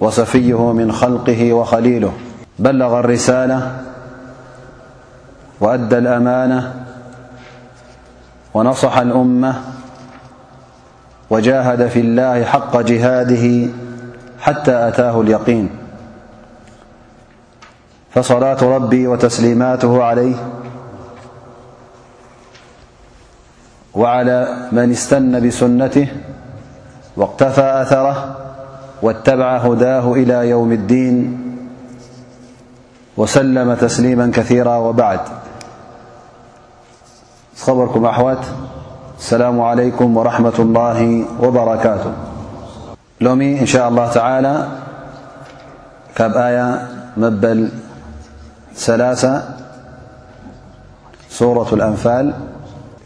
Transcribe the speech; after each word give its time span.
وصفيه 0.00 0.72
من 0.72 0.92
خلقه 0.92 1.52
وخليله 1.52 2.12
بلغ 2.58 2.98
الرسالة 2.98 3.82
وأدى 5.60 5.98
الأمانة 5.98 6.86
ونصح 8.54 8.96
الأمة 8.98 9.60
وجاهد 11.30 11.86
في 11.88 12.00
الله 12.00 12.44
حق 12.44 12.80
جهاده 12.80 13.68
حتى 14.40 14.88
أتاه 14.88 15.20
اليقين 15.20 15.70
فصلاة 18.14 18.64
ربي 18.76 19.06
وتسليماته 19.06 20.02
عليه 20.04 20.34
وعلى 23.94 24.68
من 24.72 24.90
استن 24.90 25.48
بسنته 25.48 26.08
واقتفى 27.16 27.62
أثره 27.82 28.36
واتبع 29.02 29.56
هداه 29.56 30.12
إلى 30.12 30.48
يوم 30.50 30.72
الدين 30.72 31.40
وسلم 33.16 33.74
تسليما 33.74 34.30
كثيرا 34.34 34.76
وبعد 34.76 35.20
بركم 37.68 38.04
أوت 38.06 38.42
السلام 39.18 39.60
عليكم 39.60 40.16
ورحمة 40.16 40.56
الله 40.58 41.24
وبركاته 41.42 42.12
لومي 43.20 43.60
إن 43.60 43.66
شاء 43.66 43.88
الله 43.88 44.10
تعالى 44.12 44.68
كبآية 46.16 46.88
مبل 47.16 47.68
ثلاة 48.74 49.42
سورة 51.30 51.68
الأنال 51.72 52.34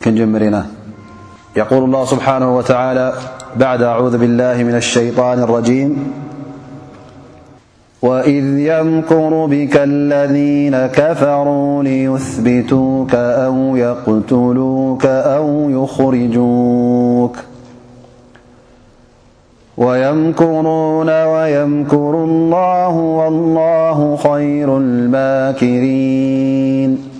كنجمرنا 0.04 0.66
يقول 1.56 1.84
الله 1.84 2.04
سبحانه 2.04 2.56
وتعالى 2.56 3.12
بعد 3.56 3.82
أعوذ 3.82 4.18
بالله 4.18 4.62
من 4.62 4.74
الشيطان 4.74 5.38
الرجيم 5.42 6.12
وإذ 8.02 8.44
يمكر 8.58 9.46
بك 9.50 9.72
الذين 9.76 10.76
كفروا 10.86 11.82
ليثبتوك 11.82 13.14
أو 13.14 13.76
يقتلوك 13.76 15.06
أو 15.06 15.70
يخرجوك 15.70 17.36
ويمكرون 19.76 21.24
ويمكرو 21.24 22.24
الله 22.24 22.88
والله 22.96 24.16
خير 24.16 24.78
الماكرين 24.78 27.11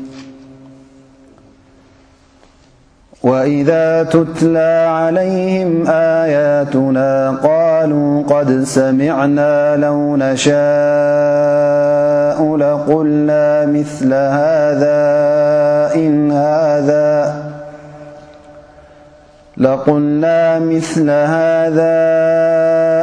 وإذا 3.22 4.02
تتلى 4.02 4.86
عليهم 4.88 5.84
آياتنا 5.88 7.30
قالوا 7.30 8.22
قد 8.22 8.62
سمعنا 8.62 9.76
لو 9.76 10.16
نشاء 10.16 12.56
لقللا 12.56 13.66
مثل 13.66 14.12
هذا 14.12 15.12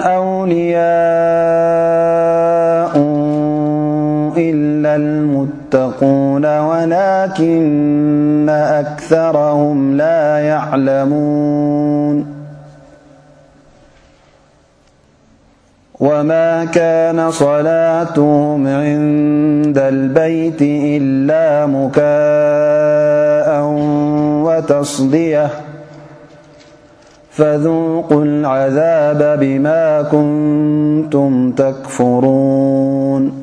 أولياء 0.00 0.60
إلا 4.36 4.92
المتقون 4.96 6.58
ولكن 6.58 8.46
أكثرهم 8.50 9.96
لا 9.96 10.38
يعلمون 10.38 12.16
وما 16.00 16.64
كان 16.64 17.30
صلاتهم 17.30 18.66
عند 18.66 19.78
البيت 19.78 20.62
إلا 20.62 21.66
مكا 21.66 23.29
وتصدية 24.44 25.50
فذوقوا 27.30 28.22
العذاب 28.24 29.38
بما 29.40 30.02
كنتم 30.02 31.50
تكفرون 31.52 33.40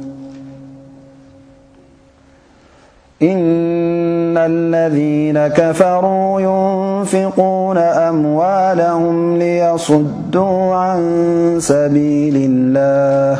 إن 3.22 4.38
الذين 4.38 5.48
كفروا 5.48 6.42
ينفقون 6.42 7.78
أموالهم 7.78 9.38
ليصدوا 9.38 10.76
عن 10.76 11.00
سبيل 11.60 12.34
الله 12.52 13.40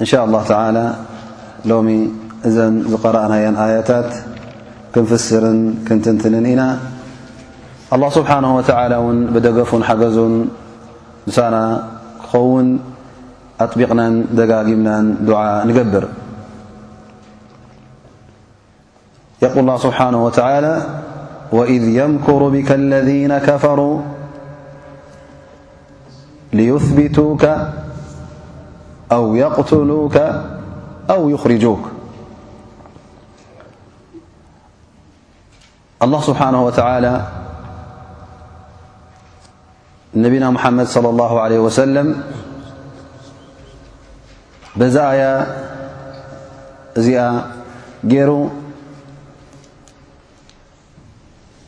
إن 0.00 0.06
شاء 0.06 0.24
الله 0.24 0.42
تعلى 0.42 0.86
ሎم 1.70 1.88
እذ 2.48 2.56
ዝقረأናي 2.92 3.46
آيታት 3.66 4.08
ክنفስር 4.92 5.44
ክትትን 5.86 6.34
ኢና 6.52 6.62
الله 7.94 8.10
سبحنه 8.18 8.50
وتعلى 8.58 8.96
بدገፉ 9.34 9.70
ሓገዙን 9.88 10.34
ንሳن 11.28 11.54
ክኸውን 12.22 12.66
ኣطቢقናን 13.64 14.14
دጋጊምናን 14.38 15.06
دع 15.28 15.40
ንجብር 15.68 16.04
يقل 19.44 19.60
الله 19.64 19.76
سبحنه 19.86 20.20
وتعلى 20.26 20.74
وإذ 21.56 21.82
ينكر 22.00 22.40
بك 22.54 22.70
الذين 22.82 23.32
كفروا 23.48 23.96
ليثبتوك 26.58 27.44
أو 29.12 29.34
يقتلوك 29.34 30.18
أو 31.10 31.30
يخرجوك 31.30 31.90
الله 36.02 36.20
سبحانه 36.20 36.64
وتعالى 36.64 37.26
نبا 40.14 40.50
محمد 40.50 40.86
صلى 40.86 41.08
الله 41.08 41.32
عليه 41.40 41.58
وسلم 41.58 42.22
بي 44.76 45.44
እዚ 46.98 47.16
ر 48.28 48.30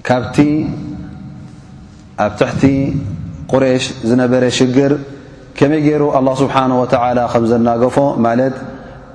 تحت 0.05 0.41
قريش 3.53 3.85
نر 4.05 4.45
شر 4.59 4.93
ከመይ 5.59 5.81
ገይሩ 5.87 6.03
الله 6.19 6.35
ስብሓه 6.43 6.73
و 6.81 6.85
ከ 7.33 7.35
ዘናገፎ 7.51 7.97
ማለት 8.27 8.55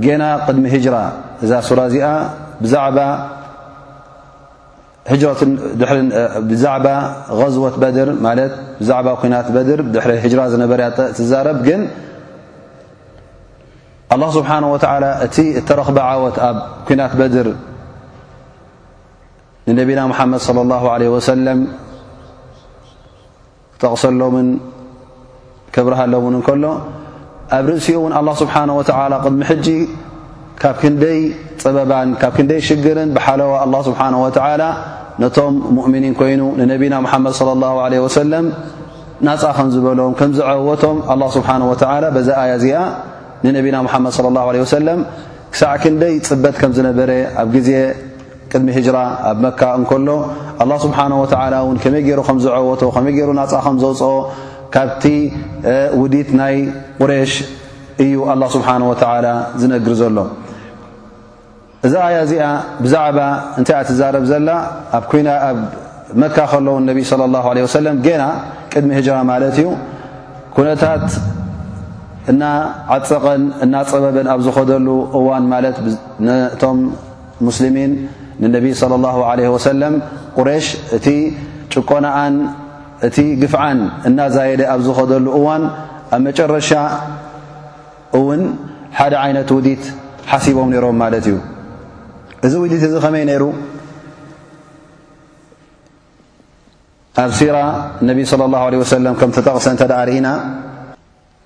ጌና 0.04 0.24
ቅድሚ 0.46 0.64
ህجራ 0.76 0.96
እዛ 1.44 1.52
ሱራ 1.68 1.80
እዚኣ 1.92 2.08
ብዛዕባ 6.50 6.88
غዝወት 7.40 7.76
በድር 7.82 8.10
ማ 8.26 8.30
ዛባ 8.88 9.08
ናት 9.34 9.48
በድር 9.56 9.80
ድሪ 9.94 10.10
ራ 10.40 10.42
ዝነበርያትዛረብ 10.54 11.58
ግን 11.70 11.82
لله 14.16 14.30
ስብሓه 14.38 14.58
و 14.74 14.76
እቲ 15.26 15.38
እተረክበ 15.60 15.98
ዓወት 16.10 16.38
ኣብ 16.50 16.58
ኩናት 16.88 17.14
በድር 17.20 17.48
ንነብና 19.68 20.00
مሓመድ 20.12 20.42
صى 20.48 20.60
الله 20.66 20.84
عله 20.94 21.08
وሰለም 21.16 21.60
ተቕሰሎምን 23.82 24.48
ክብርሃሎእውን 25.76 26.34
እንከሎ 26.38 26.66
ኣብ 27.58 27.66
ርእሲኡ 27.72 27.96
እውን 28.02 28.14
ኣላ 28.20 28.30
ስብሓን 28.42 28.70
ወተዓላ 28.80 29.14
ቅድሚ 29.26 29.42
ሕጂ 29.50 29.68
ካብ 30.62 30.76
ክንደይ 30.82 31.20
ጸበባን 31.62 32.10
ካብ 32.22 32.34
ክንደይ 32.38 32.60
ሽግርን 32.68 33.10
ብሓለዋ 33.18 33.52
ኣላ 33.66 33.76
ስብሓን 33.88 34.16
ወተዓላ 34.24 34.64
ነቶም 35.22 35.56
ሙእሚኒን 35.78 36.14
ኮይኑ 36.20 36.42
ንነቢና 36.60 36.94
ሙሓመድ 37.06 37.34
ለ 37.48 37.56
ላሁ 37.64 37.74
ለ 37.94 38.04
ወሰለም 38.06 38.46
ናፃ 39.28 39.42
ከም 39.58 39.68
ዝበሎም 39.74 40.14
ከም 40.20 40.32
ዝዐወቶም 40.38 40.98
ኣላ 41.14 41.24
ስብሓን 41.38 41.64
ወዓላ 41.72 42.06
በዛ 42.16 42.30
ኣያ 42.44 42.54
እዚኣ 42.60 42.78
ንነቢና 43.46 43.78
መሓመድ 43.88 44.16
ለ 44.26 44.32
ላሁ 44.38 44.48
ለ 44.56 44.62
ወሰለም 44.66 45.00
ክሳዕ 45.54 45.74
ክንደይ 45.84 46.14
ጽበት 46.28 46.56
ከም 46.62 46.72
ዝነበረ 46.78 47.12
ኣብ 47.42 47.50
ግዜ 47.56 47.70
ቅድሚ 48.52 48.68
ሂጅራ 48.78 48.98
ኣብ 49.32 49.38
መካ 49.46 49.62
እንከሎ 49.80 50.08
ኣላ 50.64 50.72
ስብሓን 50.86 51.14
ወዓላ 51.24 51.54
እውን 51.66 51.78
ከመይ 51.84 52.02
ገይሩ 52.08 52.22
ከም 52.30 52.38
ዝዐወቶ 52.46 52.82
ከመይ 52.96 53.14
ገይሩ 53.18 53.32
ናፃ 53.42 53.52
ከም 53.68 53.76
ዘውፅኦ 53.84 54.14
ካብቲ 54.76 55.04
ውዲት 56.02 56.30
ናይ 56.42 56.56
ቁሬሽ 57.02 57.34
እዩ 58.04 58.14
ኣላ 58.32 58.44
ስብሓን 58.56 58.84
ወተዓላ 58.90 59.28
ዝነግር 59.62 59.94
ዘሎ 60.02 60.20
እዛ 61.88 61.94
ኣያ 62.08 62.18
እዚኣ 62.26 62.44
ብዛዕባ 62.84 63.20
እንታይ 63.60 63.76
ኣ 63.80 63.82
ትዛረብ 63.90 64.24
ዘላ 64.32 64.50
ኣብ 64.98 65.04
ና 65.28 65.30
ኣብ 65.50 65.60
መካ 66.22 66.38
ከለዉ 66.52 66.76
ነቢይ 66.90 67.06
ለ 67.58 67.62
ወሰለም 67.68 67.96
ጌና 68.06 68.24
ቅድሚ 68.74 68.90
ሂጅራ 69.00 69.18
ማለት 69.32 69.54
እዩ 69.62 69.68
ኩነታት 70.56 71.06
እና 72.32 72.42
ዓፀቐን 72.96 73.44
እናፀበበን 73.66 74.28
ኣብ 74.34 74.40
ዝኸደሉ 74.48 74.88
እዋን 75.20 75.46
ማለት 75.54 75.76
ቶም 76.64 76.80
ሙስልሚን 77.48 77.92
ንነቢይ 78.44 78.74
ለ 78.92 79.02
ላ 79.06 79.36
ለ 79.40 79.50
ወሰለም 79.56 79.96
ቁሬሽ 80.40 80.68
እቲ 80.98 81.06
ጭቆናኣን 81.74 82.36
እቲ 83.08 83.18
ግፍዓን 83.42 83.80
እናዛየደ 84.08 84.62
ኣብ 84.74 84.82
ዝኸደሉ 84.88 85.26
እዋን 85.38 85.64
ኣብ 86.16 86.22
መጨረሻ 86.28 86.72
እውን 88.20 88.42
ሓደ 89.00 89.14
ዓይነት 89.24 89.50
ውዲት 89.58 89.84
ሓሲቦም 90.32 90.70
ነይሮም 90.74 90.98
ማለት 91.04 91.26
እዩ 91.32 91.38
እዚ 92.46 92.54
ውዲት 92.64 92.84
እዚ 92.88 92.94
ከመይ 93.06 93.24
ነይሩ 93.32 93.44
ኣብ 97.24 97.32
ሲራ 97.40 97.58
ነቢ 98.10 98.20
صለ 98.32 98.42
ላه 98.56 98.62
ለ 98.74 98.76
ወሰለም 98.84 99.14
ከም 99.20 99.30
ተጠቕሰ 99.38 99.66
እንተ 99.74 99.82
ዳ 99.92 99.96
ርኢና 100.10 100.28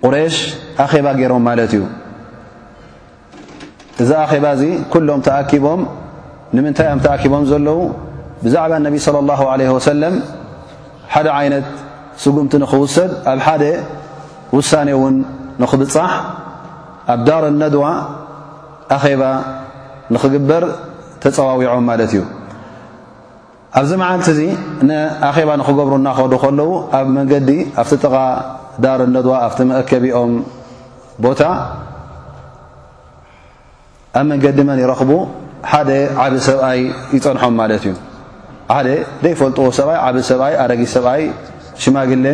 ቁሬሽ 0.06 0.36
ኣኼባ 0.84 1.06
ገይሮም 1.20 1.42
ማለት 1.48 1.70
እዩ 1.76 1.82
እዚ 4.02 4.10
ኣኼባ 4.24 4.44
እዚ 4.56 4.62
ኩሎም 4.92 5.20
ተኣኪቦም 5.26 5.80
ንምንታይ 6.56 6.86
እዮም 6.88 7.00
ተኣኪቦም 7.06 7.44
ዘለዉ 7.50 7.78
ብዛዕባ 8.44 8.72
ነቢ 8.88 8.96
ለ 9.14 9.22
ላሁ 9.30 9.40
ለ 9.60 9.64
ወሰለም 9.76 10.14
ሓደ 11.16 11.28
ዓይነት 11.38 11.66
ስጉምቲ 12.22 12.52
ንኽውሰድ 12.62 13.10
ኣብ 13.30 13.38
ሓደ 13.46 13.62
ውሳኔ 14.56 14.88
እውን 14.96 15.14
ንኽብፃሕ 15.62 16.10
ኣብ 17.12 17.20
ዳር 17.28 17.44
ነድዋ 17.62 17.84
ኣኼባ 18.96 19.22
ንኽግበር 20.14 20.64
ተፀዋዊዖም 21.22 21.84
ማለት 21.90 22.10
እዩ 22.14 22.22
ኣብዚ 23.80 23.90
መዓልቲ 24.02 24.26
እዚ 24.34 24.42
ንኣኼባ 24.88 25.50
ንኽገብሩ 25.60 25.92
እናክኸዱ 26.00 26.34
ከለዉ 26.44 26.70
ኣብ 26.98 27.06
መንገዲ 27.16 27.50
ኣብቲ 27.82 27.92
ጥቓ 28.04 28.14
ዳር 28.86 29.00
ነድዋ 29.16 29.34
ኣብቲ 29.46 29.58
መእከቢኦም 29.70 30.32
ቦታ 31.26 31.40
ኣብ 34.18 34.24
መንገዲ 34.32 34.58
መን 34.70 34.80
ይረኽቡ 34.84 35.12
ሓደ 35.72 35.90
ዓብ 36.24 36.32
ሰብኣይ 36.48 36.80
ይፀንሖም 37.16 37.54
ማለት 37.62 37.84
እዩ 37.90 37.94
ሓደ 38.74 38.88
ዘይፈልጥዎ 39.24 39.64
ሰብኣይ 39.78 39.98
ዓብዝ 40.06 40.22
ሰብኣይ 40.30 40.52
ኣረጊ 40.62 40.80
ሰብኣይ 40.94 41.22
ሽማግለ 41.82 42.26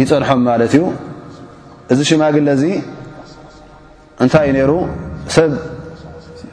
ይፀንሖም 0.00 0.40
ማለት 0.48 0.72
እዩ 0.76 0.82
እዚ 1.92 1.98
ሽማግለ 2.10 2.46
እዙ 2.56 2.64
እንታይ 4.24 4.44
እዩ 4.48 4.52
ነይሩ 4.56 4.72
ሰብ 5.36 5.50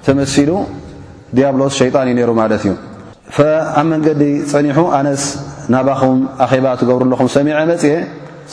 ተመሲሉ 0.05 0.51
ዲያብሎስ 1.37 1.73
ሸይጣን 1.81 2.07
እዩ 2.11 2.15
ነይሩ 2.19 2.31
ማለት 2.41 2.61
እዩ 2.65 2.71
ኣብ 3.79 3.85
መንገዲ 3.91 4.21
ፀኒሑ 4.51 4.77
ኣነስ 4.99 5.23
ናባኹም 5.73 6.17
ኣኼባ 6.45 6.65
ትገብሩ 6.79 7.01
ኣለኹም 7.07 7.27
ሰሚዐ 7.37 7.55
መፅየ 7.71 7.93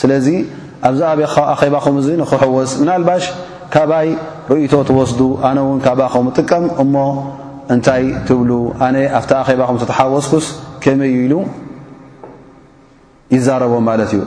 ስለዚ 0.01 0.29
ኣብዛ 0.89 1.01
ኣብኻ 1.15 1.35
ኣኼባኹም 1.55 1.97
እዙ 2.03 2.07
ንኽሕወስ 2.23 2.71
ምናልባሽ 2.83 3.25
ካባይ 3.75 4.09
ርእይቶ 4.55 4.73
ትወስዱ 4.89 5.21
ኣነ 5.51 5.59
እውን 5.65 5.79
ካ 5.85 5.89
ባኸም 5.99 6.27
ጥቀምእሞ 6.37 6.95
እንታይ 7.75 8.03
ትብሉ 8.29 8.51
ኣነ 8.85 8.97
ኣብቲ 9.19 9.31
ኣኼባኹም 9.43 9.77
ተሓወስኩስ 9.91 10.47
ከመይ 10.85 11.13
ኢሉ 11.25 11.35
ይዛረቦ 13.35 13.75
ማለት 13.91 14.11
እዩ 14.17 14.21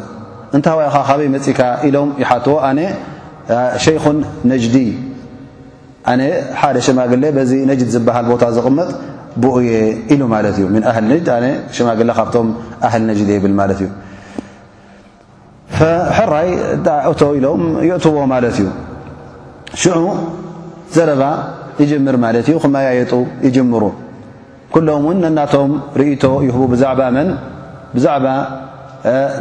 እንታይ 0.56 0.78
እ 0.90 0.92
ኻ 0.94 0.98
ካበይ 1.10 1.28
መፅካ 1.36 1.60
ኢሎም 1.88 2.10
ይሓትዎ 2.22 2.56
ኣነ 2.70 2.80
ሸይኹን 3.86 4.18
ነጅዲ 4.52 4.76
ኣነ 6.12 6.22
ሓደ 6.62 6.76
ሽማግለ 6.88 7.24
በዚ 7.38 7.52
ነጅድ 7.72 7.90
ዝበሃል 7.96 8.26
ቦታ 8.32 8.44
ዝቕመጥ 8.58 8.90
ብኡየ 9.44 9.70
ኢሉ 10.14 10.22
ማለት 10.36 10.56
እዩ 10.60 10.66
ም 10.74 10.84
ኣህል 10.92 11.06
ነጅድ 11.12 11.30
ኣነ 11.38 11.46
ሸማግለ 11.78 12.10
ካብቶም 12.20 12.48
ኣህል 12.88 13.02
ነጅድ 13.10 13.30
ይብል 13.36 13.54
ማለት 13.62 13.80
እዩ 13.84 13.90
ሕራይ 16.18 16.50
እቶ 17.12 17.22
ኢሎም 17.40 17.62
ይእትዎ 17.88 18.18
ማለት 18.36 18.56
እዩ 18.62 18.68
ሽዑ 19.82 20.00
ዘረባ 20.96 21.22
ይጅምር 21.84 22.16
ማለት 22.24 22.46
እዩ 22.50 22.56
ክመያየጡ 22.64 23.14
ይጅምሩ 23.46 23.84
ኩሎም 24.74 25.04
እውን 25.08 25.18
ነናቶም 25.24 25.72
ርእቶ 26.00 26.24
ይህቡ 26.48 26.62
ብዛዕባ 26.74 27.02
መን 27.16 27.30
ብዛዕባ 27.96 28.26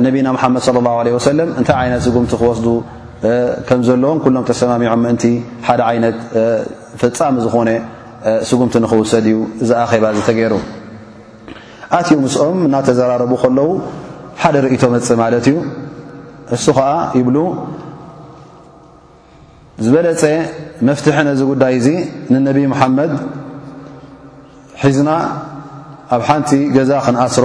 ነቢና 0.06 0.26
ምሓመድ 0.36 0.62
صለ 0.68 0.76
ላሁ 0.86 0.96
ለ 1.06 1.12
ወሰለም 1.16 1.48
እንታይ 1.60 1.76
ዓይነት 1.82 2.00
ስጉምቲ 2.06 2.32
ክወስዱ 2.40 2.66
ከም 3.68 3.80
ዘለዎም 3.88 4.18
ኩሎም 4.24 4.44
ተሰማሚዖም 4.50 5.00
ምእንቲ 5.04 5.24
ሓደ 5.68 5.80
ዓይነት 5.90 6.16
ፍጻሚ 7.02 7.34
ዝኾነ 7.44 7.70
ስጉምቲ 8.48 8.74
ንክውሰድ 8.84 9.26
እዩ 9.30 9.38
እዚ 9.62 9.70
ኣኼባ 9.84 10.04
እዚ 10.14 10.20
ተገይሩ 10.28 10.54
ኣትዩ 11.98 12.16
ምስኦም 12.24 12.58
እናተዘራረቡ 12.68 13.32
ከለዉ 13.44 13.68
ሓደ 14.42 14.56
ርእቶ 14.66 14.82
መፅእ 14.94 15.18
ማለት 15.22 15.46
እዩ 15.50 15.56
ንሱ 16.54 16.66
ከዓ 16.78 16.88
ይብሉ 17.18 17.36
ዝበለፀ 19.82 20.24
መፍትሒ 20.88 21.16
ዚ 21.38 21.44
ጉዳይ 21.50 21.72
እዚ 21.78 21.88
ንነቢ 22.32 22.58
መሓመድ 22.72 23.12
ሒዝና 24.82 25.10
ኣብ 26.14 26.22
ሓንቲ 26.28 26.50
ገዛ 26.76 26.90
ክንኣስሮ 27.06 27.44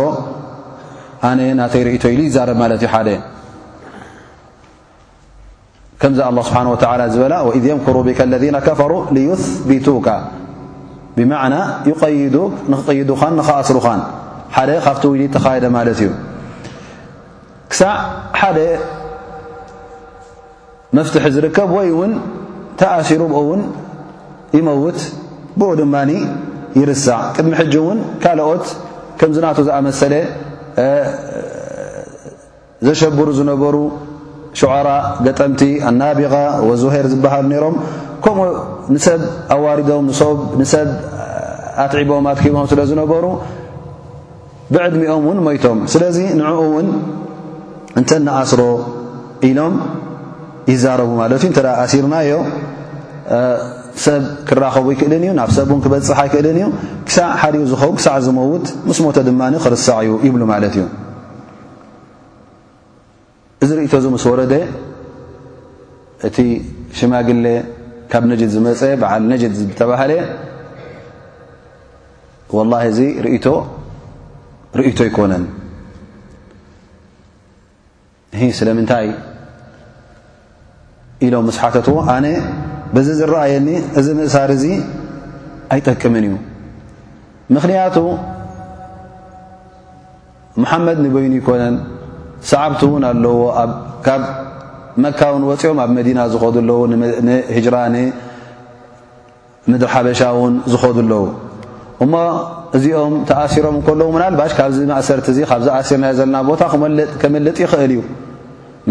ኣነ 1.29 1.39
ናተይርእቶ 1.59 2.03
ኢሉ 2.13 2.21
ይዛርብ 2.27 2.57
ማለት 2.63 2.79
እዩ 2.81 2.87
ሓ 2.93 2.97
ከምዚ 6.01 6.19
ኣه 6.29 6.35
ስብሓን 6.49 6.99
ዝበላ 7.13 7.33
ወذ 7.47 7.63
يንክሩ 7.71 7.95
ብካ 8.07 8.19
ለذና 8.33 8.57
ከፈሩ 8.67 8.91
ንዩثቢቱካ 9.15 10.07
ብማዕና 11.17 11.55
ይይ 11.89 12.17
ንኽቀይዱኻን 12.71 13.33
ንክኣስሩኻን 13.39 14.01
ሓደ 14.55 14.69
ካብቲ 14.85 15.03
ውሉ 15.13 15.21
ተካየደ 15.35 15.65
ማለት 15.77 15.97
እዩ 16.03 16.09
ክሳዕ 17.71 17.97
መፍትሒ 20.97 21.25
ዝርከብ 21.35 21.69
ወይ 21.77 21.87
እውን 21.95 22.11
ተኣሲሩ 22.79 23.21
ብኡ 23.31 23.39
ውን 23.49 23.61
ይመውት 24.57 24.99
ብኡ 25.59 25.69
ድማኒ 25.79 26.11
ይርስእ 26.79 27.23
ቅድሚ 27.35 27.51
ሕጂ 27.61 27.73
እውን 27.81 27.99
ካልኦት 28.23 28.65
ከምዝናቱ 29.19 29.57
ዝኣመሰለ 29.67 30.13
ዘሸብሩ 32.87 33.27
ዝነበሩ 33.39 33.75
ሽዕራ 34.59 34.89
ገጠምቲ 35.25 35.61
ኣናቢغ 35.89 36.33
ወዙሄር 36.69 37.05
ዝበሃል 37.13 37.45
ነይሮም 37.51 37.75
ከምኡ 38.23 38.47
ንሰብ 38.93 39.21
ኣዋሪዶም 39.55 40.05
ንሶብ 40.11 40.37
ንሰብ 40.61 40.89
ኣትዒቦም 41.85 42.25
ኣትኪቦም 42.33 42.65
ስለ 42.71 42.79
ዝነበሩ 42.89 43.25
ብዕድሚኦም 44.73 45.21
እውን 45.27 45.37
ሞይቶም 45.47 45.79
ስለዚ 45.93 46.17
ንዕኡ 46.39 46.51
እውን 46.69 46.87
እንተ 47.99 48.09
ነኣስሮ 48.25 48.61
ኢሎም 49.47 49.75
ይዛረቡ 50.73 51.09
ማለት 51.21 51.41
እዩ 51.45 51.51
ተ 51.57 51.61
ኣሲርናዮ 51.83 52.31
ሰብ 54.05 54.23
ክራኸቡ 54.49 54.85
ይክእልን 54.93 55.23
እዩ 55.27 55.31
ናብ 55.39 55.49
ሰብውን 55.57 55.79
ክበፅሓ 55.85 56.17
ይክእልን 56.27 56.57
እዩ 56.59 56.65
ክሳዕ 57.07 57.27
ሓደኡ 57.41 57.63
ዝኸው 57.71 57.91
ክሳዕ 57.97 58.17
ዝመውት 58.27 58.65
ምስ 58.89 58.97
ሞተ 59.05 59.17
ድማኒ 59.29 59.53
ክርሳዕ 59.63 59.97
እዩ 60.07 60.11
ይብሉ 60.27 60.41
ማለት 60.53 60.73
እዩ 60.77 60.85
እዚ 63.63 63.69
ርእቶ 63.79 63.93
እዚ 64.01 64.05
ምስ 64.15 64.25
ወረደ 64.31 64.53
እቲ 66.27 66.37
ሽማግለ 66.99 67.45
ካብ 68.11 68.23
ነጅድ 68.31 68.49
ዝመፀ 68.55 68.81
በዓል 69.01 69.23
ነጅድ 69.31 69.53
ዝተባህለ 69.59 70.11
ወላሂ 72.57 72.83
እዚ 72.91 72.99
ርእቶ 73.25 73.45
ርእቶ 74.79 74.99
ኣይኮነን 75.07 75.45
ስለምንታይ 78.59 79.07
ኢሎም 81.27 81.43
ምስ 81.49 81.55
ሓተትዎ 81.61 81.95
ኣነ 82.15 82.25
ብዚ 82.95 83.07
ዝረኣየኒ 83.19 83.67
እዚ 83.99 84.07
ምእሳር 84.17 84.49
እዚ 84.57 84.63
ኣይጠቅምን 85.73 86.23
እዩ 86.27 86.35
ምኽንያቱ 87.55 87.97
መሓመድ 90.63 90.97
ንበይኒ 91.05 91.33
ይኮነን 91.41 91.75
ሰዓብቲ 92.51 92.81
እውን 92.87 93.03
ኣለዎ 93.11 93.35
ካብ 94.05 94.21
መካ 95.03 95.19
ውን 95.33 95.43
ወፂኦም 95.49 95.77
ኣብ 95.83 95.91
መዲና 95.97 96.19
ዝኸዱ 96.33 96.55
ኣለዎ 96.63 96.77
ንህጅራ 97.27 97.75
ንምድሪ 97.95 99.87
ሓበሻ 99.95 100.21
እውን 100.37 100.53
ዝኸዱ 100.73 100.97
ኣለዉ 101.05 101.23
እሞ 102.05 102.13
እዚኦም 102.77 103.13
ተኣሲሮም 103.29 103.75
እንከለዉ 103.79 104.07
ምናልባሽ 104.15 104.51
ካብዚ 104.57 104.79
ማእሰርቲ 104.93 105.27
እዚ 105.33 105.39
ካብዝኣሲርናዮ 105.51 106.13
ዘለና 106.21 106.37
ቦታ 106.49 106.61
ከመልጥ 107.21 107.57
ይኽእል 107.65 107.91
እዩ 107.97 108.01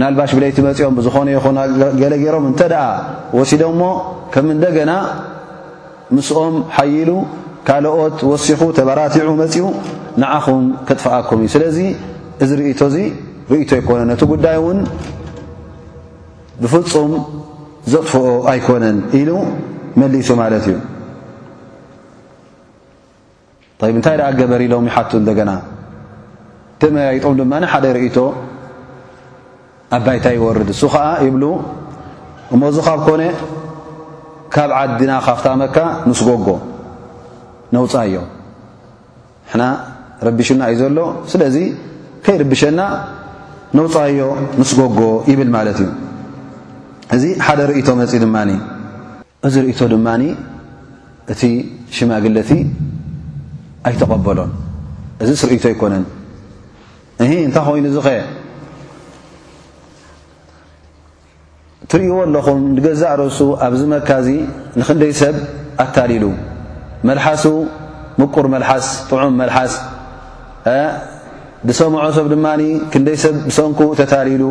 ንልባሽ 0.00 0.31
ብለይቲ 0.37 0.59
መፂኦም 0.67 0.95
ብዝኾነ 0.99 1.28
ይኹና 1.37 1.59
ገለገይሮም 2.00 2.45
እንተደኣ 2.50 2.83
ወሲዶም 3.38 3.75
ሞ 3.81 3.85
ከም 4.35 4.47
እንደገና 4.57 4.93
ምስኦም 6.17 6.57
ሓይሉ 6.76 7.11
ካልኦት 7.69 8.19
ወሲኹ 8.31 8.61
ተባራትዑ 8.78 9.31
መፂኡ 9.43 9.64
ንዓኹም 10.23 10.62
ከጥፍኣኩም 10.88 11.40
እዩ 11.45 11.49
ስለዚ 11.55 11.78
እዚ 12.45 12.50
ርእቶ 12.61 12.81
እዚ 12.90 12.97
ርእቶ 13.52 13.71
ኣይኮነን 13.78 14.09
ነቲ 14.12 14.23
ጉዳይ 14.33 14.57
እውን 14.61 14.78
ብፍፁም 16.62 17.12
ዘጥፍኦ 17.93 18.25
ኣይኮነን 18.52 18.97
ኢሉ 19.21 19.31
መሊሱ 20.02 20.31
ማለት 20.43 20.64
እዩ 20.71 20.76
እንታይ 23.97 24.17
ደኣ 24.21 24.28
ገበሪ 24.43 24.62
ኢሎም 24.69 24.87
ይሓቱ 24.90 25.11
እንደገና 25.23 25.50
ተመያይጦም 26.83 27.35
ድማ 27.40 27.52
ሓደ 27.73 27.85
ርእቶ 27.99 28.17
ኣባይታ 29.97 30.26
ይወርድ 30.37 30.68
እሱ 30.75 30.80
ከዓ 30.95 31.04
ይብሉ 31.26 31.45
እመዝ 32.54 32.76
ኻብ 32.87 32.99
ኮነ 33.09 33.23
ካብ 34.54 34.71
ዓዲና 34.80 35.12
ካፍታመካ 35.26 35.76
ንስ 36.09 36.21
ጎጎ 36.28 36.47
ነውፃዮ 37.75 38.14
ንሕና 39.47 39.62
ረቢሽና 40.26 40.61
እዩ 40.73 40.76
ዘሎ 40.83 40.99
ስለዚ 41.33 41.57
ከይርቢሸና 42.25 42.80
ነውፃዮ 43.78 44.18
ንስ 44.61 44.71
ጎጎ 44.80 44.99
ይብል 45.30 45.50
ማለት 45.57 45.78
እዩ 45.85 45.90
እዚ 47.16 47.25
ሓደ 47.47 47.61
ርእቶ 47.71 47.88
መፂእ 48.00 48.21
ድማኒ 48.25 48.50
እዚ 49.49 49.54
ርእቶ 49.66 49.80
ድማኒ 49.95 50.23
እቲ 51.33 51.42
ሽማግለቲ 51.97 52.50
ኣይተቐበሎን 53.88 54.50
እዚ 55.23 55.30
ስርኢቶ 55.42 55.64
ኣይኮነን 55.71 56.04
እ 57.25 57.28
እንታይ 57.47 57.64
ኮይኑ 57.68 57.85
እዚ 57.90 57.97
ኸ 58.07 58.11
ትርእይዎ 61.92 62.16
ኣለኹም 62.25 62.59
ንገዛእ 62.76 63.14
ረሱ 63.21 63.38
ኣብዚ 63.66 63.80
መካዚ 63.92 64.28
ንክንደይ 64.78 65.12
ሰብ 65.21 65.37
ኣታሊሉ 65.85 66.25
መልሓሱ 67.09 67.45
ምቁር 68.21 68.47
መልሓስ 68.54 68.87
ጥዑም 69.11 69.33
መልሓስ 69.40 69.73
ብሰምዖ 71.68 72.02
ሰብ 72.16 72.26
ድማኒ 72.33 72.62
ክንደይ 72.92 73.16
ሰብ 73.25 73.35
ብሰንኩ 73.47 73.80
ተታሊሉ 74.00 74.42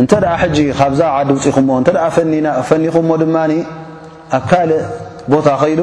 እንተ 0.00 0.10
ደኣ 0.24 0.32
ሕጂ 0.42 0.56
ካብዛ 0.78 1.00
ዓዲ 1.18 1.28
ውፅኢኹሞ 1.36 1.70
እንተ 1.80 1.88
ፈኒኹም 2.68 3.06
ሞ 3.10 3.14
ድማኒ 3.22 3.52
ኣብ 4.38 4.42
ካልእ 4.50 4.82
ቦታ 5.32 5.48
ኸይሉ 5.62 5.80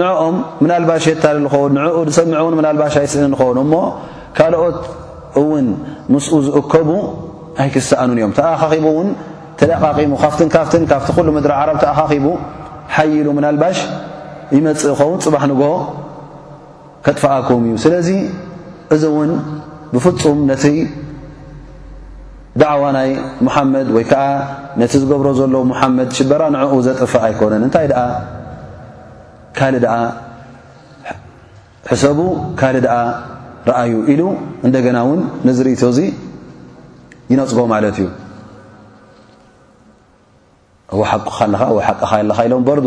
ንዕኦም 0.00 0.36
ምናልባሽ 0.62 1.04
ኣታልል 1.14 1.40
ንኸውን 1.46 1.72
ንዕኡ 1.78 1.96
ዝሰምዐ 2.10 2.38
እውን 2.44 2.54
ምናልባሽ 2.60 2.94
ኣይስእሊ 3.00 3.24
ንኸውን 3.34 3.58
እሞ 3.64 3.74
ካልኦት 4.36 4.78
እውን 5.40 5.66
ምስኡ 6.14 6.34
ዝእከቡ 6.46 6.88
ኣይ 7.62 7.68
ክስኣኑን 7.74 8.16
እዮም 8.20 8.32
ተኣካኺቡውን 8.38 9.08
ተለቓቂሙ 9.60 10.10
ካብትን 10.22 10.48
ካፍትን 10.54 10.82
ካብቲ 10.90 11.08
ኩሉ 11.16 11.28
ምድሪ 11.36 11.52
ዓረብ 11.60 11.76
ተኣኻኺቡ 11.84 12.26
ሓይሉ 12.96 13.26
ምናልባሽ 13.38 13.78
ይመፅእ 14.56 14.94
ኸውን 15.00 15.18
ፅባሕ 15.24 15.42
ንጎ 15.50 15.62
ከጥፍኣኩም 17.06 17.62
እዩ 17.68 17.74
ስለዚ 17.84 18.08
እዚ 18.94 19.02
እውን 19.12 19.30
ብፍፁም 19.94 20.38
ነቲ 20.50 20.64
ዳዕዋ 22.60 22.84
ናይ 22.98 23.10
ሙሓመድ 23.46 23.88
ወይ 23.96 24.04
ከዓ 24.10 24.22
ነቲ 24.82 24.92
ዝገብሮ 25.02 25.28
ዘሎ 25.40 25.54
ሙሓመድ 25.72 26.08
ሽበራ 26.18 26.42
ንዕኡ 26.54 26.72
ዘጥፍእ 26.86 27.22
ኣይኮነን 27.28 27.62
እንታይ 27.66 27.86
ድኣ 27.92 28.00
ካሊእ 29.58 29.82
ደኣ 29.86 29.94
ሕሰቡ 31.90 32.18
ካሊእ 32.62 32.82
ደኣ 32.86 32.96
ረኣዩ 33.68 33.92
ኢሉ 34.14 34.22
እንደገና 34.66 34.96
እውን 35.06 35.20
ነዝርእቶ 35.48 35.82
እዚ 35.92 36.00
ይነፅጎ 37.32 37.60
ማለት 37.74 37.96
እዩ 38.00 38.06
ዋሓቁካለኻ 41.00 41.60
ሓቀኻ 41.86 42.10
ለካ 42.30 42.38
ኢሎም 42.48 42.62
በርዱ 42.68 42.86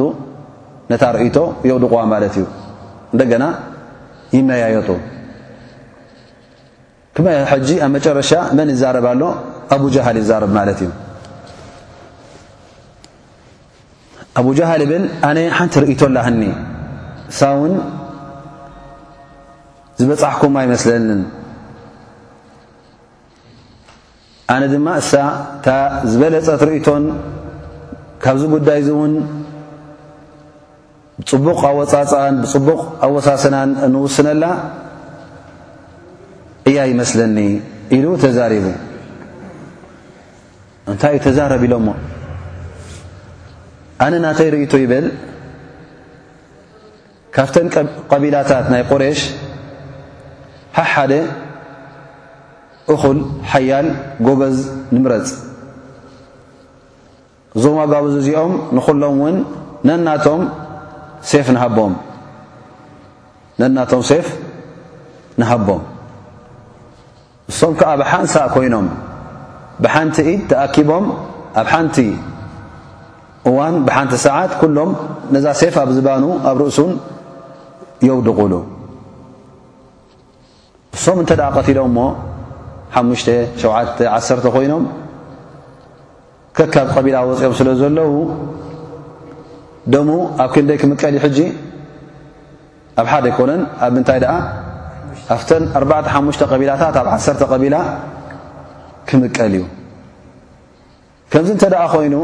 ነታ 0.91 1.03
ርእቶ 1.15 1.37
የውድቑዋ 1.69 1.99
ማለት 2.13 2.33
እዩ 2.39 2.45
እንደ 3.13 3.21
ገና 3.31 3.43
ይመያየጡ 4.37 4.89
ክመይይ 7.15 7.39
ሕጂ 7.51 7.69
ኣብ 7.85 7.91
መጨረሻ 7.95 8.31
መን 8.57 8.69
ይዛረብ 8.75 9.05
ኣሎ 9.11 9.21
ኣብ 9.75 9.81
ጃሃል 9.95 10.17
ይዛርብ 10.21 10.51
ማለት 10.59 10.79
እዩ 10.85 10.91
ኣብጃሃል 14.39 14.81
ይብል 14.85 15.05
ኣነ 15.29 15.37
ሓንቲ 15.57 15.75
ርእቶላህኒ 15.83 16.41
እሳ 17.31 17.39
እውን 17.55 17.73
ዝበፃሕኩም 19.99 20.53
ኣይመስለኒን 20.61 21.21
ኣነ 24.53 24.63
ድማ 24.73 24.87
እሳ 25.01 25.13
ታ 25.65 25.69
ዝበለፀት 26.11 26.63
ርእቶን 26.69 27.03
ካብዚ 28.23 28.43
ጉዳይ 28.53 28.77
እዚ 28.81 28.89
እውን 28.95 29.13
ብፅቡቕ 31.19 31.57
ኣወፃፃን 31.69 32.35
ብፅቡቕ 32.43 32.79
ኣወሳሰናን 33.05 33.69
እንውስነላ 33.87 34.43
እያ 36.69 36.79
ይመስለኒ 36.91 37.37
ኢሉ 37.97 38.05
ተዛሪቡ 38.23 38.65
እንታይ 40.91 41.13
እዩ 41.17 41.21
ተዛረብ 41.25 41.61
ኢሎሞ 41.67 41.87
ኣነ 44.05 44.13
ናተይ 44.25 44.49
ርእቱ 44.53 44.73
ይብል 44.83 45.05
ካብተን 47.35 47.67
ቀቢላታት 48.11 48.65
ናይ 48.73 48.81
ቁሬሽ 48.91 49.19
ሓሓደ 50.77 51.13
እኹል 52.93 53.19
ሓያል 53.51 53.87
ጎበዝ 54.25 54.57
ንምረፅ 54.95 55.27
እዞም 57.57 57.75
ዋጋብ 57.79 58.03
ዝእዚኦም 58.13 58.51
ንኹሎም 58.75 59.03
እውን 59.21 59.35
ነናቶም 59.87 60.41
ቦነናቶም 61.77 64.01
ሴፍ 64.09 64.27
ንሃቦም 65.41 65.81
እሶም 67.51 67.71
ከዓ 67.79 67.89
ብሓን 68.01 68.25
ሳእ 68.33 68.47
ኮይኖም 68.55 68.87
ብሓንቲ 69.83 70.15
ኢድ 70.31 70.41
ተኣኪቦም 70.49 71.05
ኣብ 71.59 71.67
ሓንቲ 71.73 71.95
እዋን 73.49 73.73
ብሓንቲ 73.87 74.11
ሰዓት 74.25 74.51
ኩሎም 74.61 74.89
ነዛ 75.35 75.45
ሴፍ 75.61 75.73
ኣብ 75.83 75.89
ዝባኑ 75.97 76.23
ኣብ 76.49 76.55
ርእሱን 76.61 76.91
የውድቑሉ 78.07 78.53
እሶም 80.95 81.17
እንተ 81.21 81.31
ደ 81.39 81.41
ቀቲሎም 81.57 81.85
እሞ 81.91 81.99
ሓሙሽተ71 82.95 84.47
ኮይኖም 84.55 84.83
ካብ 86.73 86.87
ቐቢላ 86.95 87.17
ወፂኦም 87.29 87.53
ስለ 87.59 87.69
ዘለዉ 87.81 88.11
ደሙ 89.93 90.09
ኣብ 90.43 90.49
ክ 90.53 90.63
ንደይ 90.63 90.77
ክምቀል 90.81 91.11
እዩ 91.15 91.19
ሕጂ 91.25 91.37
ኣብ 93.01 93.05
ሓደ 93.11 93.25
ኣይኮነን 93.29 93.61
ኣብ 93.85 93.91
ምንታይ 93.95 94.19
ደኣ 94.23 94.33
ኣፍተን 95.35 95.63
4ተ 95.91 96.07
ሓሙሽተ 96.13 96.41
ቐቢላታት 96.51 96.95
ኣብ 97.01 97.07
ዓሰተ 97.15 97.41
ቐቢላ 97.53 97.75
ክምቀል 99.09 99.53
እዩ 99.57 99.63
ከምዚ 101.31 101.49
እንተ 101.55 101.63
ደኣ 101.73 101.83
ኾይኑ 101.93 102.15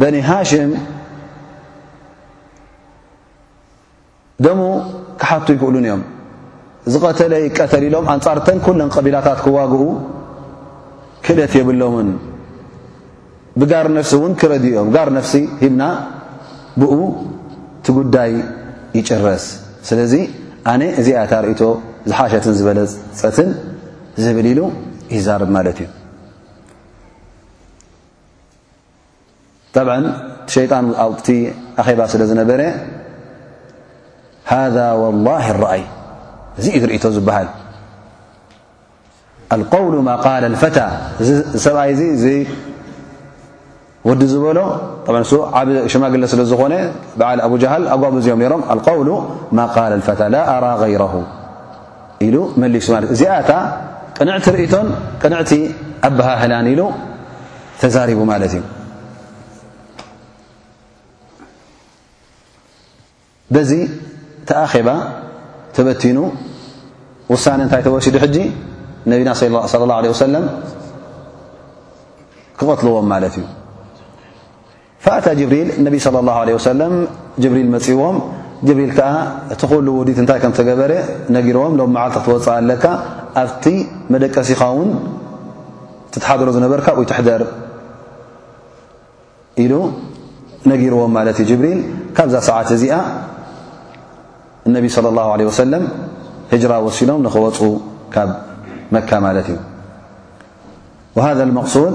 በኒ 0.00 0.16
ሃሽም 0.28 0.70
ደሙ 4.44 4.60
ክሓቱ 5.20 5.46
ይክእሉን 5.54 5.84
እዮም 5.88 6.02
ዝቀተለይ 6.92 7.44
ቀተል 7.58 7.82
ኢሎም 7.88 8.06
ኣንፃር 8.12 8.38
ተን 8.46 8.58
ኩለን 8.66 8.90
ቀቢላታት 8.96 9.38
ክዋግኡ 9.44 9.82
ክእለት 11.24 11.52
የብሎምን 11.58 12.08
ብጋር 13.60 13.86
ነፍሲ 13.96 14.12
እውን 14.18 14.32
ክረድ 14.40 14.64
ኦም 14.80 14.88
ጋር 14.96 15.08
ነፍሲ 15.16 15.32
ሂብና 15.62 15.82
ብኡ 16.80 16.92
ቲ 17.86 17.94
ጉዳይ 17.98 18.32
ይጭረስ 18.98 19.44
ስለዚ 19.88 20.12
ኣነ 20.72 20.82
እዚኣታ 21.00 21.32
ርእቶ 21.46 21.60
ዝሓሸትን 22.10 22.54
ዝበለ 22.58 22.80
ፀትን 23.20 23.50
ዝብል 24.22 24.46
ኢሉ 24.52 24.60
ይዛርብ 25.16 25.50
ማለት 25.56 25.78
እዩ 25.82 25.88
ጣብ 29.76 29.88
ሸይጣን 30.54 30.86
ኣብቲ 31.04 31.26
ኣኼባ 31.80 32.00
ስለ 32.12 32.22
ዝነበረ 32.30 32.60
ሃ 34.50 34.56
ላ 34.76 34.86
ራእይ 35.64 35.84
እዚ 36.60 36.66
ርእቶ 36.92 37.04
ዝበሃል 37.16 37.48
ኣውል 39.56 39.94
ማ 40.08 40.12
ል 40.52 40.56
ፈታ 40.62 40.78
እሰብኣይ 41.56 41.92
ዚ 42.24 42.28
ወዲ 44.08 44.22
ዝበሎ 44.32 44.58
ን 45.10 45.24
ዓ 45.60 45.82
ሽማግለ 45.92 46.22
ስለ 46.32 46.40
ዝኾነ 46.50 46.74
በዓል 47.20 47.40
ኣብጃሃል 47.46 47.82
ኣጓብ 47.94 48.12
እዝኦም 48.20 48.40
ሮም 48.52 48.62
ኣውሉ 48.92 49.08
ማ 49.58 49.66
ቃል 49.76 49.92
ፈታ 50.06 50.20
ላ 50.34 50.40
ኣራ 50.52 50.66
غይረ 50.82 51.04
ኢሉ 52.26 52.36
መሊሱ 52.62 52.88
እ 52.98 53.10
እዚኣታ 53.14 53.50
ቅንዕቲ 54.18 54.46
ርእቶን 54.56 54.88
ቅንዕቲ 55.22 55.50
ኣበሃህላን 56.08 56.66
ኢሉ 56.72 56.80
ተዛሪቡ 57.82 58.20
ማለት 58.32 58.50
እዩ 58.56 58.62
በዚ 63.54 63.70
ተኣኼባ 64.48 64.88
ተበቲኑ 65.76 66.18
ውሳነ 67.32 67.58
እንታይ 67.64 67.82
ተወሲዱ 67.88 68.16
ሕጂ 68.24 68.36
ነቢና 69.10 69.30
ስለ 69.40 69.54
ه 70.10 70.14
ሰለም 70.24 70.44
ክቐትልዎም 72.58 73.06
ማለት 73.12 73.34
እዩ 73.40 73.44
ፈኣታ 75.04 75.26
ጅብሪል 75.40 75.68
እነቢ 75.78 75.94
صለ 76.06 76.16
ላه 76.28 76.36
ሰለም 76.70 76.94
ጅብሪል 77.42 77.68
መፂዎም 77.74 78.16
ጅብሪል 78.68 78.90
ከዓ 78.98 79.08
እቲ 79.52 79.60
ኩሉ 79.70 79.86
ውዲት 79.98 80.18
እንታይ 80.22 80.38
ከም 80.42 80.52
ተገበረ 80.58 80.92
ነጊርዎም 81.36 81.74
ሎም 81.80 81.90
መዓልቲ 81.96 82.16
ክትወፅእ 82.24 82.52
ኣለካ 82.56 82.84
ኣብቲ 83.42 83.64
መደቀ 84.12 84.34
ሲኻ 84.48 84.60
እውን 84.74 84.90
ትተሓደሮ 86.12 86.48
ዝነበርካ 86.56 86.86
ይ 87.02 87.06
ትሕደር 87.12 87.42
ኢሉ 89.64 89.72
ነጊርዎም 90.72 91.12
ማለት 91.18 91.36
እዩ 91.42 91.46
ጅብሪል 91.52 91.80
ካብዛ 92.18 92.34
ሰዓት 92.48 92.68
እዚኣ 92.76 92.94
እነቢ 94.68 94.84
صለ 94.96 95.06
ላه 95.18 95.28
ለ 95.40 95.50
ወሰለም 95.50 95.84
ህጅራ 96.54 96.72
ወሲኖም 96.88 97.20
ንኽወፁ 97.26 97.58
ካብ 98.14 98.30
መካ 98.94 99.10
ማለት 99.26 99.48
እዩ 99.52 99.58
ሃذ 101.26 101.38
መቕሱድ 101.58 101.94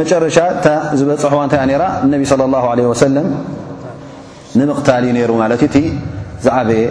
መጨረሻ 0.00 0.36
ዝበፅሕዋ 0.98 1.40
ታ 1.52 1.56
ነቢ 2.12 2.22
صى 2.30 2.44
الله 2.48 2.64
عل 2.72 2.80
ንምقታል 4.58 5.04
ሩ 5.30 5.34
እ 5.82 5.86
ዝየ 6.44 6.88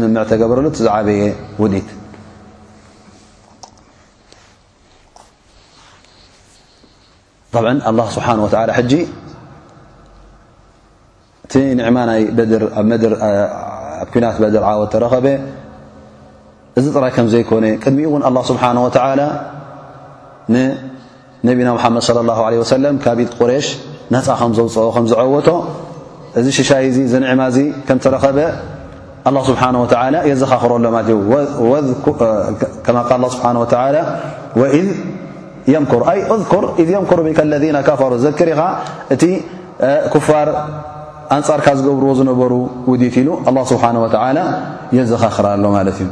ምም 0.00 0.16
ተብረሉ 0.30 0.66
በየ 1.06 1.24
ዲ 1.72 1.82
ማ 11.96 12.04
ት 14.10 14.58
ር 14.62 14.64
ወት 14.82 14.94
ረኸበ 15.04 15.26
እዚ 16.78 16.84
ጥራይ 16.96 17.10
ከ 17.14 17.18
ዘይኮነ 17.32 17.64
ድሚኡ 17.84 18.12
ነብና 21.48 21.68
ሙሓመድ 21.76 22.02
ለ 22.16 22.20
ላه 22.30 22.38
ለ 22.52 22.56
ወሰለም 22.62 22.94
ካብ 23.04 23.18
ኢድ 23.24 23.30
ቁሬሽ 23.40 23.66
ነፃ 24.14 24.26
ከም 24.40 24.50
ዘውፅኦ 24.58 24.86
ከም 24.96 25.04
ዝዐወቶ 25.12 25.48
እዚ 26.38 26.46
ሽሻይ 26.58 26.82
እዚ 26.90 26.98
ዘንዕማ 27.12 27.40
እዚ 27.52 27.58
ከምተረኸበ 27.88 28.38
ኣ 29.28 29.32
ስብሓ 29.50 29.62
ወ 29.82 29.86
የዘኻኽረሎ 30.30 30.74
ማለት 30.96 31.10
እዩ 31.14 31.22
ከ 32.84 32.90
ል 32.96 33.26
ስብሓ 33.36 33.44
ም 33.56 33.64
ር 33.66 34.66
ኢ 34.80 34.84
የምኩሩ 36.92 37.18
ብካ 37.28 37.38
ለና 37.54 37.78
ከፈሩ 37.88 38.12
ዘክር 38.26 38.48
ኢኻ 38.54 38.62
እቲ 39.14 39.22
ኩፋር 40.12 40.48
ኣንፃርካ 41.36 41.66
ዝገብርዎ 41.78 42.10
ዝነበሩ 42.18 42.52
ውዲት 42.90 43.14
ኢሉ 43.20 43.28
ኣላ 43.50 43.58
ስብሓን 43.72 43.96
ወላ 44.04 44.38
የዘኻኽራሎ 44.98 45.64
ማለት 45.78 45.98
እዩ 46.04 46.08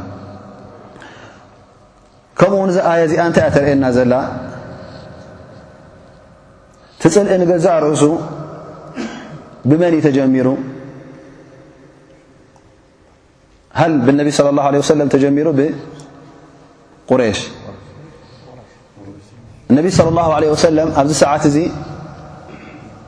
ከምኡ 2.39 2.55
ውን 2.61 2.69
እዚ 2.73 2.77
ኣየ 2.91 2.99
እዚኣ 3.07 3.21
እንታይ 3.29 3.43
እኣ 3.45 3.51
ተርእየና 3.55 3.85
ዘላ 3.95 4.13
ትፅልእንገዛ 7.01 7.65
ርእሱ 7.83 8.03
ብመን 9.69 9.93
ተጀሚሩ 10.05 10.47
ሃል 13.79 13.93
ብነቢ 14.05 14.27
صለ 14.37 14.47
ላه 14.57 14.65
ሰለም 14.93 15.07
ተጀሚሩ 15.15 15.47
ብቁረሽ 15.59 17.39
እነቢ 19.71 19.85
صለى 19.97 20.09
اላه 20.25 20.37
ለ 20.43 20.45
ወሰለም 20.55 20.89
ኣብዚ 20.99 21.11
ሰዓት 21.21 21.43
እዚ 21.49 21.57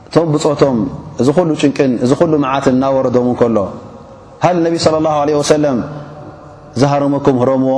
እቶም 0.06 0.28
ብፆቶም 0.34 0.78
እዚ 1.20 1.28
ኩሉ 1.38 1.50
ጭንቅን 1.62 1.90
እዚ 2.04 2.10
ኩሉ 2.20 2.32
መዓትን 2.44 2.76
ናወረዶምን 2.82 3.34
ከሎ 3.40 3.56
ሃ 4.44 4.46
ነቢ 4.66 4.74
صለ 4.84 4.94
ላه 5.06 5.14
ወሰለም 5.40 5.78
ዝሃረመኩም 6.80 7.36
ህረምዎ 7.42 7.74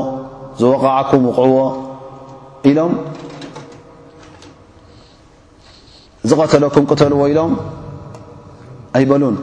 ዝወቕዓኩም 0.60 1.22
ውቕዕዎ 1.28 1.58
ኢሎም 2.70 2.92
ዝቐተለኩም 6.30 6.84
ቅተሉ 6.92 7.12
ወኢሎም 7.22 7.52
ኣይበሉን 8.96 9.36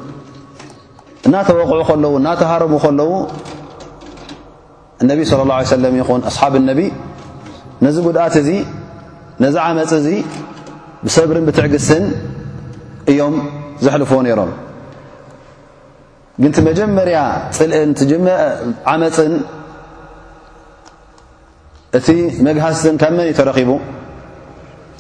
እናተወቕዑ 1.27 1.79
ከለዉ 1.89 2.13
እናተሃርሙ 2.21 2.73
ከለዉ 2.83 3.09
እነቢ 5.03 5.19
صለ 5.31 5.41
ላه 5.49 5.57
ሰለም 5.75 5.93
ይኹን 5.99 6.21
ኣስሓብ 6.29 6.53
እነቢ 6.61 6.79
ነዚ 7.85 7.95
ጉድኣት 8.05 8.35
እዚ 8.41 8.49
ነዚ 9.43 9.55
ዓመፂ 9.65 9.91
እዚ 10.01 10.07
ብሰብርን 11.03 11.45
ብትዕግስን 11.47 12.05
እዮም 13.11 13.35
ዘሕልፎዎ 13.83 14.19
ነይሮም 14.27 14.51
ግን 16.43 16.51
ቲ 16.55 16.59
መጀመርያ 16.69 17.19
ፅልእን 17.57 17.91
ዓመፅን 18.91 19.33
እቲ 21.99 22.07
መግሃስትን 22.47 22.95
ካብ 23.01 23.13
መን 23.17 23.25
እዩ 23.29 23.33
ተረኺቡ 23.39 23.69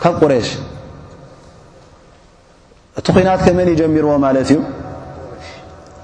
ካብ 0.03 0.13
ቁረሽ 0.21 0.47
እቲ 2.97 3.07
ኩናት 3.15 3.41
ከመን 3.45 3.67
ይጀሚርዎ 3.73 4.13
ማለት 4.25 4.43
እዩ 4.53 4.59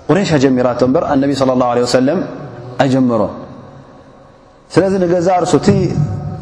ቁሬሻ 0.10 0.32
ጀሚራቶ 0.43 0.82
በር 0.95 1.04
እነቢ 1.13 1.32
ለ 1.50 1.52
ላه 1.62 1.78
ሰለም 1.98 2.19
ኣይጀመሮን 2.84 3.34
ስለዚ 4.74 4.93
ንገዛ 5.04 5.28
ርሱ 5.43 5.54
እቲ 5.62 5.69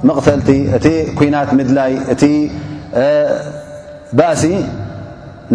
መቕተልቲ 0.07 0.49
እቲ 0.77 0.87
ኩናት 1.19 1.49
ምድላይ 1.57 1.93
እቲ 2.15 2.23
ባእሲ 4.17 4.43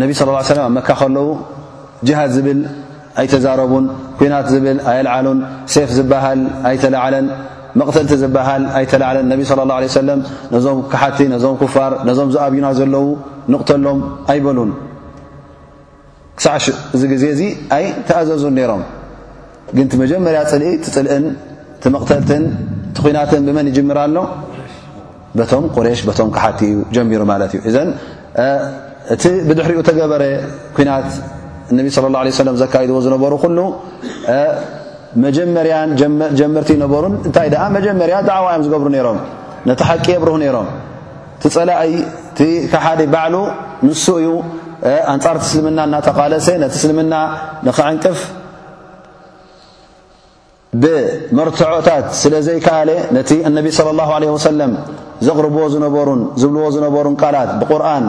ነቢ 0.00 0.10
ስ 0.18 0.22
ه 0.24 0.26
ሰም 0.48 0.60
ኣብ 0.66 0.70
መካ 0.78 0.88
ከለዉ 1.00 1.28
ጅሃድ 2.08 2.30
ዝብል 2.36 2.60
ኣይተዛረቡን 3.20 3.84
ኩናት 4.18 4.46
ዝብል 4.54 4.78
ኣይልዓሉን 4.90 5.38
ሴፍ 5.74 5.88
ዝበሃል 5.98 6.40
ኣይተላዓለን 6.70 7.26
መተልቲ 7.80 8.12
ዝበሃል 8.22 8.62
ኣይተላዓለን 8.78 9.26
ነቢ 9.32 9.40
ለ 9.56 9.60
ላه 9.70 9.78
ሰለም 9.98 10.20
ነዞም 10.54 10.78
ክሓቲ 10.92 11.18
ነዞም 11.34 11.56
ክፋር 11.62 11.92
ነዞም 12.08 12.28
ዝኣብዩና 12.34 12.66
ዘለዉ 12.78 13.06
ንቕተሎም 13.52 13.98
ኣይበሉን 14.32 14.70
ክሳዕ 16.38 16.56
እዚ 16.96 17.02
ግዜ 17.12 17.24
እዚ 17.34 17.42
ኣይ 17.76 17.84
ተኣዘዙን 18.08 18.54
ነይሮም 18.58 18.82
ግን 19.76 19.86
ቲ 19.90 19.96
መጀመርያ 20.02 20.40
ፅልኢ 20.52 20.72
ፅልእን 20.94 21.24
ቲ 21.82 21.92
መቕተልትን 21.94 22.44
ቲ 22.96 22.98
ኩናትን 23.06 23.42
ብመን 23.48 23.66
ይጅምራ 23.70 23.98
ኣሎ 24.08 24.18
በቶም 25.38 25.64
ቁሬሽ 25.76 26.00
ቶም 26.18 26.28
ክሓቲ 26.36 26.60
እዩ 26.72 26.76
ጀሚሩ 26.96 27.22
ማለት 27.32 27.52
እዩ 27.56 27.60
እዘ 27.70 27.76
እቲ 29.14 29.22
ብድሕሪኡ 29.48 29.80
ተገበረ 29.88 30.22
ኩናት 30.76 31.08
ነቢ 31.78 31.86
ለም 32.48 32.56
ዘካይድዎ 32.62 32.96
ዝነበሩ 33.06 33.32
ኩሉ 33.44 33.58
መጀመርያ 35.24 35.76
ጀመርቲ 36.38 36.68
ይነበሩን 36.76 37.14
እንታይ 37.26 37.48
ደኣ 37.54 37.62
መጀመርያ 37.76 38.16
ድዕዋ 38.28 38.44
እዮም 38.52 38.62
ዝገብሩ 38.66 38.88
ነይሮም 38.94 39.18
ነቲ 39.68 39.80
ሓቂ 39.88 40.04
የኣብሩህ 40.14 40.36
ነይሮም 40.42 40.68
ቲ 41.42 41.48
ፀላእይ 41.54 41.92
ቲ 42.38 42.40
ካሓደ 42.72 43.00
ባዕሉ 43.14 43.34
ንሱ 43.86 44.04
እዩ 44.22 44.28
ኣንጻርቲ 45.14 45.42
እስልምና 45.48 45.78
እናተካለሰ 45.88 46.46
ነቲ 46.64 46.74
እስልምና 46.80 47.14
ንኽዕንቅፍ 47.68 48.20
ብመርትዖታት 50.82 52.06
ስለ 52.22 52.34
ዘይከኣለ 52.46 52.90
ነቲ 53.16 53.30
እነቢ 53.48 53.66
صለ 53.78 53.88
ላሁ 54.00 54.10
ለ 54.22 54.26
ወሰለም 54.36 54.72
ዘቕርብዎ 55.26 55.62
ዝነበሩን 55.74 56.20
ዝብልዎ 56.40 56.66
ዝነበሩን 56.74 57.14
ቃላት 57.22 57.50
ብቁርን 57.60 58.04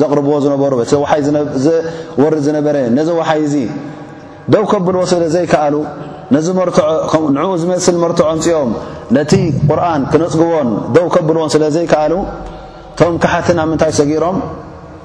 ዘቕርብዎ 0.00 0.34
ዝነበሩ 0.44 0.72
ቲ 0.92 1.02
ይ 1.18 1.22
ዘወርድ 1.66 2.40
ዝነበረ 2.46 2.76
ነዚ 2.98 3.08
ወሓይ 3.18 3.42
እዙ 3.48 3.56
ደው 4.52 4.64
ከብልዎ 4.70 5.02
ስለ 5.12 5.22
ዘይከኣሉ 5.34 5.74
ነዚ 6.34 6.46
መርዖንዕኡ 6.58 7.48
ዝመስሊ 7.62 7.96
መርትዖ 8.04 8.24
እንፅኦም 8.36 8.70
ነቲ 9.16 9.32
ቁርኣን 9.68 10.02
ክነፅግቦን 10.12 10.68
ደው 10.94 11.06
ከብልዎን 11.14 11.50
ስለ 11.54 11.64
ዘይከኣሉ 11.76 12.14
እቶም 12.94 13.14
ካሓትን 13.22 13.58
ኣብ 13.62 13.68
ምንታይ 13.72 13.92
ሰጊሮም 13.98 14.36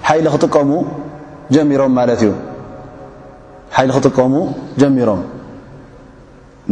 ሓይሊ 0.08 0.26
ክጥቀሙ 0.34 0.72
ሚሮም 1.72 1.92
ማለት 2.00 2.22
እዩ 2.26 2.32
ሓይሊ 3.76 3.90
ክጥቀሙ 3.98 4.34
ጀሚሮም 4.82 5.22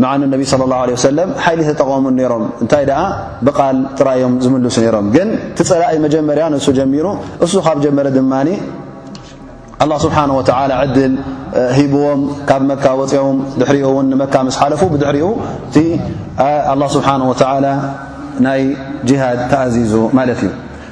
መዓኑ 0.01 0.21
ነቢ 0.33 0.41
صለ 0.51 0.63
ላሁ 0.71 0.81
ለ 0.89 0.95
ወሰለም 0.95 1.29
ሓይሊ 1.43 1.59
ተጠቐሙን 1.69 2.13
ነይሮም 2.19 2.43
እንታይ 2.63 2.83
ደኣ 2.89 3.01
ብቓል 3.45 3.77
ጥራዮም 3.99 4.33
ዝምልሱ 4.43 4.75
ነይሮም 4.83 5.05
ግን 5.15 5.29
ቲ 5.57 5.65
ፀላእይ 5.69 5.97
መጀመርያ 6.05 6.43
ንሱ 6.53 6.67
ጀሚሩ 6.79 7.05
እሱ 7.45 7.53
ካብ 7.67 7.77
ጀመር 7.85 8.07
ድማኒ 8.17 8.49
الله 9.77 9.97
سبحنه 10.09 10.33
وتعلى 10.41 10.73
عدل 10.73 11.11
هبዎም 11.77 12.21
ካብ 12.49 12.61
مك 12.69 12.85
وፅ 12.99 13.13
دሪኡ 13.61 13.87
مك 14.21 14.33
مسሓلف 14.47 14.81
بدحሪኡ 14.93 15.27
الله 16.73 16.87
سبحنه 16.95 17.25
وتعلى 17.31 17.73
ናي 18.45 18.61
جهاد 19.09 19.39
ተأዙ 19.51 19.75
ت 20.13 20.17
እዩ 20.33 20.49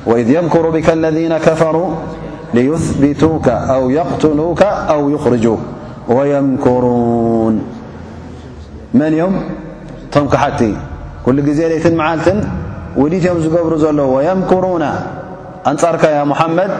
وإذ 0.09 0.27
يمكر 0.37 0.65
بك 0.75 0.87
الذين 0.99 1.33
كفروا 1.47 1.87
ليثبتوك 2.57 3.47
أو 3.75 3.83
يقتلوك 3.99 4.61
أو 4.93 5.01
يخرجو 5.13 5.55
ويمكرون 6.15 7.53
من 8.99 9.11
يم 9.21 9.33
ቶ 10.13 10.15
كቲ 10.33 10.61
كل 11.25 11.37
ዜ 11.57 11.59
ليت 11.71 11.87
مዓلት 12.01 12.27
ولትም 13.01 13.37
ዝገብر 13.45 13.73
ዘل 13.83 13.99
ويمكرون 14.15 14.83
أንጻرك 15.69 16.03
محمد 16.31 16.71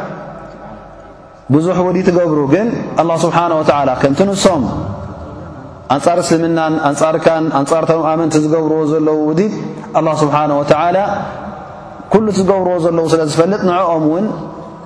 ብዙሕ 1.54 1.78
ውዲ 1.88 1.98
ትገብሩ 2.10 2.40
ግን 2.52 2.68
ኣ 3.02 3.04
ስብሓንه 3.24 3.56
ወላ 3.60 3.90
ከምቲ 4.02 4.20
ንሶም 4.30 4.64
ኣንጻር 5.96 6.18
እስልምናን 6.24 6.74
ኣንጻርካን 6.90 7.46
ኣንጻርተም 7.60 8.02
ኣመንቲ 8.12 8.34
ዝገብርዎ 8.46 8.80
ዘለዉ 8.92 9.20
ውዲድ 9.28 9.54
ኣ 10.00 10.02
ስብሓንه 10.24 10.54
ወተላ 10.62 10.98
ኩሉ 12.14 12.26
እቲ 12.34 12.38
ዝገብርዎ 12.42 12.74
ዘለዉ 12.86 13.06
ስለ 13.14 13.22
ዝፈልጥ 13.34 13.62
ንዕኦም 13.70 14.06
ውን 14.14 14.26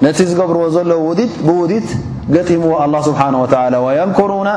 ነቲ 0.04 0.17
ዝገብርዎ 0.32 0.63
ዘለዉ 0.76 1.00
ውዲድ 1.08 1.32
ብውዲት 1.48 1.88
ገጢምዎ 2.36 2.72
ኣ 2.84 2.86
ስብሓ 3.10 3.22
ወላ 3.43 3.76
ወየምኩሩና 3.88 4.50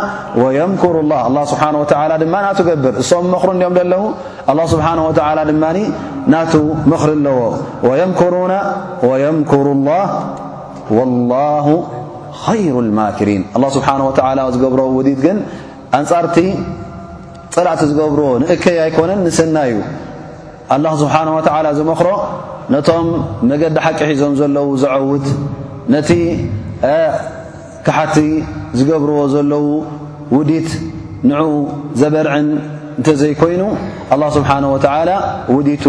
ወየምኩሩ 0.43 0.95
ላ 1.11 1.23
ኣ 1.29 1.47
ስብሓ 1.55 1.62
ወ 1.83 1.87
ድማ 2.23 2.35
ናቱ 2.47 2.59
ገብር 2.71 2.95
እሶም 3.03 3.27
መኽሪ 3.35 3.53
እኦም 3.65 3.75
ደለዉ 3.81 4.03
ኣ 4.53 4.57
ስብሓን 4.75 4.99
ወላ 5.09 5.38
ድማ 5.51 5.65
ናቱ 6.35 6.53
መኽሪ 6.95 7.11
ኣለዎ 7.19 7.38
ወየምክሩና 7.91 8.55
ወየምኩሩ 9.11 9.67
ላ 9.91 9.93
ወላሁ 10.97 11.66
ኸይሩ 12.45 12.75
ልማክሪን 12.88 13.42
ኣላ 13.57 13.64
ስብሓን 13.77 14.01
ወዓላ 14.09 14.38
ዝገብር 14.55 14.81
ውዲት 14.99 15.18
ግን 15.27 15.38
ኣንጻርቲ 15.99 16.37
ፅላእቲ 17.55 17.81
ዝገብርዎ 17.90 18.29
ንእከይ 18.42 18.77
ኣይኮነን 18.85 19.21
ንስናይ 19.27 19.71
እዩ 19.75 19.81
ኣላሁ 20.75 20.92
ስብሓን 21.03 21.29
ወተዓላ 21.37 21.66
ዝመኽሮ 21.79 22.09
ነቶም 22.75 23.09
መገዲ 23.51 23.77
ሓቂ 23.85 23.99
ሒዞም 24.11 24.35
ዘለዉ 24.40 24.68
ዘዐውት 24.83 25.27
ነቲ 25.95 26.11
ካሓቲ 27.87 28.16
ዝገብርዎ 28.81 29.18
ዘለዉ 29.35 29.66
ውዲት 30.37 30.71
ንዑ 31.31 31.45
ዘበርዕን 32.01 32.47
እንተዘይይኑ 32.98 33.62
ስብሓه 34.35 34.64
ውዲቱ 35.55 35.85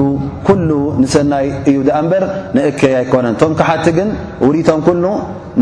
ኩሉ 0.48 0.70
ንሰናይ 1.02 1.46
እዩ 1.70 1.78
ኣ 2.00 2.00
እበር 2.02 2.24
ንእከይ 2.56 2.94
ኣይኮነን 3.02 3.36
ቶም 3.42 3.52
ክሓቲ 3.60 3.86
ግን 3.98 4.10
ውዲቶም 4.46 4.80
ኩሉ 4.88 5.06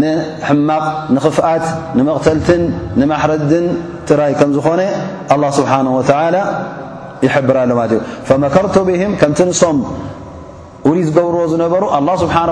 ንሕማቕ 0.01 0.85
ንኽፍኣት 1.15 1.65
ንመቕተልትን 1.97 2.63
ንማሕረድን 2.99 3.65
ትራይ 4.07 4.33
ከም 4.39 4.49
ዝኾነ 4.57 4.81
ه 5.31 5.43
ስብሓه 5.59 6.39
ይሕብራሎ 7.25 7.69
ማለ 7.79 7.91
እዩ 7.95 8.01
መከርቱ 8.43 8.75
ብህም 8.87 9.11
ከምቲ 9.21 9.39
ንሶም 9.49 9.77
ውዲ 10.87 10.97
ዝገብርዎ 11.07 11.41
ዝነበሩ 11.51 11.83
ኣه 11.97 12.13
ስብሓه 12.21 12.49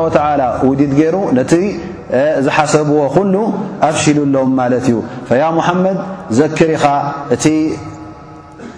ውዲት 0.69 0.91
ገይሩ 0.99 1.15
ነቲ 1.37 1.53
ዝሓሰብዎ 2.45 2.97
ኩሉ 3.15 3.33
ኣፍሺሉሎም 3.89 4.49
ማለት 4.59 4.85
እዩ 4.89 4.95
ሙሓመድ 5.57 5.97
ዘክር 6.39 6.69
ኢኻ 6.77 6.85
እ 7.53 7.55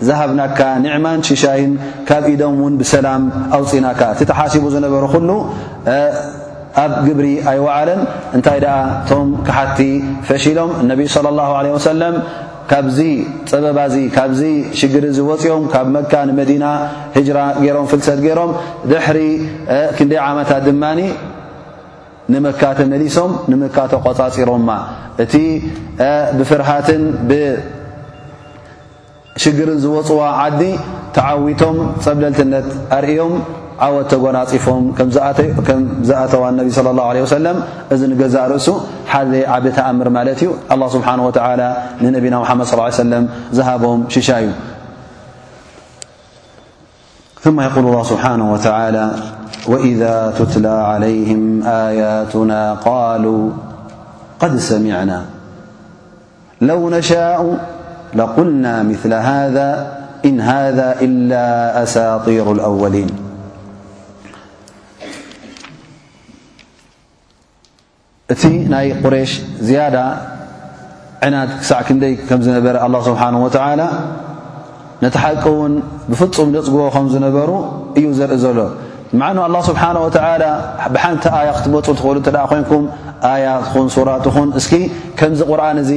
ዝሃብናካ 0.08 0.60
ንዕማን 0.84 1.20
ሽሻይን 1.30 1.72
ካብ 2.10 2.24
ኢዶም 2.34 2.56
ውን 2.66 2.76
ብሰላም 2.82 3.24
ኣውፂናካ 3.58 4.02
እቲ 4.14 4.20
ተሓሲቡ 4.32 4.64
ዝነበሩ 4.76 5.04
ኩሉ 5.14 5.30
ኣብ 6.84 6.94
ግብሪ 7.08 7.28
ኣይወዓለም 7.52 8.02
እንታይ 8.36 8.60
ደኣ 8.64 8.76
እቶም 9.02 9.30
ክሓቲ 9.48 9.80
ፈሺሎም 10.30 10.72
እነቢይ 10.84 11.08
صለ 11.16 11.28
ላሁ 11.40 11.52
ዓለ 11.60 11.68
ወሰለም 11.78 12.16
ካብዙ 12.72 13.00
ፀበባእዚ 13.52 13.96
ካብዚ 14.16 14.42
ሽግር 14.80 15.06
እዙ 15.12 15.18
ወፂኦም 15.30 15.64
ካብ 15.74 15.88
መካ 15.96 16.12
ንመዲና 16.30 16.66
ህጅራ 17.18 17.38
ገይሮም 17.64 17.88
ፍልሰት 17.92 18.20
ገይሮም 18.26 18.52
ድሕሪ 18.92 19.20
ክንደይ 19.98 20.22
ዓመታት 20.30 20.62
ድማኒ 20.70 21.00
ንመካተመሊሶም 22.34 23.32
ንመካተ 23.52 23.92
ቆፃፂሮምማ 24.08 24.70
እቲ 25.24 25.34
ብፍርሃትንብ 26.40 27.30
ሽግርን 29.44 29.78
ዝወፅዋ 29.84 30.22
ዓዲ 30.44 30.62
ተዓዊቶም 31.16 31.76
ፀብለልትነት 32.06 32.66
ኣርእዮም 32.98 33.34
ዓወት 33.86 34.08
ተጓናፅፎም 34.14 34.84
ከምዝኣተዋ 34.98 36.44
ነቢ 36.58 36.68
صለى 36.78 37.00
اه 37.06 37.12
ع 37.24 37.30
ሰለም 37.38 37.58
እዚ 37.94 38.02
ገዛእ 38.22 38.46
ርእሱ 38.54 38.68
ሓደ 39.14 39.32
ዓብ 39.56 39.66
ኣኣምር 39.78 40.08
ማለት 40.18 40.40
እዩ 40.44 40.50
لله 40.76 40.88
ስብሓه 40.96 41.18
و 41.28 41.30
ንነቢና 42.04 42.36
መድ 42.60 42.68
ص 42.72 43.00
ለም 43.14 43.24
ዝሃቦም 43.58 44.00
ሽሻ 44.16 44.30
እዩ 44.44 44.50
ث 47.44 47.48
يقል 47.68 47.86
اله 47.92 48.04
ስብሓነه 48.14 48.48
وى 48.54 48.60
وإذ 49.72 50.02
ትትላ 50.38 50.68
عለይهም 50.92 51.44
ኣيቱና 51.82 52.52
ቃሉ 52.86 53.26
قድ 54.42 54.54
ሰሚዕና 54.70 55.12
ለው 56.68 56.80
ነሻء 56.96 57.40
قልና 58.20 58.66
ث 59.02 59.06
ذ 59.12 59.14
ذ 59.56 59.58
إ 60.30 60.32
ኣሳጢሩ 61.82 62.48
أወሊን 62.70 63.12
እቲ 68.34 68.42
ናይ 68.74 68.88
ቁረሽ 69.04 69.32
ዝያዳ 69.68 69.98
ዕናት 71.26 71.50
ክሳዕ 71.60 71.80
ክንደይ 71.88 72.14
ዝነበረ 72.46 72.76
ስብሓه 73.08 73.28
ነቲ 75.04 75.16
ሓቂ 75.24 75.44
ውን 75.58 75.74
ብፍፁም 76.10 76.50
ነፅግቦ 76.56 76.82
ከዝነበሩ 76.96 77.50
እዩ 78.00 78.06
ዘርኢ 78.20 78.38
ዘሎ 78.44 78.60
ه 79.22 79.62
ስብሓه 79.70 79.96
ብሓንቲ 80.94 81.24
ኣያ 81.40 81.50
ክትመፁ 81.58 81.88
ትሉ 81.98 82.06
ን 82.18 82.86
ኣያት 83.32 83.66
ን 83.86 83.88
ራት 84.10 84.26
ኹን 84.36 84.48
ዚ 85.90 85.92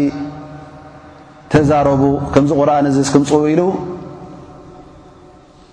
ተዛረቡ 1.55 2.03
ከምዚ 2.35 2.51
ቁርኣን 2.61 2.87
እዚ 2.91 2.97
ስክምፅው 3.09 3.43
ኢሉ 3.53 3.61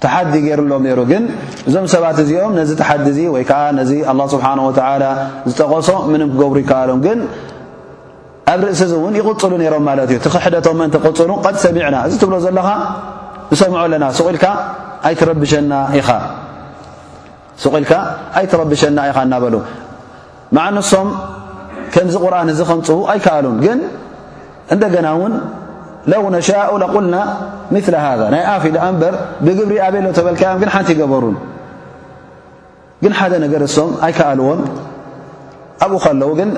ተሓዲ 0.04 0.34
ገይሩሎዎም 0.44 0.84
ነይሩ 0.88 1.00
ግን 1.12 1.24
እዞም 1.70 1.86
ሰባት 1.94 2.17
እዚኦም 2.24 2.52
ነዚ 2.60 2.70
ተሓዲ 2.82 3.06
እዙ 3.12 3.20
ወይ 3.36 3.44
ከዓ 3.50 3.60
ነዚ 3.80 3.91
ኣላ 4.12 4.22
ስብሓን 4.34 4.60
ወተላ 4.67 5.04
ዝጠቐሶ 5.50 5.89
ምንም 6.12 6.28
ክገብሩ 6.34 6.58
ይከኣሎም 6.63 7.00
ግን 7.06 7.20
ኣብ 8.54 8.62
ርእሲ 8.65 8.82
እዚ 8.88 8.94
እውን 9.00 9.15
ይቕፅሉ 9.20 9.52
ነይሮም 9.62 9.84
ማለት 9.89 10.10
እዩ 10.13 10.17
ቲኽሕደቶም 10.26 10.78
ምእንቲ 10.82 10.96
ቅፅሉ 11.08 11.32
ቀጥ 11.46 11.56
ሰሚዕና 11.65 11.96
እዚ 12.08 12.13
ትብሎ 12.24 12.36
ዘለካ 12.46 12.70
ንሰምዖ 13.52 13.78
ኣለና 13.86 14.06
ሱኢልሱኢልካ 14.17 14.54
ኣይትረብሸና 18.39 19.00
ኢኻ 19.12 19.17
እናበሉ 19.28 19.56
ማዓንሶም 20.58 21.10
ከምዚ 21.96 22.15
ቁርን 22.28 22.50
እዚ 22.54 22.60
ኽምፅቡ 22.72 23.00
ኣይከኣሉም 23.13 23.58
ግን 23.65 23.80
እንደገናውን 24.74 25.32
ለው 26.12 26.24
ነሻኡ 26.36 26.70
ለቁልና 26.82 27.16
ምሊ 27.74 27.80
ሃذ 28.06 28.22
ናይ 28.34 28.44
ኣፍ 28.54 28.64
ኢዳኣንበር 28.70 29.14
ብግብሪ 29.46 29.74
ኣበሎ 29.88 30.06
ተበልካዮም 30.18 30.60
ግን 30.62 30.72
ሓንቲ 30.76 30.90
ይገበሩን 30.96 31.36
ግን 33.04 33.14
ሓደ 33.20 33.34
ነገርሶም 33.46 33.90
ኣይከኣልዎን 34.06 34.60
ኣብኡ 35.84 35.98
ከለዉ 36.06 36.30
ግን 36.40 36.50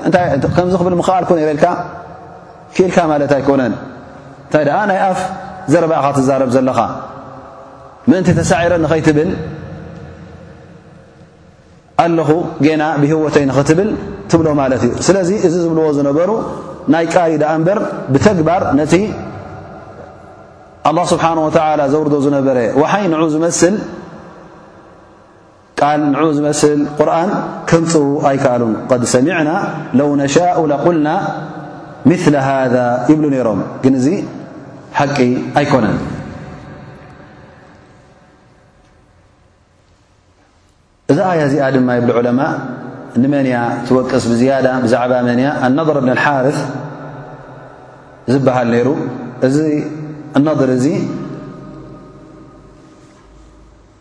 ከምዚ 0.56 0.74
ክብል 0.80 0.94
ምክኣልኩን 1.00 1.38
የበልካ 1.42 1.66
ክኢልካ 2.76 2.98
ማለት 3.12 3.32
ኣይኮነን 3.38 3.72
እንታይ 4.46 4.64
ደኣ 4.68 4.78
ናይ 4.90 4.98
ኣፍ 5.10 5.20
ዘረባእኻ 5.72 6.06
ትዛረብ 6.18 6.50
ዘለኻ 6.56 6.78
ምእንቲ 8.10 8.28
ተሳዒረን 8.38 8.82
ንኸይትብል 8.84 9.30
ኣለኹ 12.04 12.30
ገና 12.66 12.82
ብህወተይ 13.02 13.44
ንኽትብል 13.50 13.88
ትብሎ 14.30 14.46
ማለት 14.60 14.82
እዩ 14.86 14.92
ስለዚ 15.06 15.30
እዚ 15.46 15.54
ዝብልዎ 15.64 15.86
ዝነበሩ 15.98 16.30
ናይ 16.94 17.04
ቃሪ 17.14 17.30
ዳኣእንበር 17.42 17.78
ብተግባር 18.14 18.62
ነቲ 18.80 18.92
الله 20.90 21.04
ስብሓንه 21.12 21.42
ተ 21.56 21.58
ዘውርዶ 21.92 22.14
ዝነበረ 22.24 22.58
وሓይ 22.80 23.04
ን 23.12 23.26
ዝመስል 23.34 23.76
ቃል 25.80 26.00
ን 26.12 26.16
ዝመስል 26.38 26.80
ቁርን 26.98 27.30
ከምፁ 27.70 27.92
ኣይከኣሉን 28.30 28.74
قድ 28.90 29.02
ሰሚዕና 29.14 29.50
ለው 29.98 30.08
ነሻء 30.22 30.56
ቁልና 30.84 31.08
ምثل 32.10 32.34
ሃذ 32.48 32.74
ይብሉ 33.10 33.24
ነይሮም 33.34 33.60
ግን 33.84 33.94
እዚ 34.00 34.06
ሓቂ 34.98 35.18
ኣይኮነን 35.58 35.96
እዛ 41.12 41.18
ኣያ 41.32 41.40
እዚኣ 41.48 41.64
ድማ 41.76 41.88
የብ 41.98 42.08
ዕለማ 42.20 42.40
ንመንያ 43.22 43.56
ትወቅስ 43.86 44.24
ብ 44.30 44.34
ብዛዕባ 44.84 45.12
መንያ 45.32 45.48
ኣነضር 45.66 45.96
ብን 46.04 46.12
ሓርث 46.26 46.58
ዝበሃል 48.32 48.68
ነይሩ 48.76 48.88
እናድር 50.38 50.70
እዙ 50.76 50.86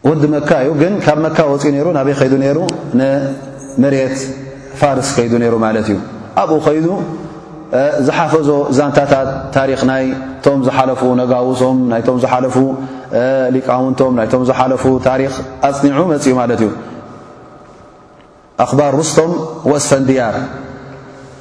ወዲ 0.07 0.23
መካ 0.35 0.49
እዩ 0.65 0.71
ግን 0.81 0.93
ካብ 1.05 1.17
መካ 1.25 1.37
ወፂኡ 1.51 1.69
ነይሩ 1.75 1.87
ናበይ 1.97 2.15
ኸይዱ 2.19 2.33
ነይሩ 2.43 2.57
ንመሬት 2.99 4.17
ፋርስ 4.79 5.09
ከይዱ 5.17 5.33
ነይሩ 5.43 5.53
ማለት 5.65 5.85
እዩ 5.91 5.97
ኣብኡ 6.41 6.57
ኸይዱ 6.67 6.87
ዝሓፈዞ 8.07 8.47
ዛንታታት 8.77 9.29
ታሪኽ 9.55 9.81
ናይቶም 9.91 10.57
ዝሓለፉ 10.67 11.01
ነጋውሶም 11.21 11.77
ናይቶም 11.91 12.17
ዝሓለፉ 12.23 12.55
ሊቃውንቶም 13.55 14.11
ናይቶም 14.19 14.41
ዝሓለፉ 14.49 14.83
ታሪኽ 15.07 15.33
ኣፅኒዑ 15.69 15.99
መፅ 16.11 16.25
ኡ 16.33 16.35
ማለት 16.41 16.59
እዩ 16.65 16.69
ኣኽባር 18.63 18.91
ሩስቶም 18.99 19.31
ወእስፈንዲያር 19.71 20.35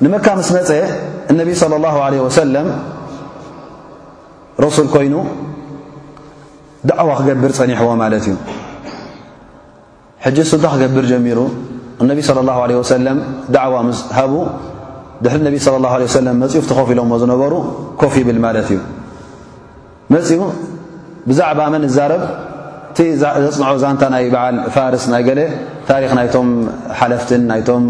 ንመካ 0.05 0.27
ምስ 0.39 0.49
መፀ 0.57 0.69
እነቢ 1.33 1.49
صለ 1.63 1.73
ላሁ 1.85 1.97
ዓለ 2.07 2.15
ወሰለም 2.27 2.69
ረሱል 4.65 4.87
ኮይኑ 4.95 5.15
ዳዕዋ 6.91 7.09
ክገብር 7.21 7.53
ፀኒሕዎ 7.59 7.91
ማለት 8.03 8.25
እዩ 8.31 8.35
ሕጂ 10.25 10.37
እሱ 10.45 10.53
እንታይ 10.59 10.71
ክገብር 10.75 11.05
ጀሚሩ 11.13 11.39
እነቢ 12.03 12.19
صለ 12.29 12.39
ላه 12.49 12.57
عለه 12.65 12.75
ወሰለም 12.81 13.19
ዳዕዋ 13.55 13.75
ምስ 13.89 13.99
ሃቡ 14.19 14.33
ድሕሪ 15.25 15.41
ነቢ 15.49 15.55
صለ 15.67 15.75
ላه 15.85 15.93
ሰለም 16.19 16.37
መፅኡ 16.43 16.59
እቲ 16.65 16.71
ኸፍ 16.79 16.89
ኢሎዎ 16.95 17.13
ዝነበሩ 17.23 17.53
ኮፍ 18.03 18.15
ይብል 18.21 18.39
ማለት 18.47 18.69
እዩ 18.73 18.79
መፅኡ 20.15 20.41
ብዛዕባ 21.29 21.61
መን 21.75 21.83
እዛረብ 21.91 22.23
እቲ 22.91 22.99
ዘፅንዖ 23.45 23.75
ዛንታ 23.83 24.03
ናይ 24.15 24.25
በዓል 24.35 24.57
ፋርስ 24.75 25.05
ናይ 25.13 25.23
ገለ 25.29 25.41
ታሪኽ 25.91 26.11
ናይቶም 26.19 26.49
ሓለፍትን 27.01 27.43
ናይቶም 27.51 27.85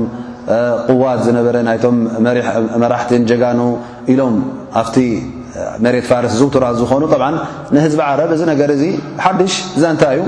ቕዋት 0.91 1.21
ዝነበረ 1.27 1.57
ናይቶም 1.69 1.97
መራሕትን 2.83 3.23
ጀጋኑ 3.31 3.61
ኢሎም 4.13 4.35
ኣፍቲ 4.83 4.97
መሬት 5.85 6.05
ፋርስ 6.11 6.33
ዝውቱራህ 6.41 6.71
ዝኾኑ 6.81 7.03
ብዓ 7.13 7.23
ንህዝቢ 7.75 8.01
ዓረብ 8.11 8.31
እዚ 8.37 8.43
ነገር 8.53 8.69
እዚ 8.77 8.83
ሓዱሽ 9.25 9.55
ዛንታ 9.83 10.03
እዩ 10.17 10.21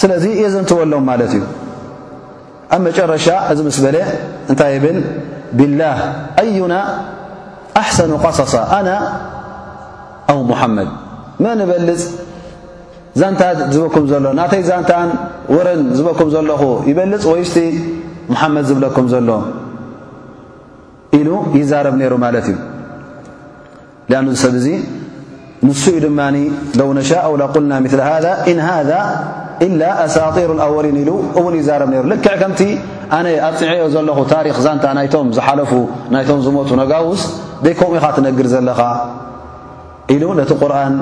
ስለዚ 0.00 0.24
እየ 0.36 0.44
ዘንትወሎም 0.54 1.04
ማለት 1.10 1.32
እዩ 1.36 1.42
ኣብ 2.74 2.80
መጨረሻ 2.86 3.26
እዚ 3.52 3.58
ምስ 3.66 3.78
በለ 3.84 3.96
እንታይ 4.50 4.70
ይብል 4.76 4.98
ብላህ 5.58 5.98
ኣዩና 6.42 6.74
ኣሕሰኑ 7.82 8.10
ቀሳሳ 8.24 8.54
ኣና 8.78 8.90
ኣብ 10.32 10.38
ሙሓመድ 10.50 10.90
መን 11.46 11.60
በልፅ 11.70 12.02
ዛንታ 13.20 13.42
ዝበኩም 13.74 14.04
ዘሎ 14.10 14.24
ናተይ 14.40 14.62
ዛንታን 14.70 15.08
ወረን 15.54 15.80
ዝበኩም 15.98 16.28
ዘለኹ 16.34 16.62
ይበልፅ 16.90 17.24
ወይስቲ 17.32 17.56
ሙሓመድ 18.32 18.64
ዝብለኩም 18.70 19.06
ዘሎ 19.14 19.28
ኢሉ 21.18 21.28
ይዛረብ 21.58 21.94
ነይሩ 22.02 22.12
ማለት 22.24 22.46
እዩ 22.52 22.56
ኣን 24.18 24.26
እዚ 24.30 24.36
ሰብ 24.44 24.54
እዙ 24.60 24.66
ንሱ 25.66 25.82
እዩ 25.92 25.98
ድማ 26.04 26.20
ለው 26.78 26.88
ነሻእ 26.98 27.24
ው 27.32 27.34
ቁልና 27.54 27.72
ምሊ 27.84 27.92
ሃذ 28.08 28.26
ኢን 28.50 28.58
ሃذ 28.66 28.90
ኢላ 29.66 29.82
ኣሳጢሩ 30.04 30.50
ኣወሊን 30.66 30.96
ኢሉ 31.02 31.10
እውን 31.38 31.54
ይዛረብ 31.60 31.88
ነይሩ 31.92 32.04
ልክዕ 32.12 32.32
ከምቲ 32.42 32.60
ኣነ 33.16 33.26
ኣፅንዐዮ 33.48 33.82
ዘለኹ 33.94 34.18
ታሪኽ 34.32 34.56
ዛንታ 34.66 34.84
ናይቶም 34.98 35.26
ዝሓለፉ 35.36 35.70
ናይቶም 36.14 36.38
ዝሞቱ 36.46 36.70
ነጋውስ 36.82 37.22
ደይከምኡ 37.64 37.94
ኢኻ 37.98 38.06
ትነግር 38.16 38.46
ዘለኻ 38.54 38.80
ኢሉ 40.14 40.22
ነቲ 40.40 40.52
ቁርን 40.62 40.94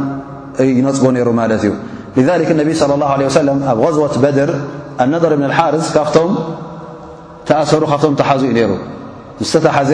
ይነፅጎ 0.78 1.04
ነይሩ 1.16 1.28
ማለት 1.42 1.62
እዩ 1.64 1.72
ሊذልክ 2.18 2.48
اነቢይ 2.56 2.74
صለى 2.82 2.94
ላه 3.02 3.08
ه 3.16 3.20
ሰለም 3.38 3.58
ኣብ 3.72 3.78
غዝወት 3.84 4.14
በድር 4.22 4.50
ኣነደር 5.02 5.32
ብን 5.40 5.44
ልሓርስ 5.52 5.86
ካብቶም 5.96 6.30
ተኣሰሩ 7.48 7.82
ካብቶም 7.92 8.12
ተሓዙ 8.20 8.42
እዩ 8.48 8.52
ነይሩ 8.58 8.70
ንተተሓዘ 9.42 9.90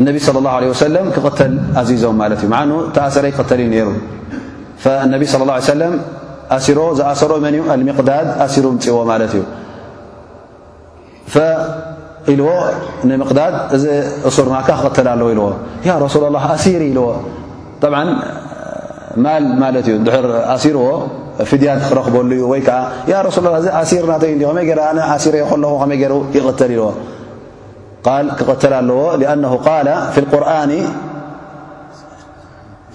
እነቢ 0.00 0.16
صለى 0.26 0.38
اላه 0.42 0.54
ه 0.64 0.66
ወሰለም 0.72 1.06
ክቕተል 1.14 1.52
ኣዚዞም 1.80 2.16
ማለት 2.22 2.40
እዩ 2.44 2.50
ኑ 2.68 2.72
ቲኣሰረይ 2.94 3.32
ክተል 3.38 3.60
ዩ 3.64 3.66
ነሩ 3.74 3.88
ነቢ 5.12 5.22
صለى 5.32 5.52
ه 5.56 5.60
ሰለም 5.72 5.94
ኣሲርዎ 6.56 6.84
ዝኣሰሮ 6.98 7.32
መን 7.44 7.54
ዩ 7.58 7.62
አምቅዳድ 7.74 8.26
ኣሲሩ 8.44 8.64
ፅዎ 8.84 8.96
ማለት 9.12 9.32
እዩ 9.36 9.42
ኢልዎ 12.32 12.46
ንምቅዳድ 13.08 13.54
እዚ 13.76 13.84
እሱርናካ 14.28 14.68
ክቅተል 14.80 15.06
ኣለዉ 15.14 15.26
ኢልዎ 15.34 15.46
ያ 15.88 15.90
ረሱላ 16.04 16.24
ላህ 16.36 16.44
ኣሲር 16.54 16.80
ኢልዎ 16.90 17.06
ብዓ 17.82 17.94
ማል 19.24 19.44
ማለት 19.62 19.84
እዩ 19.90 19.96
ድሕር 20.06 20.26
ኣሲርዎ 20.54 20.82
ፍድያት 21.50 21.80
ክረክበሉ 21.88 22.30
ዩ 22.40 22.42
ወይ 22.52 22.60
ከዓ 22.66 23.16
ሱላ 23.36 23.46
ላ 23.54 23.58
እዚ 23.62 23.66
ኣሲር 23.82 24.04
ናተ 24.12 24.24
ኸመይ 24.40 24.66
ነ 24.98 25.00
ሲር 25.24 25.36
ከለኹ 25.50 25.72
ከመይ 25.82 25.98
ይሩ 26.04 26.12
ይቕተል 26.36 26.70
ኢልዎ 26.76 26.90
ክቐተል 28.38 28.72
ኣለዎ 28.80 28.98
أ 29.32 29.36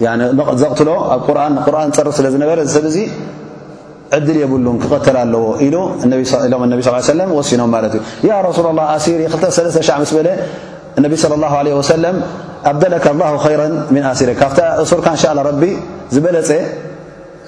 ርን 0.02 0.20
ዘቕትሎ 0.60 0.88
ኣብ 1.14 1.24
ርንርን 1.36 1.90
ፅርፍ 1.96 2.14
ስለ 2.18 2.26
ዝነበረ 2.34 2.58
ዝሰብ 2.68 2.84
እዙ 2.90 2.96
ዕድል 4.16 4.36
የብሉን 4.42 4.76
ክቐተል 4.82 5.16
ኣለዎ 5.22 5.42
ኢሉ 5.66 5.76
ም 6.10 6.78
ص 6.86 7.02
ሰለ 7.10 7.20
ሲኖም 7.50 7.70
ማለት 7.74 7.92
እዩ 8.22 8.30
ረሱ 8.48 8.58
ላه 8.78 8.84
ኣሲሪ 8.96 9.20
ክሰለተ 9.44 9.76
ሻ 9.88 9.90
ስ 10.10 10.12
በለ 10.18 10.28
ነቢ 11.04 11.12
ى 11.24 11.26
اله 11.60 11.72
ወሰለ 11.80 12.04
ኣብደለካ 12.70 13.04
ه 13.44 13.46
ራ 13.60 13.62
ም 13.94 13.96
ኣሲር 14.12 14.30
ካብ 14.40 14.50
እሱርካ 14.82 15.06
እንሻء 15.14 15.32
ه 15.46 15.50
ቢ 15.62 15.64
ዝበለፀ 16.14 16.50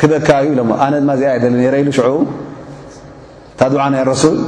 ክበካዩ 0.01 0.47
ኢሎ 0.53 0.61
ኣነ 0.85 0.95
ማኣ 1.09 1.33
ረ 1.73 1.75
ኢሉ 1.83 1.89
ሽዑ 1.99 2.09
ታድዓናይ 3.59 4.03
ሱል 4.23 4.39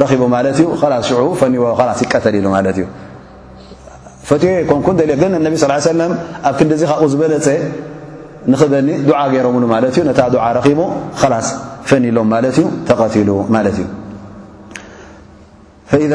ላስኒዎስ 0.00 2.00
ይቀተልሉ 2.04 2.46
እ 2.62 2.86
ፈትዮ 4.28 4.50
ኮንኩግን 4.68 5.30
ነቢ 5.46 5.54
ስ 5.62 5.90
ለም 6.00 6.12
ኣብ 6.48 6.54
ክዲዚ 6.58 6.82
ካብኡ 6.90 7.06
ዝበለፀ 7.12 7.46
ንኽበኒ 8.52 8.88
ድዓ 9.08 9.18
ገይሮምሉ 9.32 9.64
ማለት 9.72 9.92
እዩ 9.96 10.00
ነታ 10.08 10.20
ድዓ 10.34 10.44
ረኪቡ 10.58 10.80
ላስ 11.32 11.48
ፈኒሎም 11.90 12.28
ማለት 12.34 12.54
እዩ 12.60 12.64
ተቀቲሉ 12.88 13.30
ማለት 13.54 13.76
እዩ 13.82 13.86
ኢ 16.04 16.08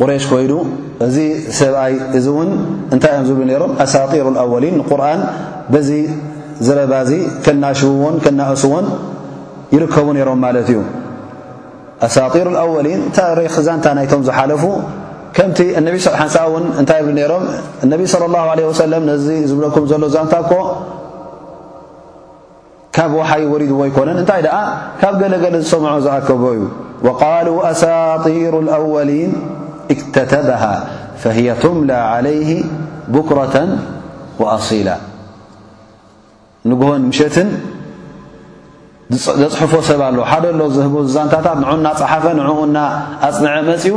ቁረሽ 0.00 0.24
ኮይኑ 0.32 0.52
እዚ 1.06 1.16
ሰብኣይ 1.58 1.94
እዚ 2.18 2.26
እውን 2.34 2.50
እንታይ 2.94 3.12
እዮም 3.16 3.26
ዝብሉ 3.28 3.42
ነሮም 3.52 3.72
ኣሳጢሩ 3.84 4.26
ኣወሊን 4.42 4.76
ንቁርን 4.80 5.22
በዚ 5.72 5.88
ዝረባዚ 6.66 7.10
ከናሽውዎን 7.46 8.14
ከናእስዎን 8.26 8.86
ይርከቡ 9.74 10.06
ነሮም 10.18 10.38
ማለት 10.46 10.68
እዩ 10.72 10.78
ኣሳጢሩ 12.06 12.46
أወሊን 12.62 13.00
ታሪክ 13.16 13.54
ዛንታ 13.66 13.86
ናይቶም 13.98 14.20
ዝሓለፉ 14.28 14.64
ከምቲ 15.36 15.58
ሓ 16.20 16.34
ውን 16.52 16.64
እታይ 16.82 17.00
ብ 17.06 17.10
ሮም 17.32 17.44
ነቢ 17.92 18.00
صى 18.12 18.24
الله 18.28 18.44
عله 18.52 18.62
وሰለ 18.70 18.92
ነዚ 19.10 19.26
ዝብለኩም 19.50 19.84
ዘሎ 19.90 20.04
ዛንታ 20.16 20.34
ኮ 20.50 20.52
ካብ 22.96 23.10
ውሓይ 23.20 23.42
ወሪድዎ 23.52 23.80
ይኮነን 23.90 24.16
እንታይ 24.22 24.40
ደኣ 24.46 24.56
ካብ 25.00 25.12
ገለገለ 25.22 25.54
ዝሰምዖ 25.64 25.92
ዝኣከቦ 26.04 26.42
እዩ 26.56 26.62
وقሉ 27.06 27.48
ኣሳጢሩ 27.70 28.54
الأወሊيን 28.64 29.32
اكተተበه 29.94 30.64
فهي 31.22 31.48
ቱምላ 31.62 31.90
علይه 32.12 32.50
بኩረة 33.14 33.54
وأصላ 34.40 34.88
ንጎን 36.70 37.02
ምሸትን 37.10 37.48
ዘፅሑፎ 39.12 39.74
ሰብ 39.88 40.00
ኣሎ 40.06 40.18
ሓደ 40.30 40.44
ሎ 40.60 40.64
ዝህቦ 40.76 40.94
ዛንታታት 41.16 41.56
ንዕኡና 41.60 41.86
ፀሓፈ 42.00 42.24
ንዕኡና 42.38 42.76
ኣፅንዐ 43.28 43.52
መፅኡ 43.68 43.94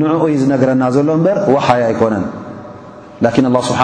ንዕኡ 0.00 0.22
ዩ 0.32 0.36
ዝነግረና 0.40 0.82
ዘሎ 0.96 1.08
እምበር 1.18 1.38
ዋሓይ 1.54 1.82
ኣይኮነን 1.90 2.24
ላን 3.24 3.54
ስብሓ 3.68 3.80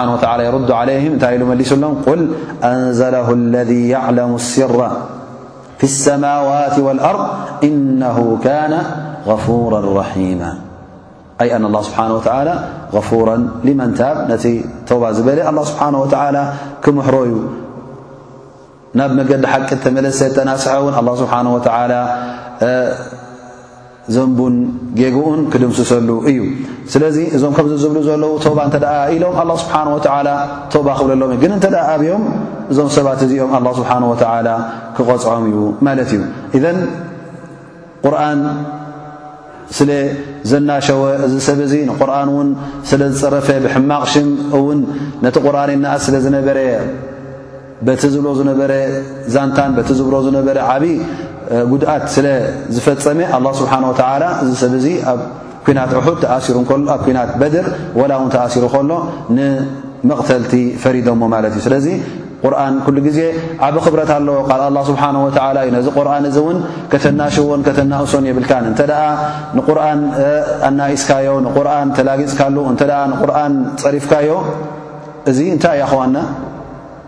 የሩዱ 0.47 0.69
እንታይ 1.11 1.33
ኢሉ 1.37 1.43
መሊሱሎም 1.51 1.93
ል 2.19 2.23
ኣንዘለ 2.71 3.15
ለذ 3.53 3.71
ዕለሙ 4.07 4.31
ሲራ 4.49 4.79
ፊ 5.81 5.89
ሰማዋት 6.03 6.75
وልኣርض 6.87 7.23
ኢነሁ 7.69 8.17
ካነ 8.47 8.73
غፍራ 9.29 9.73
ራሒማ 9.99 10.41
ኣይ 11.43 11.49
ኣን 11.59 11.63
ስብሓ 11.87 11.99
ተ 12.27 12.29
غፍራ 12.97 13.27
ሊመን 13.69 13.91
ታብ 14.01 14.17
ነቲ 14.33 14.45
ተውባ 14.91 15.03
ዝበለ 15.17 15.39
ስብሓ 15.73 16.21
ክምሕሮ 16.83 17.15
ዩ 17.31 17.35
ናብ 18.99 19.11
መገዲ 19.17 19.43
ሓቂ 19.51 19.69
ተመለሰ 19.83 20.19
ተናስሐ 20.37 20.71
እውን 20.81 20.93
ኣላ 20.99 21.09
ስብሓን 21.21 21.47
ወተላ 21.55 21.93
ዘንቡን 24.15 24.55
ጌጉኡን 24.99 25.41
ክድምስሰሉ 25.51 26.09
እዩ 26.29 26.39
ስለዚ 26.93 27.17
እዞም 27.37 27.53
ከምዚ 27.57 27.73
ዝብሉ 27.83 27.97
ዘለዉ 28.07 28.31
ተባ 28.45 28.57
እንተኣ 28.67 28.89
ኢሎም 29.15 29.35
ኣላ 29.41 29.51
ስብሓን 29.61 29.87
ወላ 29.95 30.29
ተባ 30.73 30.87
ክብለ 30.99 31.11
ሎዎም 31.21 31.31
እ 31.35 31.37
ግን 31.43 31.51
እንተ 31.57 31.65
ደኣ 31.75 31.83
ኣብዮም 31.93 32.23
እዞም 32.71 32.89
ሰባት 32.95 33.21
እዚኦም 33.25 33.51
ኣላ 33.59 33.67
ስብሓን 33.79 34.05
ወተላ 34.11 34.47
ክቐፅዖም 34.97 35.45
እዩ 35.51 35.59
ማለት 35.87 36.09
እዩ 36.15 36.23
እዘን 36.59 36.79
ቁርን 38.03 38.41
ስለ 39.77 39.89
ዘናሸወ 40.51 41.03
እዚ 41.27 41.35
ሰብ 41.47 41.59
እዙ 41.67 41.73
ንቁርን 41.91 42.31
ውን 42.37 42.49
ስለ 42.89 43.01
ዝፀረፈ 43.17 43.47
ብሕማቕ 43.65 44.03
ሽም 44.15 44.27
እውን 44.59 44.79
ነቲ 45.27 45.35
ቁርኣን 45.47 45.69
ኢናኣ 45.75 45.95
ስለ 46.07 46.15
ዝነበረ 46.25 46.57
በቲ 47.87 48.01
ዝብሎ 48.13 48.27
ዝነበረ 48.39 48.71
ዛንታን 49.33 49.71
በቲ 49.77 49.89
ዝብሎ 49.99 50.15
ዝነበረ 50.25 50.57
ዓብዪ 50.73 50.87
ጉድኣት 51.71 52.03
ስለዝፈፀመ 52.15 53.19
ኣላ 53.37 53.45
ስብሓን 53.59 53.83
ወተላ 53.89 54.23
እዚ 54.43 54.51
ሰብ 54.63 54.73
ዚ 54.83 54.87
ኣብ 55.11 55.19
ኲናት 55.65 55.91
ዑሑድ 55.99 56.17
ተኣሲሩ 56.23 56.57
ከሎ 56.69 56.79
ኣብ 56.95 57.01
ኩናት 57.07 57.31
በድር 57.41 57.65
ወላ 57.99 58.11
እውን 58.19 58.29
ተኣሲሩ 58.35 58.63
ከሎ 58.75 58.91
ንመቕተልቲ 59.37 60.53
ፈሪዶሞ 60.83 61.21
ማለት 61.35 61.53
እዩ 61.57 61.63
ስለዚ 61.67 61.87
ቁርን 62.45 62.75
ኩሉ 62.85 62.95
ጊዜ 63.07 63.19
ዓብ 63.65 63.75
ክብረት 63.85 64.11
ኣለዎ 64.17 64.37
ካል 64.49 64.61
ኣላ 64.67 64.77
ስብሓን 64.91 65.17
ወተዓላ 65.25 65.57
እዩ 65.65 65.71
ነዚ 65.77 65.87
ቁርን 65.99 66.23
እዚ 66.29 66.37
እውን 66.43 66.59
ከተናሽቦን 66.93 67.63
ከተናእሶን 67.67 68.23
የብልካን 68.29 68.65
እንተደኣ 68.71 69.01
ንቁርን 69.57 70.01
ኣናኢስካዮ 70.69 71.27
ንቁርን 71.47 71.89
ተላጊፅካሉ 71.99 72.55
እንተደኣ 72.73 73.01
ንቁርን 73.13 73.55
ፀሪፍካዮ 73.83 74.29
እዚ 75.31 75.39
እንታይ 75.57 75.81
ኣኸዋና 75.87 76.17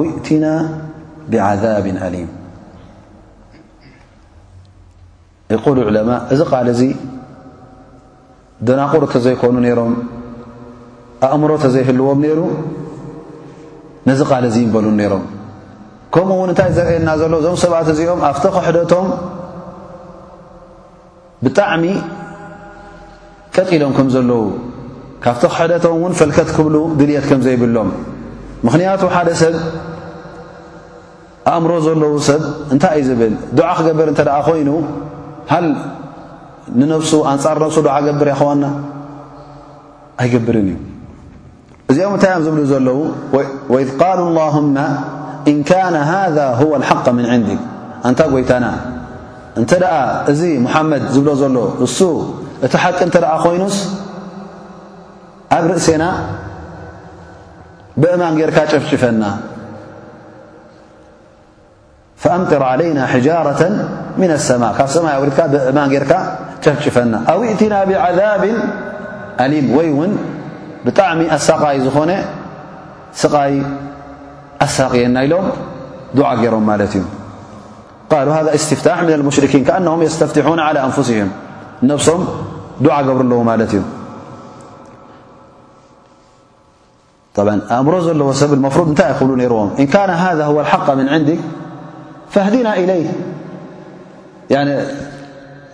ውቲና 0.00 0.46
ብብ 1.32 1.86
ሊ 2.14 2.18
ይቆል 5.52 5.78
ዑለማ 5.90 6.10
እዚ 6.34 6.40
ቃል 6.52 6.66
እዙ 6.72 6.80
ደናቑር 8.68 9.02
እተዘይኮኑ 9.06 9.54
ነይሮም 9.64 9.92
ኣእምሮ 11.26 11.50
ተዘይህልዎም 11.64 12.18
ነይሩ 12.24 12.40
ነዚ 14.08 14.20
ቓል 14.30 14.44
እዙ 14.48 14.56
ይንበሉን 14.62 14.96
ነይሮም 15.00 15.24
ከምኡ 16.14 16.30
እውን 16.38 16.50
እንታይ 16.52 16.70
ዘርአየና 16.76 17.08
ዘሎ 17.22 17.32
እዞም 17.40 17.56
ሰባት 17.64 17.88
እዚኦም 17.92 18.20
ኣብቲ 18.28 18.44
ክሕደቶም 18.56 19.06
ብጣዕሚ 21.44 21.84
ቀጢሎም 23.56 23.92
ከም 23.96 24.08
ዘለዉ 24.16 24.42
ካብቲ 25.24 25.42
ክሕደቶም 25.54 25.94
እውን 25.98 26.12
ፈልከት 26.20 26.50
ክብሉ 26.58 26.76
ድልት 27.00 27.24
ከም 27.32 27.40
ዘይብሎም 27.46 27.88
ምኽንያቱ 28.66 29.02
ሓደ 29.14 29.28
ሰብ 29.40 29.54
ኣእምሮ 31.52 31.72
ዘለዉ 31.86 32.14
ሰብ 32.28 32.42
እንታይ 32.74 32.94
እዩ 33.00 33.04
ዝብል 33.08 33.34
ዱዓ 33.58 33.68
ክገብር 33.78 34.06
እንተ 34.12 34.20
ኮይኑ 34.48 34.68
ሃል 35.52 35.66
ንነፍሱ 36.80 37.12
ኣንፃር 37.32 37.56
ነፍሱ 37.64 37.76
ድዓ 37.86 37.94
ገብር 38.06 38.28
ያኸዋና 38.32 38.64
ኣይገብርን 40.22 40.68
እዩ 40.72 40.76
እዚኦም 41.90 42.12
እንታይ 42.16 42.30
እዮም 42.38 42.44
ዝብሉ 42.46 42.60
ዘለዉ 42.72 42.98
ወኢذ 43.72 43.90
ቃሉ 44.02 44.18
لላهመ 44.34 44.76
እን 45.50 45.56
ካነ 45.70 45.94
ሃذ 46.12 46.36
هو 46.60 46.72
لሓق 46.82 47.06
ምን 47.16 47.26
ዕንድ 47.34 47.48
እንታ 48.08 48.20
ጐይታና 48.32 48.66
እንተ 49.60 49.70
ደኣ 49.82 49.94
እዚ 50.32 50.40
ሙሓመድ 50.66 51.04
ዝብሎ 51.14 51.28
ዘሎ 51.42 51.56
እሱ 51.86 51.98
እቲ 52.66 52.72
ሓቂ 52.82 52.98
እተ 53.08 53.16
ኣ 53.34 53.36
ኮይኑስ 53.44 53.76
ኣብ 55.56 55.64
ርእሰና 55.70 56.04
እማን 58.06 58.34
ጌርካ 58.40 58.58
ጨفጭፈና 58.72 59.24
فأምطر 62.22 62.62
علينا 62.72 63.02
حجارة 63.12 63.62
من 64.22 64.30
السماء 64.38 64.72
ካብ 64.78 64.88
ሰይ 64.94 65.14
ውሪካ 65.22 65.38
ብእمን 65.52 65.88
ጌርካ 65.94 66.12
ጨفጭፈና 66.64 67.14
أو 67.32 67.38
ائتናا 67.48 67.80
بعذب 67.90 68.44
أليم 69.44 69.66
ይ 69.86 69.88
ውን 69.98 70.12
بጣዕሚ 70.84 71.20
ኣሳقይ 71.36 71.76
ዝኾነ 71.86 72.10
ስቃይ 73.22 73.52
ኣሳقየና 74.64 75.16
ኢሎም 75.26 75.46
دع 76.18 76.30
ገይሮም 76.40 76.68
ለት 76.80 76.94
እዩ 76.98 77.04
قل 78.12 78.26
هذا 78.36 78.50
اስتፍታح 78.58 78.98
من 79.06 79.12
المሽرኪين 79.18 79.62
كأنه 79.68 79.94
يስتፍتحون 80.08 80.60
على 80.68 80.78
أንفسهም 80.88 81.28
ነفሶም 81.90 82.22
دع 82.86 82.96
ገብሩ 83.06 83.18
ለዎ 83.32 83.40
ለት 83.60 83.72
እዩ 83.76 83.82
ኣእምሮ 87.46 87.94
ዘለዎ 88.06 88.28
ሰብ 88.40 88.50
لፍሩድ 88.64 88.88
እታይ 88.92 89.08
ይክብ 89.12 89.28
ነርዎም 89.42 89.68
እ 89.84 89.86
ካ 89.92 89.96
ذ 90.38 90.40
ه 90.50 90.52
لሓق 90.58 90.86
ምن 90.98 91.06
ንዲ 91.22 91.28
فህዲና 92.34 92.68
إለይ 92.82 93.02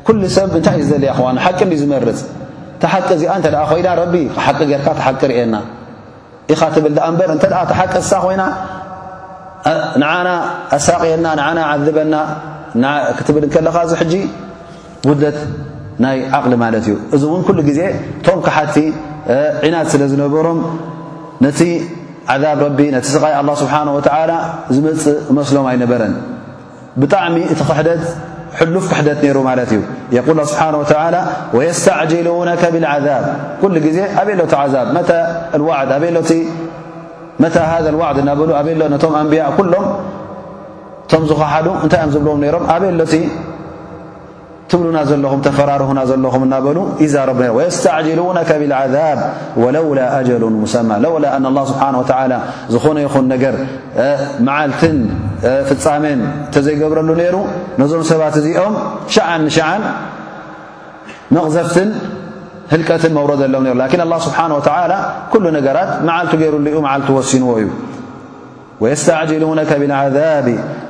ኩل 0.07 0.16
ሰብ 0.37 0.48
እታይ 0.61 0.74
እዩ 0.79 0.83
ዘለ 0.90 1.05
ኸዋ 1.16 1.27
ሓቂ 1.46 1.59
ዝመርፅ 1.81 2.18
ተሓቂ 2.83 3.07
እዚኣ 3.18 3.33
ተ 3.44 3.46
ኮይና 3.70 3.88
ረ 4.00 4.03
ሓቂ 4.46 4.59
ጌርካ 4.70 4.87
ተሓቂ 4.98 5.20
ርእና 5.31 5.55
ኢኻ 6.53 6.61
ትብል 6.74 6.94
ንበር 7.12 7.29
እተ 7.37 7.44
ሓቂ 7.81 7.94
ሳ 8.12 8.12
ኮይና 8.24 8.42
ንና 10.00 10.29
ኣሳቅየና 10.77 11.27
ን 11.59 11.61
ዓذበና 11.70 12.14
ክትብል 13.18 13.45
ከለኻ 13.55 13.76
ዙ 13.91 13.93
ሕጂ 14.01 14.12
ጉለት 15.09 15.38
ናይ 16.05 16.16
ዓቕሊ 16.36 16.53
ማለት 16.64 16.84
እዩ 16.88 16.93
እዚ 17.14 17.22
እውን 17.28 17.43
ኩሉ 17.47 17.59
ግዜ 17.68 17.80
ቶም 18.26 18.38
ካሓቲ 18.47 18.76
ዕናድ 19.66 19.86
ስለ 19.93 20.03
ዝነበሮም 20.12 20.59
ነቲ 21.43 21.61
عذብ 22.32 22.59
ረቢ 22.64 22.78
ነቲ 22.97 23.07
ስቓይ 23.16 23.32
لله 23.41 23.55
ስብሓه 23.62 23.80
و 23.97 24.01
ዝመፅእ 24.74 25.16
መስሎም 25.39 25.66
ኣይነበረን 25.70 26.14
ብጣዕሚ 27.01 27.37
እቲ 27.53 27.61
ክሕደት 27.68 28.03
ሕሉፍ 28.59 28.85
ክሕደት 28.91 29.18
ነይሩ 29.24 29.37
ማለት 29.49 29.70
እዩ 29.74 29.80
የ 30.16 30.18
ስብሓه 30.51 30.66
و 30.80 30.82
ويስተዕጅሉነ 31.57 32.49
ብالعذብ 32.74 33.24
ኩሉ 33.62 33.74
ግዜ 33.87 33.99
ኣበሎ 34.20 34.41
ቲ 34.53 34.57
ዛ 34.72 34.74
መ 37.43 37.45
ذ 37.85 37.87
ዋዕድ 38.01 38.16
እናሉ 38.22 38.41
ኣብሎ 38.61 38.80
ነቶም 38.95 39.12
ኣንብያ 39.20 39.43
ኩሎም 39.59 39.87
ቶም 41.11 41.22
ዝሓዱ 41.30 41.66
እንታይ 41.85 42.03
ም 42.09 42.11
ዝብዎም 42.14 42.41
ሮምኣ 42.55 42.70
ትብሉና 44.70 44.98
ዘለኹም 45.08 45.40
ተፈራርሁና 45.46 46.00
ዘለኹ 46.10 46.34
እናበሉ 46.46 46.78
ዛ 47.14 47.16
ويስጅሉ 47.56 48.20
ብلعذብ 48.60 49.18
وለውላ 49.62 49.98
أጀሉ 50.18 50.42
ሙሰማ 50.64 50.90
ለውላ 51.04 51.24
الله 51.52 51.64
ስሓه 51.70 51.90
و 52.00 52.04
ዝኾነ 52.72 52.96
ይኹን 53.06 53.26
ነገር 53.34 53.54
መዓልትን 54.46 54.96
ፍፃሜን 55.68 56.20
ተዘይገብረሉ 56.54 57.08
ነይሩ 57.22 57.36
ነዞም 57.80 58.02
ሰባት 58.10 58.34
እዚኦም 58.40 58.74
ሸዓን 59.14 59.40
ንሸዓን 59.48 59.82
መغዘፍትን 61.34 61.90
ህልቀትን 62.72 63.12
መوሮ 63.18 63.30
ዘሎም 63.42 63.64
ሩ 63.74 63.76
ላ 63.82 63.84
الله 64.06 64.18
ስብሓه 64.26 64.44
و 64.56 64.60
ኩل 65.32 65.44
ነገራት 65.58 65.90
መዓልቱ 66.08 66.32
ገሩሉኡ 66.42 66.76
ዓል 66.94 67.02
ወሲንዎ 67.18 67.50
እዩ 67.64 67.68
ذ 70.16 70.56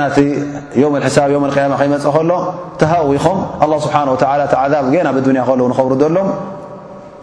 ና 0.00 0.04
እቲ 0.10 0.20
ሳብ 1.16 1.30
م 1.42 1.44
ከይመፅእ 1.56 2.06
ከሎ 2.14 2.30
ተሃዊኹም 2.80 3.38
لله 3.62 3.78
ስብሓه 3.84 4.04
ذብ 4.72 4.86
ና 5.06 5.08
ብዱንያ 5.16 5.42
ከ 5.48 5.50
ንኸብሩ 5.72 5.92
ሎም 6.16 6.28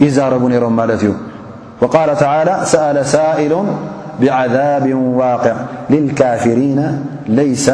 ይዛረቡ 0.03 0.43
ነሮም 0.53 0.73
ማለት 0.79 1.01
እዩ 1.05 1.11
وቃ 1.81 1.95
ተى 2.21 2.39
ሰأل 2.73 2.97
ሳኢሉ 3.13 3.53
ብعذብ 4.21 4.85
ዋقዕ 5.19 5.55
للካፊሪيና 5.93 6.79
ليሰ 7.37 7.67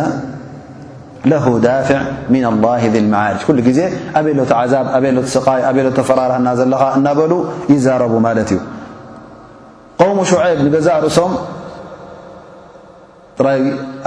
له 1.31 1.45
ዳፊع 1.67 1.99
من 2.33 2.43
الله 2.51 2.81
ذ 2.93 2.97
لመعርጅ 3.05 3.39
ኩሉ 3.47 3.57
ግዜ 3.69 3.79
ኣበሎቲ 4.19 4.51
ዛብ 4.73 4.85
ኣሎ 4.97 5.05
ስቃይ 5.35 5.61
ኣ 5.69 5.71
ፈራራ 6.09 6.31
ዘለኻ 6.59 6.81
እናበሉ 6.97 7.31
ይዛረቡ 7.73 8.13
ማለት 8.27 8.49
እዩ 8.53 8.59
قوሙ 10.01 10.17
ሸዐብ 10.31 10.57
ንገዛእ 10.65 10.97
ርእሶም 11.07 11.31
ራ 13.45 13.49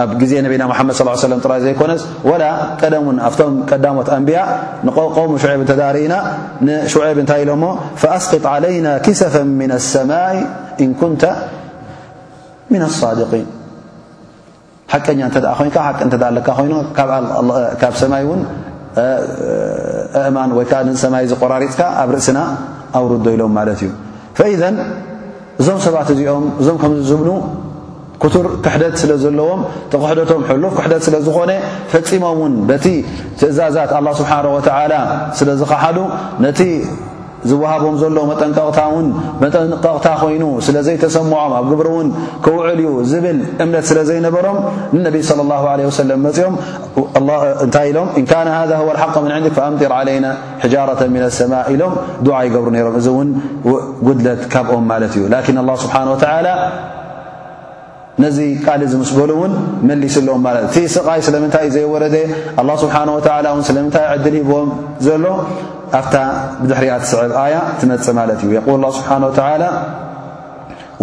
ኣብ 0.02 0.10
ግዜ 0.20 0.32
ነብና 0.44 0.62
መድ 0.88 0.94
ص 0.98 1.24
ም 1.32 1.40
ጥራ 1.44 1.52
ዘይኮነስ 1.64 2.02
ወላ 2.28 2.44
ቀደምን 2.80 3.16
ኣብቶም 3.28 3.54
ቀዳሞት 3.70 4.08
ኣንቢያ 4.16 4.40
ንቆሙ 4.86 5.30
ሽብ 5.42 5.60
እተዳርእና 5.64 6.14
ንሽዐብ 6.66 7.18
እንታይ 7.22 7.40
ኢሎ 7.44 7.50
ሞ 7.62 7.66
ኣስቅጥ 8.16 8.44
ዓለይና 8.54 8.88
ክሰፈ 9.06 9.34
ምና 9.60 9.72
ሰማይ 9.92 10.36
እን 10.84 10.90
ኩንተ 11.00 11.22
ና 12.82 12.82
ኣሳድን 12.90 13.46
ሓቀኛ 14.92 15.20
እንተደ 15.28 15.46
ኮይንካ 15.60 15.76
ሓቂ 15.88 15.98
ንተ 16.08 16.14
ለካ 16.36 16.48
ኮይኑ 16.58 16.74
ካብ 17.80 17.94
ሰማይ 18.02 18.22
እውን 18.26 18.40
ኣእማን 20.22 20.50
ወይ 20.58 20.66
ሰማይ 21.04 21.24
ዝቆራሪፅካ 21.32 21.80
ኣብ 22.02 22.08
ርእስና 22.16 22.38
ኣውርዶ 23.00 23.26
ኢሎም 23.36 23.52
ማለት 23.58 23.80
እዩ 23.86 23.90
ኢ 24.52 24.54
እዞም 25.62 25.78
ሰባት 25.84 26.08
እዚኦም 26.12 26.44
እዞም 26.60 26.76
ከዝዝብሉ 26.82 27.28
ቱር 28.34 28.46
ክሕደት 28.64 28.94
ስለ 29.02 29.12
ዘለዎም 29.24 29.60
ቲክሕደቶም 29.92 30.42
ሉፍ 30.64 30.74
ክሕደት 30.78 31.02
ስለዝኾነ 31.06 31.50
ፈፂሞም 31.94 32.38
ውን 32.42 32.54
በቲ 32.70 32.86
ትእዛዛት 33.40 33.90
ኣ 33.98 34.00
ስብሓ 34.20 34.30
ስለዝኸሓዱ 35.40 35.98
ነቲ 36.46 36.60
ዝወሃቦም 37.48 37.96
ዘሎ 38.00 38.18
መጠንቀቕታን 38.30 39.06
መጠንቀቕታ 39.42 40.06
ኮይኑ 40.20 40.44
ስለ 40.66 40.76
ዘይተሰምዖም 40.86 41.42
ኣብ 41.56 41.64
ግብሪ 41.72 41.88
ውን 41.96 42.08
ክውዕል 42.44 42.78
ዩ 42.84 42.92
ዝብል 43.10 43.38
እምነት 43.64 43.84
ስለ 43.90 43.98
ዘይነበሮም 44.08 44.58
ንነቢ 44.96 45.16
ሰለ 45.30 45.40
ኦምእንታይ 46.16 47.86
ኢሎም 47.92 48.08
እን 48.22 48.26
ካ 48.32 48.40
ሓق 49.02 49.16
ን 49.26 49.28
ንዲ 49.44 49.50
ኣምጢር 49.68 49.92
ለይና 50.10 50.26
ሒጃራ 50.64 50.90
ሰማ 51.42 51.52
ኢሎም 51.76 51.92
ድዓ 52.28 52.38
ይገብሩ 52.48 52.70
ነሮም 52.78 52.96
እዚ 53.02 53.08
ውን 53.18 53.30
ጉድለት 54.08 54.42
ካብኦም 54.54 54.84
ማለት 54.94 55.12
እዩ 55.18 55.24
ላ 55.70 55.72
ስብሓና 55.86 56.08
ላ 56.48 56.58
እዚ 58.28 58.38
ቃል 58.64 58.80
ምስ 59.00 59.10
በሉ 59.18 59.30
ውን 59.42 59.52
መሊስ 59.88 60.14
ዎም 60.34 60.44
ለ 60.56 60.66
ቲ 60.74 60.80
ስቃይ 60.96 61.20
ስለምንታይ 61.26 61.64
እዩ 61.68 61.72
ዘይወረ 61.76 62.04
لله 62.56 62.74
ስብሓه 62.82 63.60
ስለምንታይ 63.68 64.04
ዕድል 64.14 64.36
ሂም 64.50 64.68
ዘሎ 65.06 65.24
ኣብታ 65.98 66.14
ድሕሪያ 66.70 66.92
ስዕብ 67.10 67.32
ኣያ 67.44 67.56
ትመፅ 67.80 68.06
ማለት 68.18 68.40
እዩ 68.48 68.52
ል 68.82 68.84
ه 68.90 68.96
ስብሓه 68.98 69.70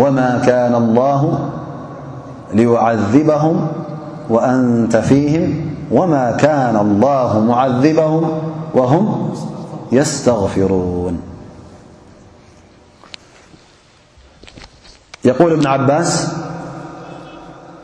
وማ 0.01 0.19
كن 0.49 0.71
الله 0.85 1.21
ليعذበهም 2.57 3.57
وأንተ 4.33 4.93
ፊهም 5.09 5.49
وማ 5.97 6.13
كن 6.43 6.75
الله 6.85 7.29
معذበهም 7.49 8.25
وه 8.77 8.93
يስتغፊሩوን 9.97 11.15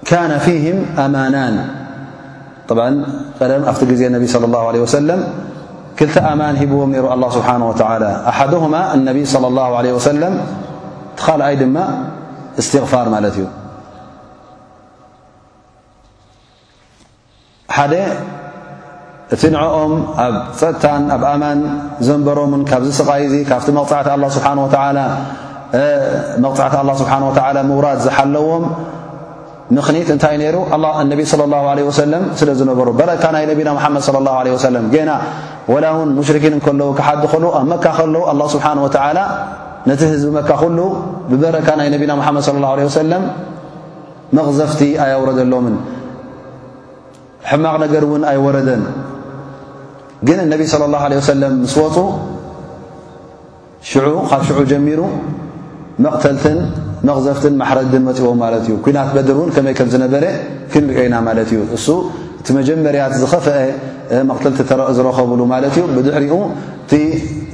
ه 0.09 0.15
ኣናን 1.03 1.55
ቀደም 3.39 3.61
ኣብቲ 3.69 3.81
ግዜ 3.91 4.01
ነቢ 4.15 4.23
ص 4.33 4.35
الله 4.49 4.63
عله 4.69 4.79
وሰለም 4.85 5.19
ክልተ 5.97 6.15
ኣማን 6.29 6.55
ሂብዎም 6.61 6.91
ሩ 7.03 7.05
ኣلله 7.13 7.29
ስብሓه 7.37 7.55
و 7.69 7.73
ኣሓهማ 8.31 8.75
እነብይ 8.95 9.23
صلى 9.33 9.47
الله 9.51 9.69
عله 9.79 9.89
وሰለም 9.97 10.33
ትኻልኣይ 11.17 11.55
ድማ 11.61 11.77
እስትغፋር 12.61 13.05
ማለት 13.15 13.33
እዩ 13.39 13.45
ሓደ 17.77 17.93
እቲ 19.33 19.41
ንዐኦም 19.53 19.93
ኣብ 20.25 20.35
ፀጥታን 20.59 21.03
ኣብ 21.15 21.23
ኣማን 21.31 21.59
ዘንበሮምን 22.07 22.61
ካብዚ 22.69 22.87
ስቓይዙ 22.99 23.33
ካብቲ 23.51 23.67
መቕፅዓቲ 23.79 24.07
ه 24.13 24.29
ስብሓه 27.01 27.21
و 27.31 27.81
ራድ 27.87 27.99
ዝሓለዎም 28.05 28.65
ምክኒት 29.75 30.09
እንታይ 30.15 30.35
ሩ 30.55 30.57
ነቢ 31.11 31.19
صለى 31.31 31.43
اله 31.47 31.61
ع 31.71 31.75
ለ 31.79 31.81
ስለዝነበሩ 32.39 32.87
በረካ 32.99 33.23
ናይ 33.35 33.43
ነቢና 33.51 33.69
ሓመድ 33.83 34.01
صى 34.07 34.11
له 34.27 34.55
ሰለ 34.67 34.75
ና 35.09 35.13
ወላውን 35.73 36.09
ሙሽርኪን 36.17 36.55
ከለዉ 36.65 36.87
ክሓዲ 36.97 37.23
ከል 37.31 37.43
ኣብ 37.59 37.65
መካ 37.71 37.85
ከለዉ 37.97 38.21
ኣلله 38.31 38.45
ስብሓንه 38.55 38.81
وላ 38.87 39.17
ነቲ 39.89 40.01
ህዝቢ 40.13 40.29
መካ 40.39 40.49
ኩሉ 40.61 40.79
ብበረካ 41.31 41.67
ናይ 41.79 41.87
ነቢና 41.95 42.11
መድ 42.37 42.43
ص 42.47 42.49
ه 42.49 42.61
عه 42.65 42.89
ሰለም 42.99 43.23
መغዘፍቲ 44.37 44.79
ኣይውረደሎምን 45.03 45.75
ሕማቕ 47.49 47.75
ነገር 47.83 48.03
ውን 48.11 48.23
ኣይወረደን 48.31 48.81
ግን 50.27 50.39
ነ 50.51 50.53
صለى 50.73 50.85
الله 50.89 51.01
ሰለም 51.33 51.53
ምስ 51.65 51.75
ወፁ 51.83 51.95
ካብ 54.29 54.41
ሽዑ 54.47 54.57
ጀሚሩ 54.71 54.99
መቕተልትን 56.03 56.59
መዘፍትን 57.09 57.53
ማሕረድን 57.61 58.03
መፅዎም 58.09 58.37
ማለት 58.43 58.63
እዩ 58.67 58.73
ኩናት 58.85 59.09
በድር 59.15 59.35
ውን 59.41 59.49
ከመይ 59.55 59.73
ከም 59.79 59.89
ዝነበረ 59.93 60.23
ክንሪዮ 60.71 61.01
ኢና 61.07 61.15
ማለት 61.27 61.49
እዩ 61.53 61.59
እሱ 61.77 61.87
እቲ 62.41 62.47
መጀመርያት 62.59 63.13
ዝኸፈአ 63.21 63.59
መቕተልቲ 64.29 64.59
ዝረኸብሉ 64.97 65.41
ማለት 65.53 65.73
እዩ 65.77 65.83
ብድሕሪኡ 65.97 66.35
እቲ 66.85 66.93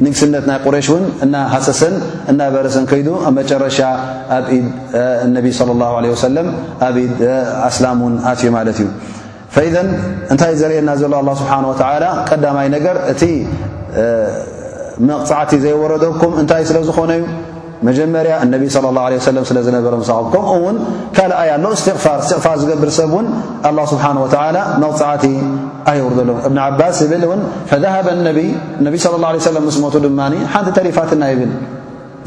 ንግስነት 0.06 0.44
ናይ 0.50 0.58
ቁሬሽ 0.66 0.88
ውን 0.94 1.04
እና 1.26 1.36
ሃሰሰን 1.54 1.96
እና 2.32 2.42
በረሰን 2.54 2.86
ከይዱ 2.92 3.08
ኣብ 3.28 3.34
መጨረሻ 3.40 3.80
ኣብ 4.38 4.48
ኢድ 4.58 4.66
ነቢ 5.36 5.46
ላ 5.82 5.92
ሰለም 6.26 6.50
ኣብ 6.88 6.98
ኢድ 7.06 7.16
ኣስላም 7.70 8.02
ን 8.14 8.16
ኣትዩ 8.32 8.50
ማለት 8.58 8.80
እዩ 8.84 8.90
ኢዘ 9.70 9.76
እንታይ 10.34 10.52
ዘርአየና 10.60 10.92
ዘሎ 11.02 11.14
ኣ 11.22 11.34
ስብሓን 11.42 11.66
ወተላ 11.72 12.04
ቀዳማይ 12.30 12.68
ነገር 12.76 12.96
እቲ 13.14 13.24
መቕፃዕቲ 15.10 15.52
ዘይወረደኩም 15.64 16.34
እንታይ 16.42 16.64
ስለዝኾነ 16.70 17.12
እዩ 17.20 17.24
መጀመርያ 17.88 18.34
እነብ 18.44 18.62
صለ 18.76 18.86
ه 18.96 18.98
ሰ 19.26 19.28
ስለ 19.50 19.58
ዝነበረ 19.68 19.94
ሰኽብኩም 20.10 20.46
ውን 20.66 20.76
ካልኣያ 21.16 21.52
ሎ 21.64 21.66
ስቕፋር 21.82 22.58
ዝገብር 22.62 22.90
ሰብ 22.98 23.12
ውን 23.18 23.26
له 23.78 23.84
ስብሓه 23.92 24.12
መቕፅዕቲ 24.84 25.26
ኣየውርሉን 25.92 26.30
እብን 26.46 26.60
ዓባስ 26.68 27.00
ብል 27.12 27.24
እን 27.36 27.40
ሃበ 27.96 28.08
ነቢ 28.28 28.38
ለ 28.86 28.88
ه 28.96 28.98
ه 29.46 29.48
ለ 29.56 29.58
ምስ 29.68 29.76
ሞቱ 29.84 29.96
ድማ 30.06 30.20
ሓንቲ 30.54 30.68
ተሪፋትና 30.78 31.22
ይብል 31.34 31.52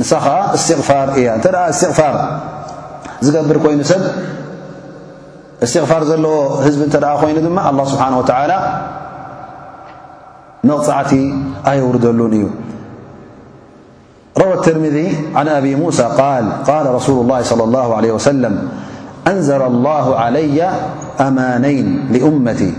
ንሳኸ 0.00 0.26
እስትቕፋር 0.58 1.06
እያ 1.18 1.26
እተ 1.38 1.46
ስትቕፋር 1.80 2.14
ዝገብር 3.26 3.56
ኮይኑ 3.64 3.80
ሰብ 3.92 4.02
ስትቕፋር 5.70 6.02
ዘለዎ 6.10 6.34
ህዝቢ 6.66 6.80
እንተ 6.88 6.96
ኮይኑ 7.22 7.36
ድማ 7.48 7.58
ኣ 7.70 7.72
ስብሓ 7.92 8.02
መቕፅዕቲ 10.68 11.12
ኣየውርደሉን 11.70 12.32
እዩ 12.38 12.44
روى 14.38 14.54
الترمذي 14.54 15.16
عن 15.34 15.48
أبي 15.48 15.74
موسى-قال 15.74 16.62
قال 16.66 16.94
رسول 16.94 17.22
الله 17.24 17.42
صلى 17.42 17.64
الله 17.64 17.94
عليه 17.96 18.12
وسلم 18.12 18.68
أنزل 19.26 19.62
الله 19.62 20.16
علي 20.16 20.70
أمانين 21.20 22.08
لأمتي 22.12 22.74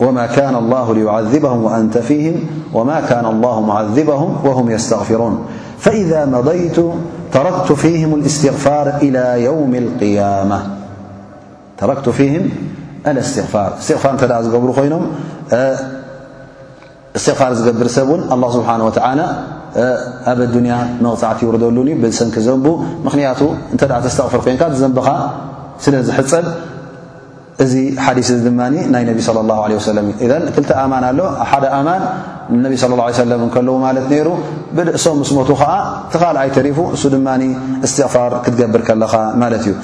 وم 0.00 0.24
كان 0.24 0.54
الله 0.56 0.94
ليعذبهم 0.94 1.64
وأنت 1.64 1.98
فيهم 1.98 2.36
وما 2.74 3.00
كان 3.00 3.26
الله 3.26 3.60
معذبهم 3.60 4.36
وهم 4.44 4.70
يستغفرون 4.70 5.38
فإذا 5.78 6.24
مضيت 6.24 6.76
تركت 7.32 7.72
فيهم 7.72 8.14
الاستغفار 8.14 8.92
إلى 9.02 9.44
يوم 9.44 9.74
القيامةتركت 9.74 12.08
فيهم 12.08 12.50
الاستغفاراستغفاربرخين 13.06 15.02
እስትቕፋር 17.18 17.52
ዝገብር 17.58 17.88
ሰብ 17.96 18.08
እውን 18.10 18.20
ኣላ 18.34 18.42
ስብሓን 18.56 18.82
ወተ 18.88 18.98
ኣብ 19.10 20.38
ኣዱንያ 20.44 20.74
መቕፃዕቲ 21.04 21.38
ይውርደሉን 21.44 21.88
ብሰንኪ 22.02 22.36
ዘንቡ 22.46 22.66
ምኽንያቱ 23.06 23.40
እንተ 23.74 23.82
ተስተቕፍር 24.04 24.40
ኮንካ 24.44 24.62
ዘንብኻ 24.82 25.08
ስለ 25.84 25.94
ዝሕፀብ 26.08 26.46
እዚ 27.64 27.72
ሓዲስ 28.04 28.28
ዚ 28.42 28.44
ድማ 28.46 28.60
ናይ 28.92 29.02
ነቢ 29.10 29.18
ለ 29.36 29.40
ላ 29.48 29.56
ለ 29.70 29.72
ወሰለም 29.80 30.06
እዩ 30.26 30.30
እን 30.36 30.44
ክልተ 30.56 30.70
ኣማን 30.82 31.04
ኣሎ 31.08 31.18
ብሓደ 31.40 31.64
ኣማን 31.78 32.02
ንነቢ 32.54 32.72
ስለ 32.82 32.92
ላ 33.00 33.08
ለ 33.10 33.18
ሰለም 33.24 33.42
እከለዉ 33.48 33.74
ማለት 33.86 34.06
ነይሩ 34.12 34.28
ብድእሶም 34.76 35.18
ምስ 35.22 35.32
ሞቱ 35.38 35.50
ከዓ 35.62 35.72
ቲኻልኣይ 36.14 36.50
ተሪፉ 36.58 36.78
እሱ 36.98 37.02
ድማ 37.16 37.28
እስትቕፋር 37.88 38.32
ክትገብር 38.46 38.84
ከለኻ 38.88 39.12
ማለት 39.42 39.64
እዩ 39.66 39.74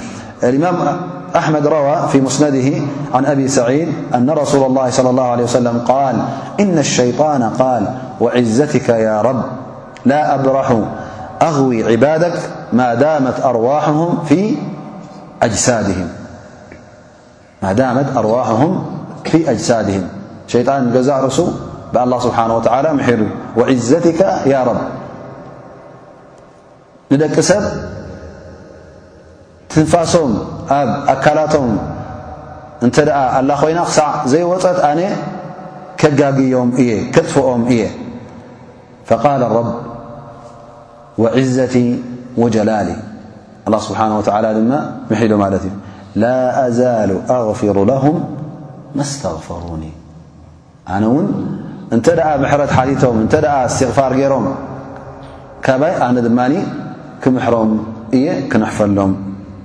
أحمد 1.37 1.67
روى 1.67 2.07
في 2.11 2.21
مسنده 2.21 2.81
عن 3.13 3.25
أبي 3.25 3.47
سعيد 3.47 3.93
أن 4.15 4.29
رسول 4.29 4.63
الله 4.65 4.89
صلى 4.89 5.09
الله 5.09 5.27
عليه 5.31 5.43
وسلم- 5.43 5.79
قال 5.93 6.15
إن 6.59 6.77
الشيطان 6.79 7.43
قال 7.43 7.87
وعزتك 8.21 8.89
يا 8.89 9.21
رب 9.21 9.43
لا 10.05 10.35
أبرح 10.35 10.77
أغوي 11.41 11.91
عبادك 11.91 12.39
ما 12.73 12.93
دامت 12.93 13.39
أرواحهم 13.39 14.23
في 19.23 19.43
أجسادهم 19.47 20.07
شيطان 20.47 20.91
جزاء 20.93 21.25
رسو 21.25 21.51
بالله 21.93 22.19
سبحانه 22.19 22.57
وتعالى 22.57 22.93
مح 22.93 23.07
وعزتك 23.57 24.19
يا 24.45 24.63
رب 24.63 24.79
ندسب 27.11 27.61
تنفاسم 29.69 30.39
ኣብ 30.75 30.89
ኣካላቶም 31.13 31.67
እንተ 32.85 32.95
ኣ 33.19 33.21
ኣላ 33.39 33.49
ኮይና 33.61 33.79
ክሳዕ 33.89 34.09
ዘይወፀት 34.31 34.79
ኣነ 34.89 35.01
ከጋግዮም 36.01 36.69
እየ 36.81 36.89
ከጥፍኦም 37.13 37.61
እየ 37.73 37.81
ፈቃል 39.09 39.41
ረብ 39.57 39.67
ወዒዘቲ 41.23 41.75
ወጀላሊ 42.43 42.89
ኣላه 43.67 43.81
ስብሓንه 43.87 44.13
ወላ 44.19 44.47
ድማ 44.57 44.71
ምሒሉ 45.11 45.31
ማለት 45.43 45.63
እዩ 45.67 45.73
ላ 46.23 46.27
ኣዛሉ 46.65 47.11
ኣغፊሩ 47.37 47.77
ለهም 47.91 48.17
መስተغፈሩኒ 48.97 49.83
ኣነ 50.93 51.03
እውን 51.09 51.27
እንተ 51.95 52.05
ኣ 52.29 52.31
ምሕረት 52.43 52.71
ሓቲቶም 52.77 53.15
እንተ 53.23 53.33
ኣ 53.55 53.57
እስትغፋር 53.69 54.11
ገይሮም 54.19 54.45
ካባኣይ 55.65 55.93
ኣነ 56.07 56.17
ድማ 56.27 56.39
ክምሕሮም 57.23 57.71
እየ 58.17 58.25
ክንሕፈሎም 58.51 59.11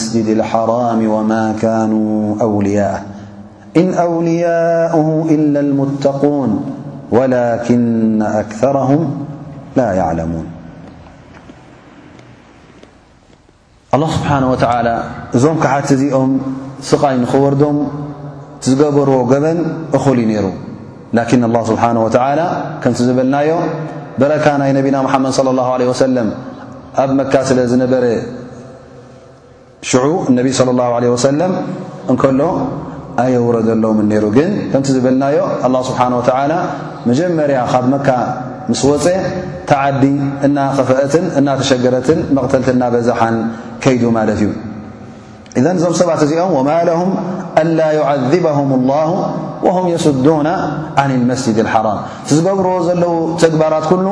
ስድ 0.00 0.28
ራም 0.70 1.00
وا 1.14 1.44
أውء 2.46 2.68
إን 3.80 3.88
أውልያؤ 4.06 4.94
إل 5.34 5.54
الሙقوን 5.66 6.50
ወላكና 7.16 8.20
ኣክثራهም 8.42 9.02
ل 9.78 9.80
يሙوን 9.98 10.46
اله 13.94 14.10
ስብሓንه 14.18 14.48
و 14.52 14.54
እዞም 15.36 15.56
ካሓቲ 15.64 15.88
እዚኦም 15.96 16.30
ስቓይ 16.90 17.14
ንኽወርዶም 17.22 17.76
ዝገበርዎ 18.66 19.18
ገበን 19.32 19.58
እኽእሉ 19.96 20.18
ነይሩ 20.32 20.46
ላكን 21.16 21.42
الله 21.48 21.62
ስብሓه 21.70 21.90
و 22.04 22.08
ከምቲ 22.82 22.98
ዝበልናዮ 23.08 23.50
በረካ 24.20 24.46
ናይ 24.62 24.70
ነብና 24.78 24.96
ሓመድ 25.12 25.32
صለى 25.38 25.60
ه 25.66 25.68
عለه 25.74 25.86
وሰለም 25.92 26.28
ኣብ 27.02 27.10
መካ 27.20 27.32
ስለ 27.48 27.58
ዝነበረ 27.72 28.04
ሽዑ 29.88 30.02
እነቢ 30.30 30.46
صለى 30.58 30.72
لላه 30.76 30.88
ه 31.04 31.12
ወሰለም 31.14 31.52
እንከሎ 32.12 32.40
ኣየውረ 33.22 33.56
ዘለዎም 33.68 33.98
ነይሩ 34.12 34.24
ግን 34.36 34.50
ከምቲ 34.72 34.86
ዝበልናዮ 34.96 35.36
ኣላه 35.66 35.80
ስብሓንه 35.88 36.14
ወተላ 36.20 36.52
መጀመርያ 37.08 37.58
ካብ 37.72 37.84
መካ 37.92 38.08
ምስ 38.70 38.80
ወፀ 38.90 39.06
ተዓዲ 39.68 40.02
እና 40.46 40.56
ኸፍአትን 40.76 41.24
እና 41.38 41.46
ተሸገረትን 41.60 42.18
መቕተልት 42.36 42.68
ና 42.80 42.84
በዛሓን 42.94 43.36
ከይዱ 43.84 44.02
ማለት 44.18 44.38
እዩ 44.42 44.48
እዘ 45.58 45.64
እዞም 45.78 45.94
ሰባት 46.00 46.20
እዚኦም 46.26 46.52
ወማ 46.58 46.70
ለهም 46.90 47.10
አላ 47.62 47.78
ይዓذበهም 47.98 48.70
الላه 48.78 49.10
ወهም 49.66 49.86
የስዱና 49.94 50.48
ዓን 51.02 51.10
ልመስጅድ 51.22 51.58
ልሓራም 51.66 51.98
ቲዝገብር 52.26 52.66
ዘለዉ 52.88 53.14
ተግባራት 53.44 53.84
ኩሉ 53.92 54.06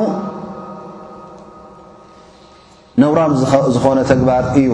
ነውራም 3.01 3.31
ዝኾነ 3.75 3.99
ተግባር 4.11 4.43
እዩ 4.61 4.71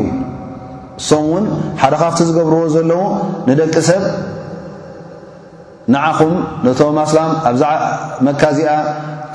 ሶም 1.10 1.24
ውን 1.34 1.46
ሓደ 1.82 1.94
ኻፍቲ 2.04 2.20
ዝገብርዎ 2.30 2.60
ዘለዉ 2.76 3.02
ንደቂ 3.48 3.74
ሰብ 3.90 4.04
ንዓኹም 5.94 6.34
ነቶም 6.66 6.98
ኣስላም 7.06 7.32
ኣብዛ 7.50 7.64
መካዚኣ 8.28 8.72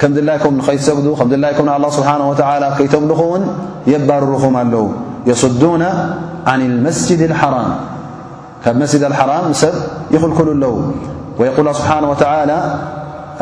ከም 0.00 0.12
ድላይም 0.16 0.56
ኸትሰግዱ 0.66 1.06
ከ 1.20 1.22
ላይም 1.44 1.66
ንه 1.82 1.90
ስብሓه 1.96 2.70
ከይተምልኹውን 2.78 3.42
የባርሩኹም 3.92 4.54
ኣለው 4.62 4.86
የሱዱና 5.30 5.84
عን 6.52 6.62
መስጅድ 6.86 7.22
اሓራም 7.38 7.70
ካብ 8.64 8.74
መስጅድ 8.82 9.04
ሓራም 9.20 9.46
ሰብ 9.62 9.74
ይኽልኩሉ 10.14 10.48
ኣለዉ 10.56 10.74
ወየላ 11.40 11.68
ስብሓه 11.80 12.00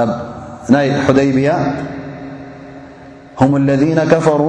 ኣብ 0.02 0.10
ናይ 0.74 0.86
ሑደይብያ 1.06 1.50
ሁም 3.40 3.52
ለذና 3.68 4.00
ከፈሩ 4.12 4.42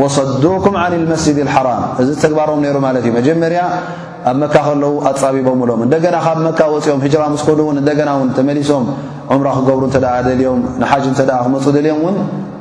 ወሰዱኩም 0.00 0.74
ዓን 0.82 0.92
ልመስጅድ 1.02 1.38
ልሓራም 1.48 1.82
እዚ 2.02 2.06
ዝተግባሮም 2.16 2.58
ነይሩ 2.64 2.76
ማለት 2.84 3.04
እዩ 3.06 3.12
መጀመርያ 3.16 3.62
ኣብ 4.30 4.36
መካ 4.42 4.54
ከለዉ 4.66 4.92
ኣጻቢቦም 5.08 5.58
ብሎም 5.62 5.80
እንደገና 5.86 6.14
ካብ 6.26 6.38
መካ 6.46 6.60
ወፂኦም 6.74 7.00
ሂጅራ 7.04 7.22
ምስኮኑ 7.32 7.58
እውን 7.64 7.78
እንደገና 7.82 8.10
ውን 8.18 8.28
ተመሊሶም 8.36 8.84
ዕምራ 9.36 9.48
ክገብሩ 9.56 9.82
እንተ 9.88 9.98
ደ 10.04 10.12
ደልዮም 10.28 10.60
ንሓጅ 10.82 11.04
እንተ 11.12 11.20
ደ 11.30 11.38
ክመፁ 11.46 11.64
ደልዮም 11.76 12.00
ውን 12.06 12.16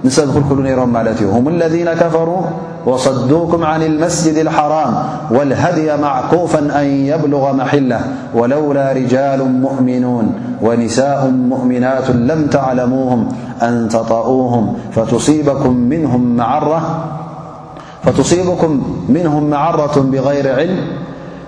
سدخلكلنيرومالتي 0.10 1.26
هم 1.26 1.48
الذين 1.48 1.94
كفروا 1.94 2.42
وصدوكم 2.86 3.64
عن 3.64 3.84
المسجد 3.84 4.36
الحرام 4.36 4.94
والهدي 5.32 5.98
معقوفا 6.02 6.82
أن 6.82 6.86
يبلغ 6.86 7.54
محلة 7.54 8.00
ولولا 8.36 8.92
رجال 8.92 9.62
مؤمنون 9.62 10.32
ونساء 10.62 11.28
مؤمنات 11.30 12.10
لم 12.12 12.48
تعلموهم 12.48 13.30
أن 13.62 13.90
تطؤوهم 13.90 14.74
فتصيبكم 14.92 15.74
منهم 19.10 19.50
معرة 19.50 19.98
بغير 20.12 20.56
علم 20.60 20.78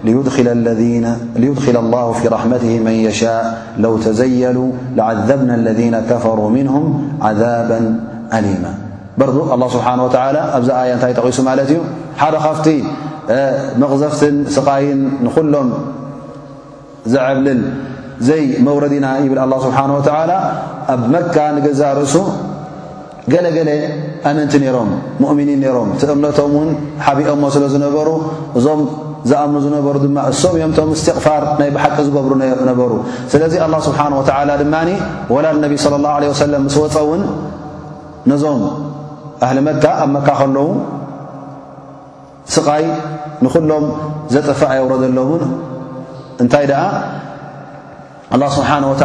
ليدخل 0.03 1.77
الله 1.77 2.11
في 2.11 2.27
رحمته 2.27 2.79
من 2.79 2.91
يشاء 2.91 3.61
لو 3.77 3.97
تزيلوا 3.97 4.71
لعذبنا 4.95 5.55
الذين 5.55 5.99
كفروا 5.99 6.49
منهم 6.49 7.09
عذابا 7.21 7.99
በር 9.19 9.29
ኣላ 9.53 9.63
ስብሓን 9.75 9.99
ወላ 10.05 10.37
ኣብዚ 10.55 10.69
ኣያ 10.79 10.89
እንታይ 10.95 11.13
ጠቒሱ 11.19 11.37
ማለት 11.47 11.67
እዩ 11.73 11.77
ሓደ 12.19 12.33
ካፍቲ 12.43 12.67
መቕዘፍትን 13.81 14.35
ስቓይን 14.55 14.99
ንኹሎም 15.25 15.69
ዘዕብልል 17.13 17.61
ዘይመውረዲ 18.27 18.93
ኢና 18.99 19.07
ይብል 19.25 19.39
ኣላ 19.45 19.53
ስብሓን 19.65 19.89
ወተዓላ 19.97 20.31
ኣብ 20.93 21.01
መካ 21.15 21.35
ንገዛ 21.57 21.81
ርእሱ 22.01 22.15
ገለገለ 23.33 23.69
ኣመንቲ 24.29 24.53
ነይሮም 24.63 24.89
ሙእምኒን 25.23 25.59
ነይሮም 25.65 25.89
ቲ 26.01 26.11
እምነቶም 26.15 26.53
ውን 26.59 26.69
ሓቢኦሞ 27.05 27.43
ስለ 27.55 27.63
ዝነበሩ 27.73 28.09
እዞም 28.57 28.81
ዝኣምኑ 29.29 29.55
ዝነበሩ 29.65 29.95
ድማ 30.05 30.17
እሶም 30.33 30.53
እዮምቶም 30.59 30.91
እስትቕፋር 30.97 31.43
ናይ 31.59 31.69
ብሓቂ 31.75 31.97
ዝገብሩ 32.09 32.31
ነበሩ 32.71 32.91
ስለዚ 33.33 33.55
ኣላ 33.67 33.75
ስብሓን 33.87 34.13
ወተዓላ 34.19 34.49
ድማ 34.63 34.75
ወላል 35.35 35.57
ነቢ 35.65 35.73
ለ 35.93 35.95
ላه 36.07 36.15
ለ 36.23 36.33
ወሰለም 36.33 36.63
ምስ 36.67 36.77
ወፀ 36.83 36.95
ውን 37.09 37.23
ነዞም 38.31 38.61
እهሊ 39.45 39.57
መካ 39.67 39.85
ኣብ 40.03 40.09
መካ 40.15 40.27
ከለዉ 40.39 40.59
ስቃይ 42.55 42.83
ንኩሎም 43.45 43.85
ዘጠፋ 44.33 44.61
የوረዘሎን 44.79 45.43
እንታይ 46.41 46.65
الله 48.35 48.49
ስبሓنه 48.57 48.87
و 48.93 48.95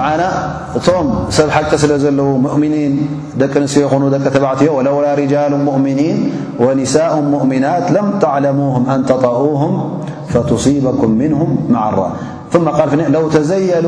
እቶም 0.78 1.06
ሰብ 1.36 1.48
ሓ 1.54 1.56
ስለ 1.82 1.92
ዘለዉ 2.04 2.28
ؤምኒን 2.54 2.94
ደቂ 3.40 3.52
ንስዮ 3.62 3.80
ይኾኑ 3.86 4.02
ደቂ 4.14 4.24
ተዕትዮ 4.36 4.68
وለውላ 4.78 5.06
رجሉ 5.22 5.52
ؤምኒን 5.76 6.16
ونሳء 6.64 7.12
مؤምናት 7.34 7.86
ለم 7.96 8.06
ተعلمهም 8.22 8.82
أن 8.94 9.00
ተطقهም 9.10 9.72
فتصيبكም 10.32 11.10
ምنهም 11.20 11.50
መዓر 11.74 11.96
ث 12.52 12.54
ል 12.66 12.88
ፍ 12.90 12.92
ለو 13.14 13.24
ተዘيሉ 13.36 13.86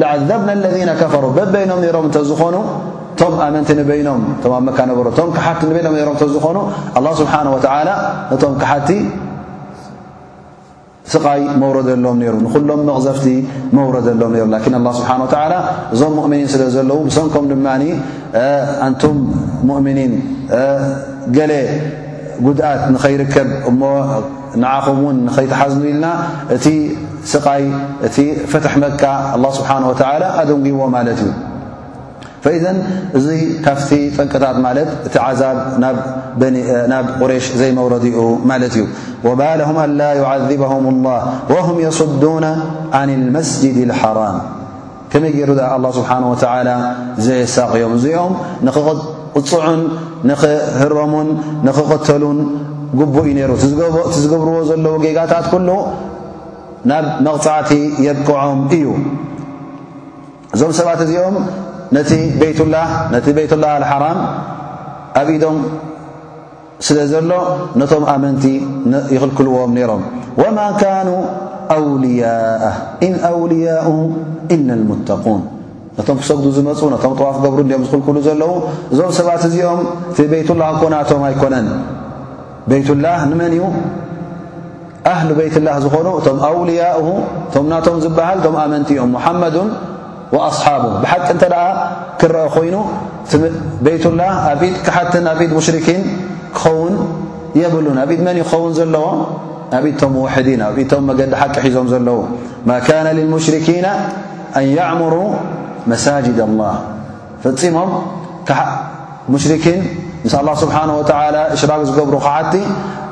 لዓذብናا 0.00 0.52
اለذين 0.58 0.90
كፈሩ 1.00 1.24
በበይኖም 1.36 1.80
ሮም 1.96 2.04
እተዝኾኑ 2.10 2.54
ቶም 3.20 3.34
ኣመንተ 3.42 3.68
ንበይኖም 3.78 4.20
ቶኣብ 4.44 4.62
መካ 4.68 4.78
ነበሮ 4.90 5.06
ቶም 5.18 5.28
ክሓቲ 5.36 5.60
ንበኖም 5.70 5.94
ሮም 6.08 6.16
ዝኾኑ 6.34 6.56
ኣ 6.98 7.00
ስብሓንه 7.20 7.48
ነቶም 8.32 8.54
ክሓቲ 8.62 8.88
ስቓይ 11.12 11.40
መውረደሎም 11.62 12.16
ነይሩ 12.22 12.34
ንኹሎም 12.44 12.80
መቕዘፍቲ 12.88 13.26
መውረዘሎም 13.78 14.32
ሩ 14.40 14.46
ላን 14.74 14.86
ስብሓን 15.00 15.20
እዞም 15.94 16.12
ሙእምኒን 16.18 16.48
ስለ 16.54 16.62
ዘለዉ 16.76 16.98
ብሶምከም 17.08 17.44
ድማ 17.52 17.66
ኣንቶም 18.86 19.18
ሙእምኒን 19.68 20.12
ገሌ 21.36 21.52
ጉድኣት 22.46 22.82
ንኸይርከብ 22.94 23.50
እሞ 23.70 23.80
ንዓኹም 24.62 24.98
ውን 25.06 25.16
ንኸይተሓዝንኢልና 25.28 26.06
እእቲ 28.04 28.16
ፈትሕ 28.52 28.74
መካ 28.84 29.02
ስብሓን 29.60 29.84
ላ 30.22 30.26
ኣደንጉዎ 30.42 30.82
ማለት 30.96 31.20
እዩ 31.26 31.30
ኢዘ 32.58 32.66
እዚ 33.18 33.26
ካፍቲ 33.66 33.90
ጠንቅታት 34.16 34.56
ማለት 34.66 34.88
እቲ 35.06 35.14
ዓዛብ 35.26 35.56
ናብ 36.92 37.06
ቁሬሽ 37.20 37.46
ዘይመውረድኡ 37.60 38.18
ማለት 38.50 38.74
እዩ 38.76 38.82
ወባልهም 39.28 39.78
አላ 39.84 40.00
ይዓذበهም 40.20 40.84
الላه 40.92 41.20
ወهም 41.54 41.76
የሱዱና 41.86 42.46
عን 42.98 43.08
الመስጅድ 43.18 43.76
اልሓራም 43.86 44.36
ከመይ 45.12 45.32
ገይሩ 45.36 45.50
لله 45.60 45.90
ስብሓንه 45.98 46.26
ወ 46.32 46.34
ዘየሳቅዮም 47.26 47.92
እዚኦም 47.98 48.32
ንኽቅፅዑን 48.66 49.80
ንኽህረሙን 50.30 51.28
ንኽቐተሉን 51.66 52.38
ጉቡእ 52.98 53.26
እዩ 53.28 53.34
ነይሩ 53.38 53.50
ቲዝገብርዎ 54.14 54.56
ዘለዉ 54.68 54.94
ጌጋታት 55.04 55.46
ኩሉ 55.52 55.68
ናብ 56.90 57.04
መቕፃዕቲ 57.26 57.70
የብቅዖም 58.06 58.60
እዩ 58.76 58.86
እዞም 60.54 60.72
ሰባት 60.80 61.00
እዚኦም 61.04 61.36
ነቲ 61.94 62.12
ቤላ 62.58 62.76
ነቲ 63.14 63.26
ቤትላህ 63.36 63.70
አልሓራም 63.78 64.18
ኣብ 65.20 65.28
ኢዶም 65.34 65.58
ስለ 66.86 66.98
ዘሎ 67.10 67.32
ነቶም 67.80 68.04
ኣመንቲ 68.14 68.44
ይኽልክልዎም 69.14 69.70
ነይሮም 69.76 70.02
ወማን 70.42 70.72
ካኑ 70.82 71.08
ኣውልያእ 71.76 72.64
ኢን 73.06 73.14
ኣውልያኡሁ 73.30 73.98
ኢለ 74.54 74.66
ልሙተقን 74.80 75.40
ነቶም 75.98 76.16
ክሰግዱ 76.22 76.46
ዝመፁ 76.58 76.80
ነቶም 76.94 77.12
ጥዋ 77.20 77.26
ክገብሩ 77.36 77.58
እንዲኦም 77.64 77.84
ዝኽልክሉ 77.88 78.16
ዘለዉ 78.28 78.50
እዞም 78.92 79.12
ሰባት 79.18 79.44
እዚኦም 79.48 79.80
እቲ 80.10 80.18
ቤይትላህ 80.32 80.68
ኮናቶም 80.82 81.22
ኣይኮነን 81.28 81.68
ቤይትላህ 82.70 83.16
ንመን 83.30 83.52
እዩ 83.56 83.64
ኣህሉ 85.14 85.30
በይትላህ 85.38 85.74
ዝኾኑ 85.84 86.06
እቶም 86.20 86.38
ኣውልያኡሁ 86.50 87.08
እቶም 87.48 87.66
ናቶም 87.72 87.98
ዝበሃል 88.04 88.38
እቶም 88.42 88.56
ኣመንቲ 88.64 88.88
እዮም 88.96 89.10
ሙሓመዱን 89.16 89.68
ኣصሓ 90.46 90.64
ብሓቂ 91.02 91.12
እንተ 91.34 91.42
ደኣ 91.52 91.62
ክረአ 92.20 92.44
ኮይኑ 92.54 92.76
በይት 93.84 94.04
ላህ 94.20 94.30
ኣብ 94.52 94.60
ኢድ 94.68 94.76
ካሓት 94.86 95.12
ኣብ 95.32 95.40
ኢድ 95.44 95.52
ሙሽርኪን 95.58 96.02
ክኸውን 96.56 96.94
የብሉን 97.60 97.98
ኣብኢድ 98.04 98.20
መን 98.26 98.36
ይኸውን 98.42 98.72
ዘለዎ 98.78 99.04
ኣብኢቶም 99.76 100.14
ዋሕዲን 100.24 100.60
ኣብኢቶም 100.68 101.04
መገዲ 101.10 101.32
ሓቂ 101.40 101.54
ሒዞም 101.66 101.86
ዘለዉ 101.92 102.18
ማ 102.68 102.72
ካነ 102.86 103.06
ልልሙሽርኪና 103.18 103.86
ኣን 104.58 104.64
ይዕምሩ 104.70 105.14
መሳጅድ 105.92 106.38
الላህ 106.48 106.74
ፈፂሞም 107.44 107.90
ሙሽርኪን 109.34 109.80
ምስ 110.24 110.34
አላه 110.40 110.54
ስብሓንه 110.64 110.94
ሽራቅ 111.60 111.80
ዝገብሩ 111.88 112.14
ካሓቲ 112.26 112.54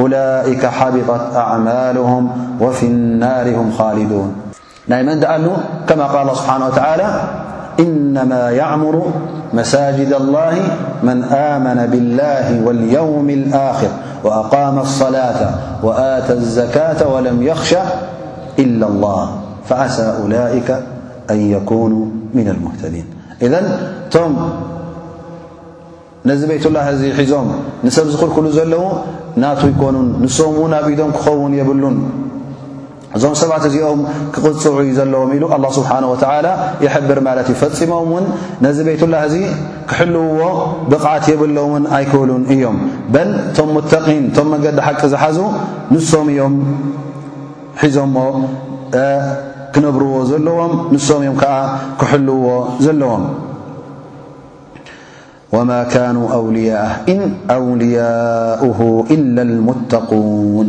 أولئك 0.01 0.63
حبطت 0.77 1.25
أعمالهم 1.45 2.23
وفي 2.63 2.87
النار 2.93 3.47
هم 3.59 3.69
خالدون 3.79 4.29
ن 4.93 4.95
ك 5.89 5.91
ال 5.93 5.95
اله 5.95 5.95
بنه 5.97 6.07
ولى 6.89 7.07
إنما 7.81 8.51
يعمر 8.51 9.07
مساجد 9.55 10.13
الله 10.13 10.59
من 11.03 11.25
آمن 11.25 11.87
بالله 11.87 12.61
واليوم 12.67 13.31
الآخر 13.31 13.89
وأقام 14.25 14.79
الصلاة 14.79 15.51
وآت 15.83 16.31
الزكاة 16.31 17.09
ولم 17.15 17.43
يخشى 17.43 17.79
إلا 18.59 18.87
الله 18.87 19.29
فعسى 19.69 20.15
أولئك 20.23 20.77
أن 21.31 21.51
يكونوا 21.51 22.07
من 22.35 22.49
المهتدين 22.49 23.05
إذن 23.43 23.79
تم 24.11 24.37
نزبيت 26.27 26.67
لله 26.67 26.95
زحزوم 26.95 27.53
نسمزخلكلزلو 27.85 28.89
نات 29.37 29.65
يكونون 29.65 30.19
نسمونا 30.23 30.81
بيدنكخون 30.81 31.55
يبلون 31.55 32.11
እዞም 33.17 33.35
ሰባት 33.41 33.65
እዚኦም 33.69 34.01
ክቕፅዑ 34.35 34.75
ዩ 34.89 34.91
ዘለዎም 34.99 35.31
ኢሉ 35.37 35.45
ኣላ 35.55 35.65
ስብሓን 35.77 36.05
ወተዓላ 36.13 36.49
የሕብር 36.85 37.19
ማለት 37.29 37.47
እዩፈፂሞም 37.53 38.09
ውን 38.15 38.25
ነዚ 38.65 38.77
ቤትላህ 38.89 39.23
እዚ 39.29 39.37
ክሕልውዎ 39.91 40.43
ብቕዓት 40.91 41.25
የብሎውን 41.33 41.85
ኣይክብሉን 41.99 42.43
እዮም 42.55 42.77
በል 43.15 43.31
እቶም 43.49 43.71
ሙተቒን 43.77 44.21
እቶም 44.31 44.49
መንገዲ 44.55 44.79
ሓቂ 44.87 45.01
ዝሓዙ 45.15 45.39
ንሶም 45.95 46.29
እዮም 46.35 46.57
ሒዞሞ 47.83 48.17
ክነብርዎ 49.77 50.15
ዘለዎም 50.33 50.75
ንሶም 50.97 51.21
እዮም 51.27 51.39
ከዓ 51.45 51.57
ክሕልውዎ 52.03 52.51
ዘለዎም 52.87 53.25
ወማ 55.55 55.71
ካኑ 55.97 56.19
ኣውልያ 56.41 56.71
ን 57.17 57.21
ኣውልያኡሁ 57.57 58.79
ኢላ 59.17 59.37
ልሙተقን 59.53 60.69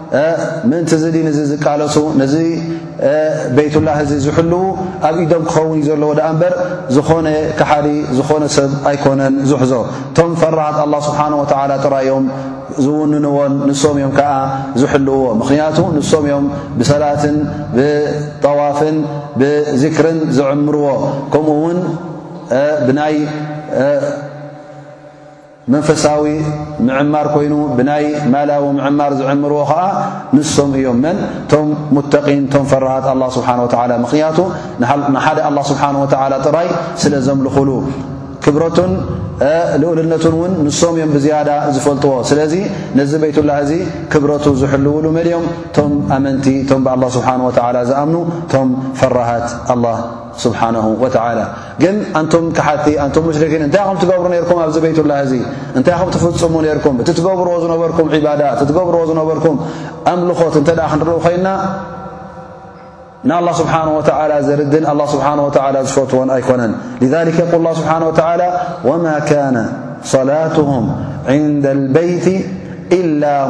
ምእንቲ 0.69 0.91
ዚ 1.01 1.09
ድ 1.13 1.19
እዚ 1.29 1.37
ዝቃለሱ 1.49 1.95
ነዚ 2.21 2.35
ቤይትላህ 3.55 3.97
እዚ 4.05 4.11
ዝሕልዉ 4.25 4.55
ኣብ 5.07 5.15
ኢዶም 5.23 5.43
ክኸውን 5.49 5.77
እዩ 5.77 5.83
ዘለዎ 5.89 6.09
ደኣ 6.19 6.25
እምበር 6.33 6.53
ዝኾነ 6.95 7.27
ካሓዲ 7.59 7.87
ዝኾነ 8.17 8.43
ሰብ 8.55 8.71
ኣይኮነን 8.89 9.35
ዝሕዞ 9.49 9.73
እቶም 10.11 10.31
ፈራሓት 10.41 10.77
ኣላ 10.85 10.95
ስብሓን 11.07 11.33
ወዓላ 11.41 11.71
ጥራዮም 11.85 12.25
ዝውንንዎን 12.85 13.53
ንሶም 13.69 13.95
እዮም 13.99 14.13
ከዓ 14.17 14.31
ዝሕልውዎ 14.81 15.23
ምክንያቱ 15.41 15.77
ንሶም 15.97 16.25
እዮም 16.29 16.45
ብሰላትን 16.81 17.37
ብጠዋፍን 17.77 18.97
ብዚክርን 19.39 20.19
ዘዕምርዎ 20.39 20.85
ከምኡውን 21.35 21.79
ብናይ 22.87 23.15
መንፈሳዊ 25.73 26.23
ምዕማር 26.87 27.27
ኮይኑ 27.35 27.53
ብናይ 27.77 28.05
ማላዊ 28.33 28.63
ምዕማር 28.77 29.11
ዝዕምርዎ 29.19 29.59
ኸዓ 29.71 29.81
ንሶም 30.35 30.71
እዮም 30.79 30.97
መን 31.03 31.17
ቶም 31.51 31.67
ሙተቂን 31.97 32.41
ቶም 32.53 32.65
ፈረሃት 32.71 33.05
ኣላ 33.13 33.23
ስብሓን 33.37 33.59
ወላ 33.65 33.91
ምኽንያቱ 34.05 34.37
ንሓደ 35.15 35.37
ኣላ 35.49 35.57
ስብሓን 35.71 35.95
ወላ 36.03 36.33
ጥራይ 36.47 36.69
ስለ 37.03 37.13
ዘምልኹሉ 37.27 37.69
ክብረቱን 38.45 38.91
ልኡልነቱን 39.81 40.33
እውን 40.37 40.51
ንሶም 40.65 40.93
እዮም 40.97 41.11
ብዝያዳ 41.15 41.49
ዝፈልጥዎ 41.75 42.13
ስለዚ 42.29 42.53
ነዚ 42.97 43.11
ቤትላህ 43.23 43.57
እዙ 43.65 43.71
ክብረቱ 44.13 44.45
ዝሕልውሉ 44.61 45.05
መድዮም 45.17 45.45
ቶም 45.75 45.93
ኣመንቲ 46.15 46.47
ቶም 46.69 46.81
ብኣላ 46.85 47.03
ስብሓን 47.15 47.41
ወዓላ 47.47 47.77
ዝኣምኑ 47.89 48.17
ቶም 48.53 48.67
ፈራሃት 48.99 49.47
ኣላ 49.75 49.85
ስብሓንሁ 50.43 50.85
ወተዓላ 51.03 51.39
ግን 51.83 51.95
ኣንቱም 52.19 52.45
ክሓቲ 52.57 52.85
ኣንቱም 53.05 53.23
ሙሽርኪን 53.29 53.63
እንታይ 53.67 53.81
ከም 53.87 53.97
ትገብሩ 54.03 54.27
ነርኩም 54.35 54.59
ኣብዚ 54.65 54.77
ቤይትላ 54.85 55.13
እዙ 55.25 55.33
እንታይ 55.79 55.95
ከም 56.01 56.11
ትፍፅሙ 56.15 56.55
ነርኩም 56.67 56.95
እቲ 57.03 57.09
ትገብርዎ 57.21 57.55
ዝነበርኩም 57.63 58.07
ዒባዳ 58.15 58.41
እቲ 58.55 58.61
ትገብርዎ 58.69 59.01
ዝነበርኩም 59.11 59.57
ኣምልኾት 60.13 60.55
እንተደኣ 60.61 60.87
ክንርኢ 60.93 61.17
ኮይንና 61.25 61.47
نالله 63.23 63.53
سبحانه 63.53 63.97
وتعالى 63.97 64.35
زردن 64.43 64.85
الله 64.85 65.05
سبحانه 65.05 65.45
وتعالى 65.45 65.85
فتون 65.85 66.29
أيكن 66.29 66.71
لذلك 67.01 67.39
يقول 67.39 67.55
الله 67.55 67.73
سبحانه 67.73 68.07
وتعالى 68.07 68.59
وما 68.85 69.19
كان 69.19 69.73
صلاتهم 70.03 71.05
عند 71.27 71.65
البيت 71.65 72.45
إلا 72.91 73.47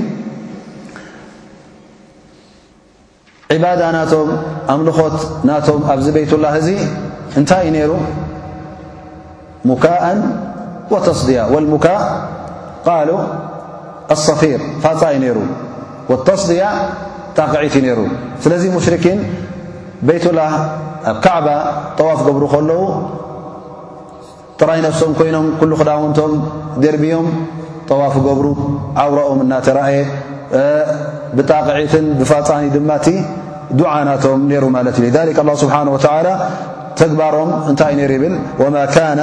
عبادة 3.52 4.02
نتم 4.04 4.28
أملخت 4.70 5.18
نم 5.44 5.60
أ 5.90 6.10
بيت 6.10 6.32
الله 6.32 6.54
نت 7.38 7.52
نر 7.54 7.92
مكاء 9.64 10.02
وتصديا 10.90 11.42
والمكا 11.44 11.96
الو 12.86 13.18
صፊ 14.26 14.40
ፋ 14.84 15.04
ሩ 15.36 15.38
واተصድያ 16.10 16.62
ጣقዒትዩ 17.38 17.86
ሩ 17.98 18.00
ስለዚ 18.44 18.62
ሙሽርኪን 18.76 19.20
ቤيትلላه 20.08 20.52
ካዕባ 21.24 21.48
ጠዋፍ 21.98 22.18
ገብሩ 22.26 22.42
ከለዉ 22.54 22.82
ጥራይ 24.60 24.78
ነفሶም 24.86 25.10
ኮይኖም 25.18 25.46
ኩሉ 25.60 25.70
ክዳውንቶም 25.80 26.32
ደርብዮም 26.82 27.28
ጠዋፍ 27.88 28.14
ገብሩ 28.26 28.46
ዓوሮኦም 29.02 29.38
እናተረእየ 29.44 29.98
ብጣقዒትን 31.36 32.06
ብፋፃኒ 32.20 32.64
ድማእቲ 32.74 33.06
ዱዓናቶም 33.80 34.40
ሩ 34.64 34.64
ማለ 34.76 34.86
እዩ 34.98 35.04
لذ 35.16 35.18
الله 35.42 35.54
ስብሓنه 35.62 35.90
وى 35.96 36.00
ተግባሮም 37.00 37.50
እንታይ 37.70 37.92
ይ 37.98 38.04
ይሩ 38.04 38.12
ብል 38.22 38.34
وማ 38.62 38.76
كن 38.94 39.20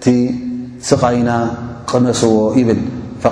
እቲ 0.00 0.10
ስቓይና 0.88 1.30
ቕመስዎ 1.90 2.30
ይብል 2.58 2.78
ف 3.22 3.26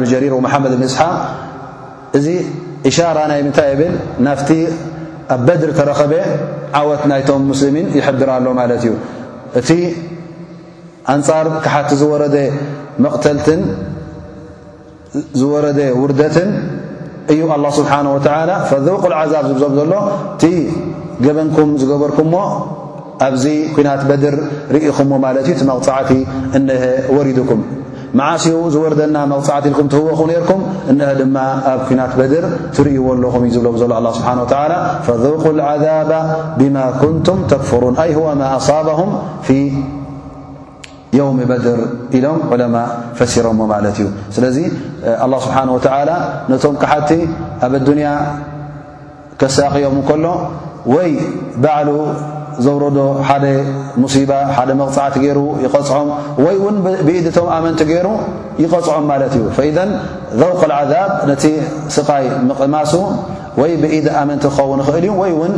ብ 0.00 0.02
ጀሪር 0.10 0.32
ومመድ 0.38 0.72
ን 0.80 0.82
እስሓቅ 0.88 1.18
እዚ 2.18 2.26
إሻራ 2.90 3.18
ናይ 3.30 3.40
ምንታይ 3.46 3.72
ብል 3.80 3.94
ናፍቲ 4.26 4.50
ኣ 5.34 5.36
በድሪ 5.46 5.70
ተረኸበ 5.78 6.12
ዓወት 6.80 7.02
ናይቶም 7.10 7.42
ሙስልሚን 7.52 7.86
ይሕብርሎ 7.98 8.46
ማለት 8.60 8.80
እዩ 8.84 8.92
እቲ 9.60 9.70
ኣንፃር 11.14 11.46
ካሓቲ 11.64 11.90
ዝረ 12.02 12.22
መቕተልትን 13.04 13.60
ዝረ 15.40 15.64
ውርደትን 16.02 16.50
እዩ 17.32 17.40
لله 17.52 17.70
ስብሓنه 17.80 18.10
و 18.16 18.18
ፈذቅ 18.70 19.00
ዓዛብ 19.20 19.44
ዝብ 19.62 19.72
ዘሎ 19.80 19.92
እቲ 20.34 20.44
ገበንኩም 21.26 21.70
ዝገበርኩም 21.82 22.28
ኣብዚ 23.24 23.46
ኩናት 23.76 24.02
በድር 24.08 24.34
ርእኹምዎ 24.74 25.16
ማለት 25.26 25.44
እዩ 25.50 25.54
ቲ 25.58 25.62
መቕፅዕቲ 25.70 26.10
እነሀ 26.58 26.84
ወሪድኩም 27.16 27.60
መዓስኡ 28.18 28.58
ዝወርደና 28.74 29.16
መቕፅዕቲ 29.32 29.64
ኢልኩም 29.70 29.88
ትህወኹ 29.94 30.20
ነርኩም 30.30 30.60
እነሀ 30.92 31.08
ድማ 31.20 31.36
ኣብ 31.72 31.80
ኩናት 31.88 32.12
በድር 32.18 32.44
ትርእይዎለኹም 32.76 33.42
እዩ 33.46 33.52
ዝብሎም 33.56 33.76
ዘሎ 33.82 33.92
ኣ 34.00 34.02
ስብሓን 34.18 34.38
ላ 34.72 34.74
ፈذቅ 35.06 35.42
ዓذባ 35.70 36.10
ብማ 36.58 36.76
ኩንቱም 37.00 37.40
ተክፍሩን 37.52 37.94
ኣይ 38.04 38.10
ህወ 38.18 38.26
ማ 38.40 38.44
ኣصብሁም 38.58 39.10
ፊ 39.46 39.50
የውም 41.16 41.38
በድር 41.50 41.80
ኢሎም 42.16 42.38
ዑለማ 42.52 42.76
ፈሲሮዎ 43.18 43.52
ማለት 43.74 43.96
እዩ 44.00 44.06
ስለዚ 44.36 44.56
ه 45.22 45.26
ስብሓንه 45.46 45.72
ወ 45.76 45.80
ነቶም 46.50 46.74
ካሓቲ 46.82 47.10
ኣብ 47.66 47.72
ኣዱንያ 47.80 48.08
ከሳቅዮም 49.40 49.98
ከሎ 50.08 50.24
ወይ 50.94 51.10
ባዕሉ 51.64 51.88
ሓ 52.64 52.70
ባ 54.30 54.34
ሓ 54.56 54.74
መቕፅዕቲ 54.80 55.16
ይሩ 55.26 55.40
ይፅዖም 55.64 56.08
ይ 56.46 56.56
ን 56.74 56.76
ብኢድቶም 57.06 57.46
ኣመንቲ 57.56 57.80
ገይሩ 57.90 58.08
ይቐፅዖም 58.62 59.04
ማለት 59.12 59.32
እዩ 59.38 59.44
فذ 59.56 59.78
ذውق 60.40 60.60
العذብ 60.68 61.10
ነቲ 61.30 61.44
ስቃይ 61.96 62.24
ምቕማሱ 62.48 62.92
ወይ 63.60 63.72
ብኢድ 63.82 64.06
ኣመንቲ 64.20 64.42
ክኸውን 64.54 64.80
ኽእል 64.88 65.04
እዩ 65.08 65.14
ይ 65.30 65.34
ን 65.50 65.52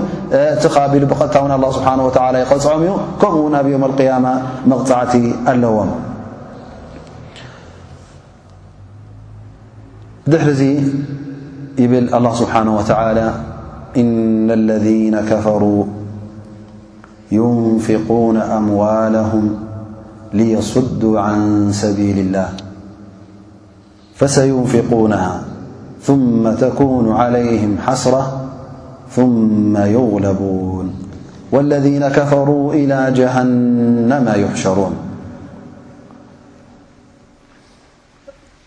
ቲ 0.62 0.64
ኻቢሉ 0.76 1.03
ብቐጥታ 1.12 1.34
ው 1.44 1.46
له 1.62 1.68
ስሓه 1.76 2.32
ይፅዖም 2.44 2.80
እዩ 2.84 2.92
ከምኡው 3.20 3.55
ኣብ 3.61 3.66
يم 3.74 3.82
اقያማ 3.88 4.26
መቕፅዕቲ 4.70 5.12
ኣለዎም 5.53 5.90
ድሕሪ 10.32 10.51
ዙ 10.61 10.62
ይብል 11.82 12.05
الله 12.16 12.32
ስብሓنه 12.42 12.72
وى 12.80 12.84
ኢن 14.01 14.46
اለذين 14.59 15.14
كፈሩا 15.28 15.97
ينفقون 17.33 18.37
أموالهم 18.37 19.61
ليصدوا 20.33 21.20
عن 21.20 21.72
سبيل 21.72 22.18
الله 22.18 22.51
فسينفقونها 24.14 25.41
ثم 26.03 26.51
تكون 26.55 27.12
عليهم 27.12 27.79
حسرة 27.87 28.41
ثم 29.11 29.76
يغلبون 29.76 30.95
والذين 31.53 32.09
كفروا 32.09 32.74
إلى 32.74 33.12
جهنم 33.16 34.33
يحشرون 34.37 34.93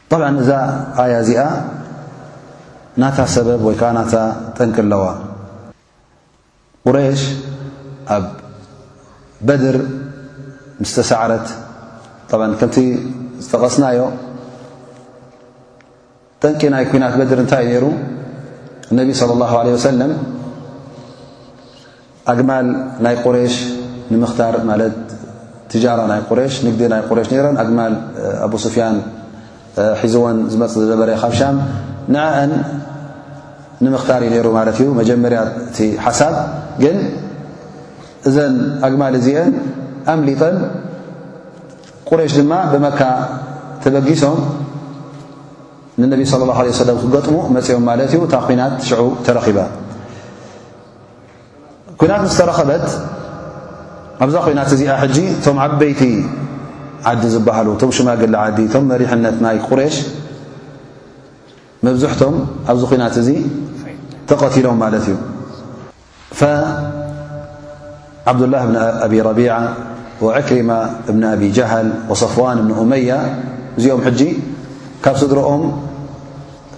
طبعا 0.09 0.39
إذا 0.39 0.87
آيا 0.99 1.21
زئ 1.21 1.45
ناتا 2.97 3.25
سبب 3.25 3.61
و 3.65 3.71
نتا 3.71 4.53
تنكر 4.55 4.81
لوى 4.83 5.15
قريش 6.85 7.29
أب 8.07 8.40
በድር 9.47 9.77
ምስተሳዕረት 10.81 11.47
ብ 12.31 12.41
ከምቲ 12.59 12.75
ዝተቐስናዮ 13.45 14.01
ጠንቂ 16.43 16.61
ናይ 16.73 16.83
ኩናት 16.91 17.13
በድር 17.19 17.39
እንታይ 17.43 17.63
እዩ 17.69 17.73
ነይሩ 17.73 17.85
እነቢ 18.91 19.09
صለى 19.19 19.33
اላه 19.35 19.53
ለ 19.65 19.71
ወሰለም 19.77 20.11
ኣግማል 22.33 22.67
ናይ 23.05 23.15
ቁሬሽ 23.25 23.55
ንምኽታር 24.11 24.55
ማለት 24.69 24.95
ትጃራ 25.71 25.99
ናይ 26.11 26.21
ቁሬሽ 26.29 26.53
ንግዲ 26.67 26.79
ናይ 26.93 27.01
ቁሬሽ 27.09 27.27
ነይሮን 27.33 27.57
ኣግማል 27.63 27.93
ኣብ 28.45 28.53
ስፍያን 28.65 28.95
ሒዝዎን 30.03 30.37
ዝመፅ 30.53 30.73
ዝዘበረ 30.81 31.09
ካብ 31.23 31.33
ሻም 31.39 31.57
ንዓአን 32.13 32.51
ንምኽታር 33.83 34.21
እዩ 34.25 34.31
ነይሩ 34.35 34.47
ማለት 34.59 34.77
እዩ 34.81 34.87
መጀመርያ 35.01 35.39
እቲ 35.67 35.77
ሓሳብግ 36.05 36.83
እዘን 38.29 38.53
ኣግማል 38.87 39.13
እዚአን 39.19 39.51
ኣምሊጠን 40.13 40.55
ቁሬሽ 42.09 42.33
ድማ 42.39 42.51
ብመካ 42.71 43.01
ተበጊሶም 43.83 44.39
ንነቢ 46.01 46.21
صለ 46.33 46.41
ላه 46.49 46.57
ሰለም 46.81 46.97
ክገጥሙ 47.01 47.35
መፅኦም 47.55 47.83
ማለት 47.89 48.09
እዩ 48.13 48.19
እታ 48.27 48.35
ኩናት 48.47 48.73
ሽዑ 48.89 49.01
ተረኺባ 49.25 49.57
ኩናት 52.01 52.21
ምስ 52.25 52.35
ተረኸበት 52.39 52.85
ኣብዛ 54.23 54.35
ኮናት 54.47 54.69
እዚኣ 54.75 54.91
ሕጂ 55.03 55.17
ቶም 55.45 55.57
ዓበይቲ 55.65 56.01
ዓዲ 57.09 57.21
ዝበሃሉ 57.33 57.67
እቶም 57.75 57.91
ሽማግሊ 57.97 58.33
ዓዲ 58.45 58.59
ቶም 58.73 58.83
መሪሕነት 58.91 59.37
ናይ 59.45 59.57
ቁሬሽ 59.67 59.95
መብዝሕቶም 61.85 62.35
ኣብዚ 62.71 62.81
ኩናት 62.93 63.15
እዚ 63.21 63.29
ተቐቲሎም 64.29 64.77
ማለት 64.85 65.05
እዩ 65.09 65.15
عبدالله 68.27 68.65
بن 68.65 68.75
أبي 68.75 69.21
ربيعة 69.21 69.73
وعكرم 70.21 70.89
بن 71.07 71.23
أبي 71.23 71.51
جهل 71.57 71.93
وصفوان 72.09 72.57
بن 72.67 72.71
أمية 72.81 73.19
ዚኦም 73.83 73.99
ج 74.19 74.21
ካብ 75.03 75.15
صدرኦም 75.21 75.61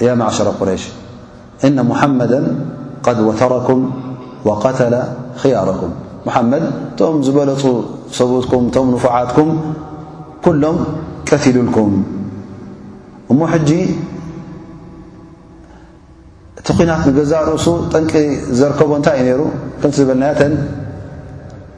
ي 0.06 0.10
معشر 0.20 0.48
قريش 0.60 0.84
إن 1.68 1.78
محمدا 1.90 2.40
قد 3.08 3.18
وثركم 3.28 3.80
وقتل 4.48 4.94
خياركم 5.42 5.92
ማሓመድ 6.28 6.64
እቶም 6.90 7.16
ዝበለፁ 7.28 7.64
ሰቡትኩም 8.18 8.64
እቶም 8.70 8.88
ንፉዓትኩም 8.96 9.50
ኩሎም 10.46 10.78
ቀትሉልኩም 11.30 11.92
እሞ 13.32 13.40
ሕጂ 13.54 13.70
እቲ 16.60 16.68
ኹናት 16.78 17.02
ንገዛእ 17.10 17.44
ርእሱ 17.50 17.66
ጠንቂ 17.94 18.12
ዘርከቦ 18.62 18.90
እንታይ 19.00 19.18
እዩ 19.22 19.26
ነይሩ 19.30 19.42
ከምቲ 19.80 19.94
ዝበልናያተን 20.02 20.54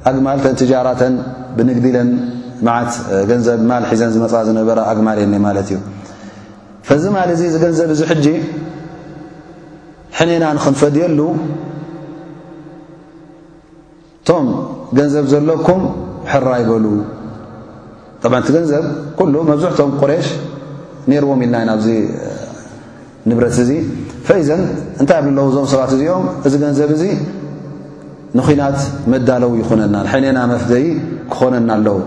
ኣግማልተን 0.10 0.54
ትጃራተን 0.62 1.14
ብንግዲኢለን 1.58 2.10
መዓት 2.66 2.92
ገንዘብ 3.30 3.60
ማል 3.70 3.84
ሒዘን 3.92 4.12
ዝመፃ 4.16 4.34
ዝነበረ 4.48 4.78
ኣግማል 4.92 5.18
የኒ 5.24 5.36
ማለት 5.48 5.68
እዩ 5.72 5.78
ፈዚ 6.88 7.04
ማል 7.16 7.30
እዙ 7.36 7.42
ዚገንዘብ 7.56 7.90
እዚ 7.96 8.02
ሕጂ 8.12 8.28
ሕነና 10.18 10.46
ንክንፈድየሉ 10.58 11.20
እቶም 14.26 14.46
ገንዘብ 14.98 15.26
ዘለኩም 15.32 15.82
ሕራ 16.30 16.48
ይበሉ 16.62 16.86
ጠብዓ 18.22 18.38
እቲ 18.42 18.48
ገንዘብ 18.56 18.84
ኩሉ 19.18 19.34
መብዝሕቶም 19.50 19.90
ቁሬሽ 20.02 20.28
ነይርዎም 21.10 21.42
ኢልና 21.46 21.56
ናብዚ 21.70 21.88
ንብረት 23.30 23.58
እዚ 23.64 23.72
ፈይዘን 24.28 24.62
እንታይ 25.02 25.18
ኣብለዉ 25.22 25.46
እዞም 25.52 25.68
ሰባት 25.74 25.92
እዚኦም 25.96 26.26
እዚ 26.48 26.54
ገንዘብ 26.64 26.90
እዙ 26.96 27.04
ንኹናት 28.38 28.80
መዳለዉ 29.14 29.52
ይኹነና 29.62 29.96
ሕነና 30.14 30.40
መፍደይ 30.54 30.86
ክኾነና 31.34 31.70
ኣለዉ 31.78 31.98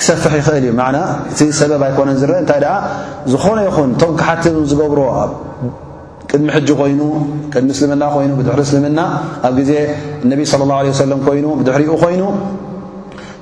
ክሰፍ 0.00 0.24
ይእል 0.38 0.56
እዩ 0.64 0.72
እቲ 1.32 1.40
ሰብ 1.58 1.82
ኮነ 1.98 2.08
አ 2.12 2.40
ታይ 2.50 2.60
ዝኾነ 3.32 3.58
ይኹን 3.68 3.90
ቶ 4.00 4.06
ሓቲ 4.28 4.44
ዝገብሮ 4.70 5.00
ቅድሚ 6.30 6.48
ይኑ 6.92 7.00
ድሚ 7.62 7.68
ምና 7.92 8.02
ይ 8.24 8.28
ድሪ 8.48 8.60
ምና 8.84 9.00
ኣብ 9.48 9.56
ዜ 9.68 9.72
صى 10.52 10.56
الله 10.64 10.76
عه 10.80 10.84
ይ 11.38 11.42
ድሪኡ 11.68 11.90
ኮይኑ 12.02 12.22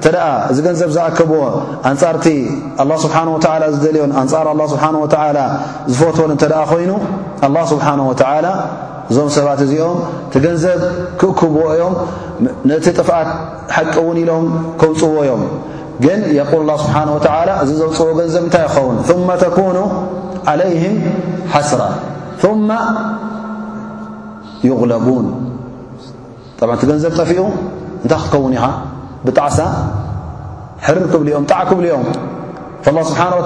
እንተደኣ 0.05 0.25
እዚ 0.51 0.59
ገንዘብ 0.67 0.89
ዝኣከብዎ 0.95 1.43
ኣንጻርቲ 1.89 2.25
ኣ 2.83 2.85
ስብሓን 3.03 3.29
ላ 3.63 3.65
ዝደልዮን 3.75 4.13
ኣንጻር 4.23 4.47
ስብሓ 4.73 4.85
ዝፈትን 5.91 6.31
እንተ 6.35 6.43
ደኣ 6.53 6.61
ኮይኑ 6.71 6.93
ኣላه 7.47 7.63
ስብሓንه 7.73 8.03
ወላ 8.11 8.47
እዞም 9.11 9.29
ሰባት 9.37 9.61
እዚኦም 9.67 9.99
እቲ 10.27 10.35
ገንዘብ 10.47 10.81
ክእክብዎ 11.21 11.65
እዮም 11.77 11.95
ነቲ 12.71 12.85
ጥፍኣት 12.99 13.29
ሓቂ 13.77 13.95
እውን 14.03 14.17
ኢሎም 14.23 14.45
ከውፅዎ 14.81 15.15
እዮም 15.25 15.43
ግን 16.05 16.21
የቁል 16.39 16.63
ላه 16.71 16.77
ስብሓንه 16.85 17.11
ወተላ 17.17 17.49
እዚ 17.63 17.71
ዘውፅዎ 17.83 18.09
ገንዘብ 18.21 18.43
እንታይ 18.47 18.65
ይኸውን 18.69 18.97
ثመ 19.09 19.29
ተኩኑ 19.45 19.77
ዓለይህም 20.53 20.97
ሓስራ 21.55 21.81
ثማ 22.43 22.69
ዩغለቡን 24.71 25.27
ጠብዓ 26.59 26.73
እቲ 26.79 26.83
ገንዘብ 26.93 27.13
ጠፊኡ 27.21 27.41
እንታይ 28.03 28.21
ክትከውን 28.23 28.53
ኢኻ 28.59 28.65
ብጣዕሳ 29.27 29.59
ሕርር 30.87 31.05
ክብል 31.12 31.29
ኦም 31.39 31.45
ጣዕ 31.53 31.61
ክብልኦም 31.70 32.05
له 32.97 33.03
ስብሓን 33.09 33.33
ወ 33.39 33.43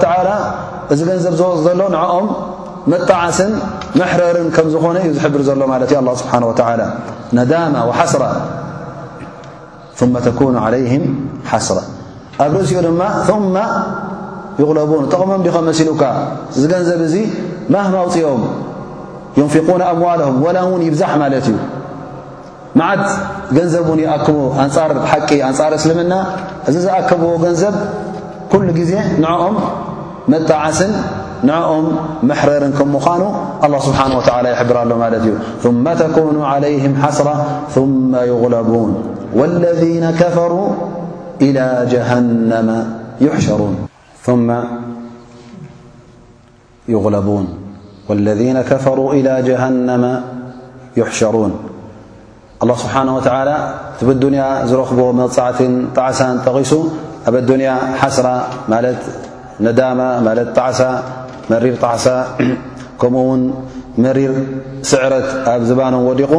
እዚ 0.93 0.99
ገንዘብ 1.09 1.33
ዝወፅ 1.39 1.57
ዘሎ 1.67 1.79
ንኦም 1.95 2.25
መጣዓስን 2.91 3.51
መሕረርን 3.99 4.47
ከም 4.55 4.67
ዝኾነ 4.73 4.95
እዩ 5.05 5.09
ዝሕብር 5.17 5.41
ዘሎ 5.49 5.61
ማለት 5.73 5.89
እዩ 5.93 5.97
ኣ 6.13 6.15
ስብሓ 6.21 6.33
ነዳማ 7.37 7.75
وሓስራ 7.89 8.23
ተኩኑ 10.27 10.53
ዓለይም 10.65 11.03
ሓስራ 11.51 11.77
ኣብ 12.43 12.51
ርእሲኡ 12.57 12.79
ድማ 12.87 13.01
ማ 13.55 13.59
ይغለቡን 14.61 15.03
ጠቕሞም 15.13 15.41
ዲኸ 15.45 15.55
መሲሉካ 15.69 16.03
እዚ 16.55 16.63
ገንዘብ 16.73 16.99
እዙ 17.07 17.15
ማህማውፅኦም 17.73 18.41
ዩንፊقና 19.39 19.81
ኣምዋላهም 19.93 20.37
ወላ 20.45 20.57
እውን 20.67 20.81
ይብዛሕ 20.87 21.11
ማለት 21.23 21.45
እዩ 21.51 21.55
መዓት 22.79 23.03
ገንዘብ 23.55 23.85
ውን 23.91 23.99
يأክቡ 24.07 24.37
أንጻር 24.63 24.89
ሓቂ 25.11 25.29
أንጻር 25.49 25.71
እስልምና 25.79 26.13
እዚ 26.69 26.75
ዝኣከብዎ 26.85 27.29
ገንዘብ 27.45 27.75
ኩل 28.51 28.67
ጊዜ 28.79 28.91
ንعኦም 29.23 29.55
መጣዓስን 30.33 30.91
ንعኦም 31.49 31.85
መሕረርን 32.29 32.73
ከمዃኑ 32.79 33.21
الله 33.65 33.79
ስብሓنه 33.87 34.13
ول 34.19 34.47
يحبራ 34.53 34.77
ሎ 34.89 34.91
ማለት 35.03 35.21
እዩ 35.25 35.29
ثم 35.63 35.85
ተكኑ 36.01 36.35
علይهም 36.53 36.93
ሓስራ 37.03 37.27
غ 38.41 38.43
ذ 38.53 38.55
ሩا 38.71 39.41
إل 41.45 41.57
جهنم 41.93 42.69
يحሽሩوን 51.01 51.51
الله 52.63 52.75
ስብሓه 52.83 53.13
و 54.07 54.11
ዱንያ 54.21 54.43
ዝረክቦ 54.69 54.99
መፃዕትን 55.19 55.73
ጣዕሳን 55.97 56.35
ጠቂሱ 56.45 56.71
ኣብ 57.29 57.35
ንያ 57.61 57.71
ሓስራ 58.01 58.27
ማ 58.73 58.79
ነዳማ 59.65 59.99
ት 60.47 60.49
ጣዕ 60.57 60.71
መሪር 61.51 61.75
ጣዕሳ 61.83 62.05
ከምኡ 63.01 63.21
ውን 63.29 63.41
መሪር 64.03 64.33
ስዕረት 64.89 65.29
ኣብ 65.53 65.61
ዝባኖም 65.69 66.03
ወዲቑ 66.09 66.31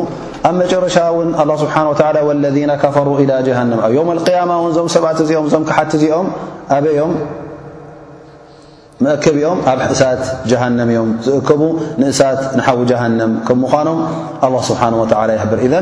ኣብ 0.48 0.54
መጨረሻ 0.62 0.96
ን 1.30 1.32
ه 1.40 1.58
ስሓه 1.64 2.16
واለذ 2.28 2.56
ፈሩ 2.96 3.06
إ 3.24 3.26
ጀሃን 3.48 3.70
ኣ 3.82 3.90
اقማ 3.98 4.62
ዞም 4.78 4.88
ሰባት 4.96 5.18
እኦም 5.24 5.46
ዞም 5.52 5.62
ክሓት 5.68 5.90
እዚኦም 5.98 6.28
ኣበም 6.76 7.12
ك 9.02 9.26
م 9.28 9.94
سا 10.00 10.10
جهنم 10.50 10.90
م 11.08 11.14
كب 11.48 11.62
نس 12.02 12.20
نو 12.66 12.78
جهنم 12.92 13.30
م 13.60 13.62
الله 14.46 14.62
سبحانه 14.70 14.98
وتعالى 15.02 15.32
يحبرإذ 15.38 15.72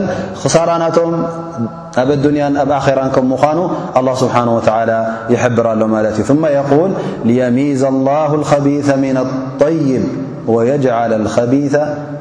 خسارنتهم 0.42 1.12
ب 2.08 2.10
الدنيا 2.18 2.48
ب 2.70 2.72
آخرا 2.80 3.04
كمانو 3.16 3.64
الله 3.98 4.14
سبحانه 4.22 4.52
وتعالى 4.58 4.98
يحبر 5.34 5.64
اله 5.72 5.84
ال 6.00 6.06
ثم 6.30 6.44
يقول 6.60 6.90
ليميز 7.28 7.82
الله 7.94 8.28
الخبيث 8.40 8.88
من 9.04 9.16
الطيب 9.24 10.04
ويجعل 10.54 11.10
الخبيث 11.22 11.74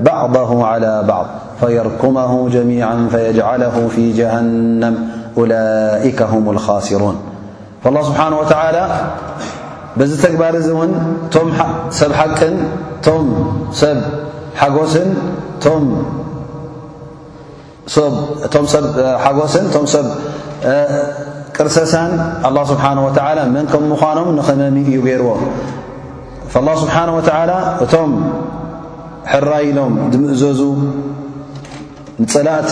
بعضه 0.09 0.49
على 0.71 0.93
بعض 1.11 1.27
فيركمه 1.59 2.31
جميعا 2.55 2.97
فيجعله 3.13 3.75
في 3.95 4.03
جهنم 4.19 4.93
أولئك 5.39 6.19
هم 6.31 6.45
الخاسرون 6.53 7.15
فالله 7.83 8.01
سبحانه 8.09 8.37
وتعلى 8.41 8.83
በዚ 9.99 10.11
ተግባር 10.23 10.53
እዚ 10.59 10.67
እውን 10.75 10.91
እቶም 11.25 11.49
ሰብ 11.97 12.11
ሓቅን 12.19 12.55
እቶም 12.97 13.25
ሰብሓስን 13.81 15.07
ብ 18.95 19.03
ሓጎስን 19.23 19.65
እቶም 19.69 19.85
ሰብ 19.93 20.05
ቅርሰሳን 21.57 22.11
ኣላ 22.47 22.57
ስብሓን 22.71 22.97
ተላ 23.17 23.39
መን 23.55 23.67
ከም 23.73 23.83
ምዃኖም 23.91 24.27
ንኸመኒ 24.39 24.77
እዩ 24.91 24.97
ገይርዎ 25.07 25.29
ላ 26.67 26.69
ስብሓንه 26.83 27.13
ወተላ 27.19 27.51
እቶም 27.83 28.11
ሕራኢሎም 29.31 29.93
ድምእዘዙ 30.13 30.59
ንፀላእቲ 32.23 32.71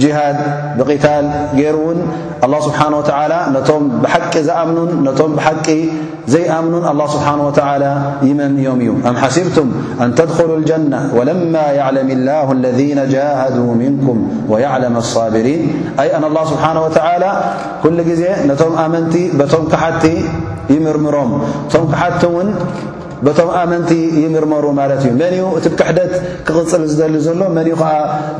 هاد 0.00 0.36
بقل 0.78 0.98
ر 1.76 1.78
الله 2.44 2.60
سبحنه 2.68 2.96
وتعلى 2.98 3.38
ن 3.54 3.62
بح 4.00 4.14
من 6.32 6.40
يأمن 6.40 6.84
الله 6.92 7.06
سبحانه 7.14 7.44
وتعلى 7.48 7.90
يمن 8.28 8.52
يم 8.66 8.78
እ 9.10 9.12
حسبتم 9.22 9.66
أن 10.02 10.08
تدخلوا 10.20 10.56
الجنة 10.64 11.00
ولما 11.16 11.64
يعلم 11.80 12.08
الله 12.16 12.46
الذين 12.58 12.98
جاهدوا 13.14 13.70
منكم 13.82 14.16
ويعلم 14.50 14.94
الصابرين 15.02 15.62
أن 16.16 16.24
الله 16.30 16.44
سبحنه 16.52 16.80
وتعلى 16.88 17.30
كل 17.84 17.96
منت 17.98 19.14
ك 19.72 19.74
ير 22.26 22.46
በቶም 23.26 23.48
ኣመንቲ 23.62 23.90
ይምርመሩ 24.22 24.64
ማለት 24.78 25.00
እዩ 25.04 25.10
መን 25.18 25.34
እዩ 25.36 25.42
እቲ 25.58 25.66
ብክሕደት 25.72 26.12
ክቕፅል 26.46 26.82
ዝደሊ 26.92 27.14
ዘሎ 27.26 27.40
መን 27.56 27.68
ኸዓ 27.80 27.82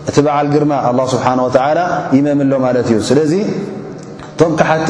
እቲ 0.10 0.18
በዓል 0.26 0.47
ግርማ 0.56 0.72
لله 0.93 1.06
ስሓه 1.14 1.30
و 1.45 1.49
ይመምሎ 2.18 2.51
ማለ 2.66 2.76
እዩ 2.89 2.93
ስለ 3.10 3.18
ቶም 4.39 4.51
ካሓቲ 4.60 4.89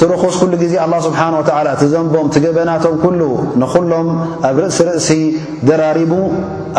ت 0.00 0.02
رخص 0.10 0.34
كل 0.44 0.52
الله 0.84 1.00
سبحنه 1.08 1.36
وتعالى 1.40 1.70
تዘنبم 1.82 2.26
تجبنتم 2.34 2.94
كل 3.04 3.18
نلم 3.62 4.06
ا 4.48 4.50
رأ 4.50 4.68
رأس 4.70 5.12
دررب 5.68 6.12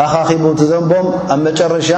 ኣኻኺቡ 0.02 0.44
ቲ 0.60 0.64
ዘንቦም 0.70 1.06
ኣብ 1.34 1.40
መጨረሻ 1.46 1.90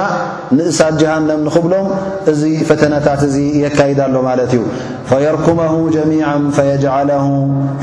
ንእሳት 0.57 0.93
ጀሃነም 1.01 1.39
ንኽብሎም 1.47 1.87
እዚ 2.31 2.41
ፈተነታት 2.69 3.21
እዙ 3.27 3.35
የካይዳ 3.63 4.01
ሎ 4.15 4.19
ማለት 4.29 4.51
እዩ 4.57 4.61
ፈየርኩመሁ 5.09 5.73
ጀሚع 5.95 6.29
ፈየጅዓለሁ 6.57 7.25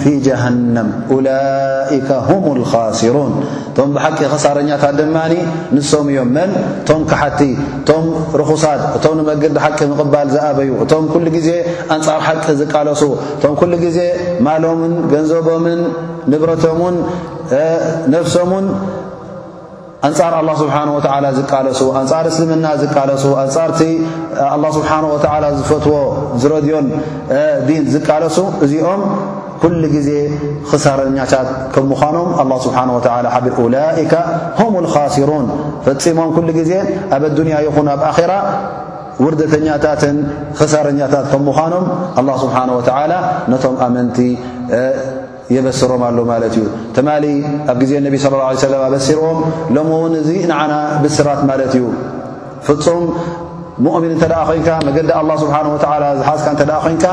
ፊ 0.02 0.12
ጀሃነም 0.26 0.88
ላኢከ 1.26 2.08
ሁም 2.28 2.44
ልካሲሩን 2.60 3.32
እቶም 3.70 3.90
ብሓቂ 3.96 4.18
ኸሳረኛታት 4.34 4.94
ድማኒ 5.00 5.32
ንሶም 5.76 6.06
እዮም 6.14 6.30
መን 6.36 6.50
እቶም 6.82 7.02
ክሓቲ 7.12 7.40
እቶም 7.80 8.04
ርኹሳት 8.40 8.82
እቶም 8.98 9.14
ንመግዲ 9.20 9.54
ሓቂ 9.66 9.78
ምቕባል 9.92 10.28
ዝኣበዩ 10.34 10.70
እቶም 10.84 11.04
ኩሉ 11.14 11.26
ጊዜ 11.36 11.50
ኣንጻር 11.96 12.20
ሓቂ 12.28 12.44
ዝቃለሱ 12.60 13.02
እቶም 13.36 13.54
ኩሉ 13.62 13.72
ግዜ 13.86 13.98
ማሎምን 14.46 14.94
ገንዘቦምን 15.14 15.80
ንብረቶምን 16.32 16.96
ነፍሶምን 18.12 18.66
ኣንጻር 20.06 20.32
ኣላ 20.38 20.50
ስብሓና 20.60 20.88
ወተዓላ 20.96 21.24
ዝቃለሱ 21.36 21.80
ኣንጻር 22.00 22.24
እስልምና 22.30 22.66
ዝቃለሱ 22.80 23.24
ኣንጻርቲ 23.42 23.80
ላ 24.62 24.68
ስብሓን 24.76 25.04
ወተዓላ 25.12 25.44
ዝፈትዎ 25.58 25.94
ዝረድዮን 26.42 26.88
ዲን 27.68 27.84
ዝቃለሱ 27.94 28.36
እዚኦም 28.66 29.02
ኩሉ 29.62 29.82
ጊዜ 29.94 30.08
ኽሳረኛታት 30.70 31.48
ከምዃኖም 31.74 32.28
ኣላ 32.42 32.52
ስብሓ 32.66 32.78
ወ 32.96 33.00
ሓቢር 33.36 33.58
ላኢካ 33.76 34.14
ሁም 34.60 34.74
ልካሲሩን 34.86 35.46
ፈፂሞም 35.88 36.30
ኩሉ 36.36 36.48
ጊዜ 36.60 36.72
ኣብ 37.16 37.24
ኣዱንያ 37.32 37.58
ይኹን 37.68 37.88
ኣብ 37.96 38.02
ኣኼራ 38.12 38.32
ውርደተኛታትን 39.24 40.16
ኽሳረኛታት 40.60 41.26
ከምምዃኖም 41.34 41.86
ኣላ 42.22 42.28
ስብሓ 42.44 42.56
ወላ 42.78 43.12
ነቶም 43.52 43.76
ኣመንቲ 43.86 44.18
የሮም 45.56 46.02
ኣሎ 46.08 46.18
ማለት 46.32 46.54
እዩ 46.58 46.66
ተማሊ 46.96 47.24
ኣብ 47.72 47.78
ጊዜ 47.82 47.92
ነቢ 48.06 48.14
صለى 48.24 48.36
ላه 48.38 48.60
ሰለም 48.66 48.80
ኣበሲርም 48.88 49.38
ሎም 49.76 49.88
ውን 50.00 50.14
እዙ 50.22 50.28
ንዓና 50.50 50.72
ብስራት 51.02 51.40
ማለት 51.50 51.72
እዩ 51.78 51.84
ፍፁም 52.66 53.02
ሙእሚን 53.84 54.12
እንተደኣ 54.16 54.40
ኮንካ 54.50 54.68
መገዲ 54.88 55.08
ኣላه 55.20 55.36
ስብሓንه 55.44 55.68
ወላ 55.74 56.04
ዝሓዝካ 56.20 56.46
እተደኣ 56.56 56.78
ኮንካ 56.86 57.04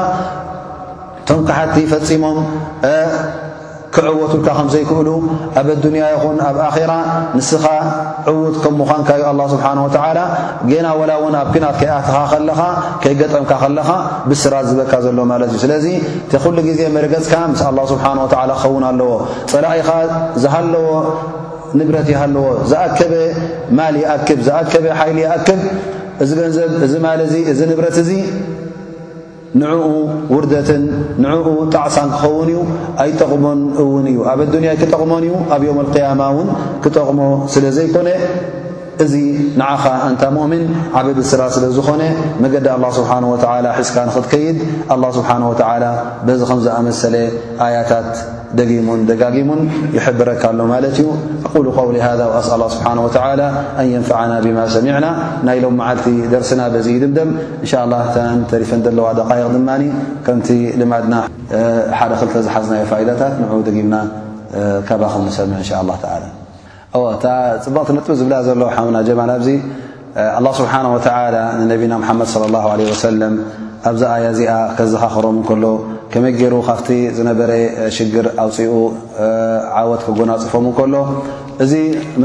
እቶም 1.22 1.40
ካሓቲ 1.48 1.76
ፈፂሞም 1.94 2.38
ክዕወቱልካ 3.96 4.48
ከም 4.58 4.68
ዘይክእሉ 4.74 5.08
ኣብ 5.60 5.68
ኣዱንያ 5.74 6.04
ይኹን 6.14 6.38
ኣብ 6.50 6.58
ኣኼራ 6.68 6.94
ንስኻ 7.38 7.64
ዕዉት 8.32 8.56
ከም 8.64 8.74
ምዃንካዩ 8.82 9.22
ኣላ 9.32 9.42
ስብሓን 9.54 9.80
ወትዓላ 9.86 10.20
ጌና 10.70 10.88
ወላ 11.00 11.12
እውን 11.20 11.36
ኣብ 11.42 11.48
ክናት 11.54 11.76
ከይኣትኻ 11.82 12.16
ኸለኻ 12.34 12.60
ከይገጠምካ 13.04 13.52
ኸለኻ 13.64 13.90
ብስራት 14.30 14.66
ዝበካ 14.72 14.94
ዘሎ 15.06 15.18
ማለት 15.32 15.50
እዩ 15.54 15.60
ስለዚ 15.66 15.86
እቲኹሉ 16.28 16.56
ጊዜ 16.70 16.80
መርገፅካ 16.98 17.34
ምስ 17.54 17.64
ኣላ 17.70 17.80
ስብሓን 17.94 18.20
ወዓላ 18.26 18.52
ክኸውን 18.62 18.86
ኣለዎ 18.92 19.12
ፀላኢኻ 19.54 19.90
ዝሃለዎ 20.44 20.88
ንብረት 21.80 22.08
ይሃለዎ 22.14 22.46
ዝኣከበ 22.72 23.14
ማል 23.80 23.96
ይኣክብ 24.04 24.40
ዝኣከበ 24.48 24.86
ሓይሊ 25.00 25.18
ይኣክብ 25.26 25.60
እዚ 26.24 26.32
ገንዘብ 26.40 26.72
እዚ 26.88 26.94
ማል 27.08 27.20
እዙ 27.28 27.34
እዚ 27.54 27.60
ንብረት 27.74 27.98
እዙ 28.04 28.10
ንዕኡ 29.60 29.84
ውርደትን 30.34 30.84
ንዕኡ 31.24 31.48
ጣዕሳን 31.74 32.10
ክኸውን 32.14 32.48
እዩ 32.52 32.60
ኣይጠቕሞን 33.04 33.60
እውን 33.84 34.06
እዩ 34.12 34.20
ኣብ 34.32 34.40
ኣዱንያይ 34.46 34.78
ክጠቕሞን 34.82 35.24
እዩ 35.28 35.34
ኣብ 35.56 35.62
ዮም 35.70 35.80
ልቅያማ 35.88 36.22
ውን 36.38 36.50
ክጠቕሞ 36.84 37.20
ስለ 37.56 37.64
ዘይኮነ 37.78 38.08
እዚ 39.04 39.14
ንዓኻ 39.62 39.84
እንታ 40.10 40.24
ምእምን 40.36 40.64
ዓበ 41.00 41.08
ብስራ 41.20 41.42
ስለ 41.56 41.66
ዝኾነ 41.78 42.04
መገዲ 42.44 42.66
ኣه 42.84 42.92
ስብሓን 42.98 43.24
ወላ 43.32 43.66
ሕዝካ 43.80 43.98
ንኽትከይድ 44.10 44.58
ኣላه 44.94 45.10
ስብሓንه 45.18 45.46
ወላ 45.52 45.84
በዚ 46.28 46.42
ከም 46.50 46.60
ዝኣመሰለ 46.66 47.16
ኣያታት 47.66 48.12
ደጊሙን 48.60 49.02
ደጋጊሙን 49.10 49.62
ይሕብረካሎ 49.98 50.60
ማለት 50.74 50.96
እዩ 51.02 51.08
እقሉ 51.48 51.66
ቆውሊ 51.78 51.98
ሃذ 52.08 52.22
ኣስ 52.40 52.48
ስብሓንه 52.76 53.02
ወ 53.06 53.10
ኣን 53.30 53.42
የንፈዕና 53.94 54.32
ብማ 54.46 54.60
ሰሚዕና 54.76 55.08
ናይ 55.50 55.58
ሎም 55.64 55.76
መዓልቲ 55.82 56.08
ደርስና 56.34 56.62
በዚ 56.74 56.88
ድምደም 57.04 57.32
እንሻ 57.64 57.74
ላ 57.94 58.02
ተንተሪፈን 58.18 58.82
ዘለዋ 58.88 59.08
ደቃይቕ 59.22 59.48
ድማ 59.58 59.70
ከምቲ 60.28 60.50
ልማድና 60.82 61.16
ሓደ 62.02 62.12
ክልተ 62.20 62.36
ዝሓዝናዮ 62.48 62.84
ፋኢዳታት 62.94 63.34
ንእኡ 63.44 63.54
ደጊምና 63.70 63.96
ከባ 64.90 65.02
ከም 65.16 65.24
ንሰምዑ 65.32 65.54
እንሻ 65.64 65.72
ላه 65.90 66.02
ላ 66.22 66.32
ፅቡቕ 66.94 67.84
ትንጥቡ 67.90 68.10
ዝብላ 68.20 68.36
ዘሎ 68.48 68.64
ሓሙና 68.78 68.98
ጀማን 69.08 69.30
ኣብዚ 69.36 69.50
ኣላ 70.38 70.48
ስብሓን 70.58 70.86
ወተዓላ 70.94 71.36
ንነቢና 71.60 71.94
መሓመድ 72.02 72.30
ለ 72.42 72.46
ላሁ 72.56 72.66
ለ 72.80 72.88
ወሰለም 72.94 73.36
ኣብዛኣያእዚኣ 73.92 74.54
ከዘኻኽሮም 74.78 75.36
እንከሎ 75.42 75.64
ከመይ 76.14 76.34
ገይሩ 76.40 76.56
ካፍቲ 76.70 76.90
ዝነበረ 77.20 77.52
ሽግር 77.98 78.26
ኣውፅኡ 78.46 78.74
ዓወት 79.84 80.02
ክጎናፅፎም 80.10 80.66
ንከሎ 80.72 80.96
እዚ 81.66 81.74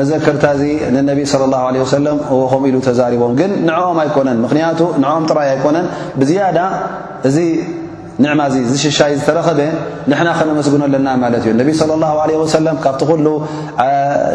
መዘከርታ 0.01 0.45
እዚ 0.59 0.65
ንነቢይ 0.97 1.27
ለ 1.43 1.47
ላሁ 1.55 1.63
ለ 1.77 1.85
ወሰለም 1.87 2.19
ዎከም 2.41 2.65
ኢሉ 2.71 2.77
ተዛሪቦም 2.91 3.33
ግን 3.43 3.53
ንዕኦም 3.71 4.01
ኣይኮነን 4.07 4.41
ምክንያቱ 4.47 4.81
ንዕኦም 5.05 5.27
ጥራይ 5.33 5.49
ኣይኮነን 5.55 5.89
ብዝያዳ 6.23 6.59
እዚ 7.31 7.37
ንዕማ 8.25 8.41
እዚ 8.51 8.57
ዝሽሻይ 8.71 9.11
ዝተረኸበ 9.19 9.61
ንሕና 10.11 10.29
ከነመስግን 10.39 10.83
ኣለና 10.87 11.09
ማለት 11.23 11.43
እዩ 11.49 11.53
ነቢ 11.61 11.71
ለ 11.89 11.93
ላሁ 12.03 12.15
ዓለ 12.23 12.31
ወሰለም 12.43 12.77
ካብቲ 12.85 13.03
ኩሉ 13.11 13.27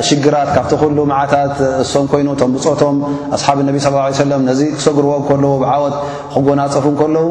ሽግራት 0.09 0.49
ካብቲ 0.55 0.71
ኩሉ 0.81 0.97
መዓታት 1.11 1.55
እሶም 1.83 2.05
ኮይኑ 2.11 2.27
ቶም 2.41 2.51
ብፅቶም 2.55 2.97
ኣስሓብ 3.37 3.57
ነቢ 3.69 3.77
ስ 3.85 3.91
ሰለም 4.23 4.41
ነዚ 4.49 4.59
ክሰጉርዎ 4.77 5.13
ከለዉ 5.29 5.53
ብዓወት 5.63 5.95
ክጎናፀፉ 6.33 6.85
ከለዉ 7.01 7.27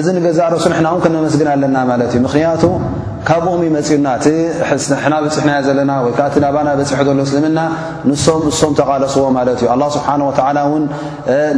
እዚ 0.00 0.06
ንገዛ 0.16 0.40
ረሱ 0.54 0.64
ንሕናኩ 0.72 0.96
ከነመስግን 1.06 1.48
ኣለና 1.54 1.76
ማለት 1.90 2.08
እዩ 2.14 2.18
ምክንያቱ 2.26 2.62
ካብኦም 3.28 3.62
መፅና 3.76 4.08
እሕና 4.94 5.14
በፅሕና 5.24 5.54
ዘለና 5.66 5.92
ወይከ 6.04 6.20
እቲ 6.28 6.36
ናባና 6.44 6.68
በፂሕ 6.78 7.00
ዘሎ 7.08 7.18
እስልምና 7.28 7.58
ንም 8.08 8.14
ንሶም 8.48 8.72
ተቓለስዎ 8.78 9.24
ማለት 9.38 9.58
እዩ 9.64 9.68
ኣ 9.74 9.76
ስብሓ 9.96 10.08
ወ 10.72 10.76
ን 10.82 10.84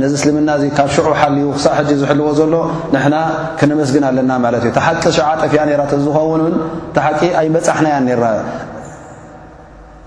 ነዚ 0.00 0.10
እስልምና 0.20 0.48
እዚ 0.58 0.64
ካብ 0.78 0.88
ሽዑ 0.94 1.06
ሓልዩ 1.20 1.44
ክሳብ 1.56 1.74
ሕጂ 1.78 1.90
ዝሕልዎ 2.00 2.28
ዘሎ 2.40 2.54
ንሕና 2.94 3.16
ክነመስግን 3.60 4.06
ኣለና 4.08 4.32
ማለት 4.46 4.64
እዩ 4.70 4.74
ሓቂ 4.86 5.02
ሸዓ 5.18 5.28
ጠፊያ 5.42 5.60
ራዝኸውንን 5.82 6.56
ቲሓቂ 6.96 7.20
ኣይ 7.42 7.48
መፃሕናያን 7.58 8.04
ነና 8.12 8.24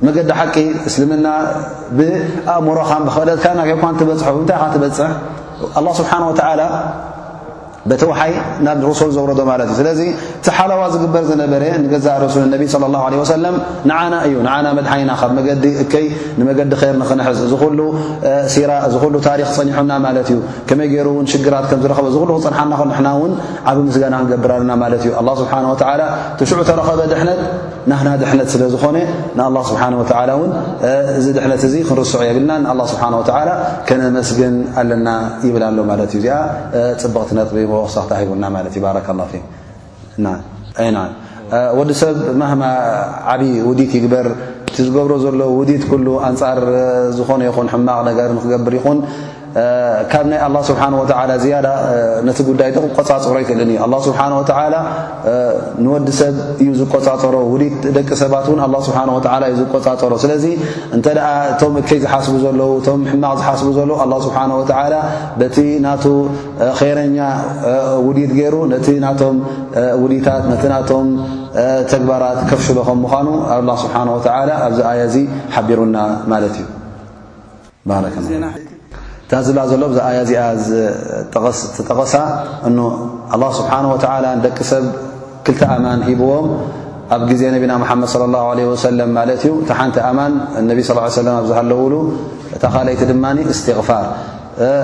መገዲ 0.06 0.30
ሓቂ 0.40 0.56
እስልምና 0.90 1.28
ብኣእምሮኻን 1.98 3.04
ብክእለት 3.08 3.40
ካና 3.46 3.60
ከይኳን 3.70 3.96
ትበፅሖ 4.02 4.28
ምታይ 4.42 4.60
ካ 4.62 4.66
ትበፅሕ 4.76 5.08
ስብሓወላ 6.00 6.62
በቲ 7.92 8.02
ውሓይ 8.10 8.32
ናብ 8.66 8.78
ክሰሉ 8.90 9.10
ዘውረዶ 9.16 9.42
ማለት 9.50 9.68
እዩ 9.72 9.76
ስለዚ 9.80 10.00
እቲ 10.42 10.46
ሓለዋ 10.58 10.84
ዝግበር 10.94 11.24
ዝነበረ 11.30 11.64
ንገዛ 11.84 12.06
ረሱል 12.24 12.44
እነቢ 12.50 12.64
ለ 12.82 12.86
ላ 12.94 12.98
ለ 13.14 13.16
ወሰለም 13.22 13.56
ንዓና 13.90 14.14
እዩ 14.28 14.36
ንዓና 14.46 14.68
መድሓይና 14.78 15.12
ካብ 15.22 15.32
መገዲ 15.38 15.64
እከይ 15.84 16.06
ንመገዲ 16.40 16.72
ኸይር 16.82 16.96
ንኽንሕዝ 17.02 17.40
እዝ 17.48 17.54
ኹሉ 17.64 17.80
ሲራ 18.54 18.72
እዚ 18.88 18.94
ኩሉ 19.04 19.16
ታሪክ 19.28 19.50
ፀኒዑና 19.58 19.92
ማለት 20.06 20.30
እዩ 20.34 20.40
ከመይ 20.70 20.88
ገይሩ 20.94 21.10
ውን 21.18 21.28
ሽግራት 21.34 21.66
ከምዝረኸቡ 21.72 22.06
እዝሉ 22.14 22.30
ክፅንሓና 22.46 22.72
ንና 23.00 23.10
ውን 23.24 23.34
ዓብ 23.72 23.78
ምስጋና 23.90 24.14
ክንገብር 24.22 24.54
ኣለና 24.60 24.72
ማለት 24.84 25.04
እዩ 25.06 25.12
ኣ 25.24 25.26
ስብሓንወ 25.42 25.74
ትሽዑ 26.40 26.60
ተረኸበ 26.72 27.00
ድሕነት 27.16 27.42
ናክና 27.92 28.10
ድሕነት 28.24 28.48
ስለዝኾነ 28.56 28.98
ንኣላ 29.38 29.58
ስብሓን 29.72 29.94
ውን 30.42 30.50
እዚ 31.20 31.26
ድሕነት 31.40 31.62
እዙ 31.70 31.76
ክንርስዑ 31.90 32.22
የብልና 32.30 32.52
ንኣላ 32.66 32.82
ስብሓን 32.94 33.16
ወላ 33.20 33.50
ክነመስግን 33.90 34.56
ኣለና 34.84 35.10
ይብል 35.50 35.66
ኣሎ 35.72 35.78
ማለት 35.92 36.10
እዩ 36.18 36.24
ዚኣ 36.26 36.38
ፅብቕትነጥብ 37.04 37.72
ሰ 37.96 38.02
ሂቡና 38.22 38.48
እዩ 38.70 38.86
ረ 40.24 40.40
ወዲ 41.78 41.90
ሰብ 42.00 42.16
ማ 42.42 42.62
ዓብ 43.32 43.42
ውዲት 43.70 43.92
ይግበር 43.98 44.28
ቲ 44.76 44.84
ዝገብሮ 44.86 45.12
ዘሎ 45.24 45.40
ውዲት 45.58 45.84
ኩሉ 45.90 46.08
ኣንፃር 46.30 46.60
ዝኾነ 47.18 47.42
ይኹን 47.48 47.68
ሕማቅ 47.74 47.98
ነገ 48.08 48.20
ንክገብር 48.36 48.74
ይኹን 48.78 48.98
ካብ 50.12 50.26
ናይ 50.30 50.40
ኣላ 50.46 50.58
ስብሓና 50.68 50.94
ወተዓላ 51.02 51.32
ዝያዳ 51.42 51.68
ነቲ 52.28 52.38
ጉዳይ 52.50 52.70
ዶቂ 52.76 52.86
ቆፃፅሮ 52.98 53.34
ኣይክእልኒ 53.40 53.72
ኣላ 53.86 53.94
ስብሓን 54.06 54.34
ወተዓላ 54.38 54.76
ንወዲ 55.86 56.08
ሰብ 56.20 56.36
እዩ 56.64 56.70
ዝቆጻፀሮ 56.80 57.36
ውዲት 57.52 57.76
ደቂ 57.98 58.10
ሰባት 58.22 58.46
እውን 58.50 58.62
ላ 58.76 58.80
ስብሓ 58.88 59.00
ወ 59.18 59.20
እዩ 59.50 59.54
ዝቆፃፀሮ 59.60 60.14
ስለዚ 60.24 60.46
እንተደኣ 60.98 61.28
እቶም 61.52 61.76
እከይ 61.82 62.00
ዝሓስቡ 62.06 62.34
ዘለዉ 62.46 62.72
እቶም 62.80 63.02
ሕማቕ 63.12 63.36
ዝሓስቡ 63.42 63.68
ዘለዉ 63.78 63.98
ኣላ 64.06 64.14
ስብሓን 64.26 64.54
ወዓላ 64.58 64.96
በቲ 65.42 65.58
ናቱ 65.86 66.06
ኼረኛ 66.82 67.20
ውዲት 68.08 68.34
ገይሩ 68.40 68.56
ነቲ 68.74 68.88
ናቶም 69.06 69.38
ውዲታት 70.04 70.44
ነቲ 70.54 70.64
ናቶም 70.76 71.08
ተግባራት 71.94 72.40
ከፍሽሎ 72.52 72.78
ከምምዃኑ 72.90 73.28
ኣላ 73.58 73.70
ስብሓን 73.86 74.10
ወተዓላ 74.18 74.50
ኣብዚ 74.68 74.80
ኣየ 74.92 75.02
እዚ 75.12 75.18
ሓቢሩና 75.56 75.98
ማለት 76.34 76.56
እዩ 76.62 76.68
ባረከላ 77.92 78.46
ዝብላ 79.48 79.62
ዘሎ 79.72 79.84
ኣያ 80.10 80.20
ዚኣ 80.30 80.44
ስጠቐሳ 81.60 82.14
له 83.42 83.50
ስብሓه 83.58 83.80
ንደቂ 84.38 84.58
ሰብ 84.72 84.86
ክልተ 85.46 85.62
ኣማን 85.74 86.00
ሂብዎም 86.08 86.46
ኣብ 87.16 87.22
ግዜ 87.32 87.42
ነቢና 87.56 87.72
መድ 87.82 87.90
ه 88.22 88.28
ማ 88.28 88.50
እዩ 89.36 89.50
እቲ 89.62 89.70
ሓንቲ 89.80 89.98
ኣማን 90.10 90.34
ነቢ 90.70 90.80
ى 90.84 90.86
ه 91.06 91.26
ለ 91.28 91.30
ኣዝሃለውሉ 91.42 91.94
ታ 92.62 92.66
ካይቲ 92.74 93.02
ድማ 93.12 93.26
ስትغፋር 93.60 94.06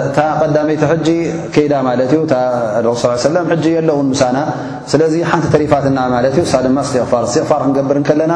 እታ 0.10 0.18
ቀዳመይቲ 0.42 0.82
ሕጂ 0.92 1.08
ከይዳ 1.56 1.74
ማ 1.88 1.92
ዩ 2.14 2.22
ጂ 3.64 3.66
የለዉ 3.78 4.04
ሳና 4.22 4.38
ስለዚ 4.92 5.14
ሓንቲ 5.32 5.46
ተሪፋትና 5.56 5.98
ማ 6.14 6.22
እዩ 6.32 6.40
ሳ 6.54 6.64
ድማ 6.66 6.78
ስፋር 6.94 7.26
ስፋር 7.36 7.62
ክንገብርከለና 7.66 8.34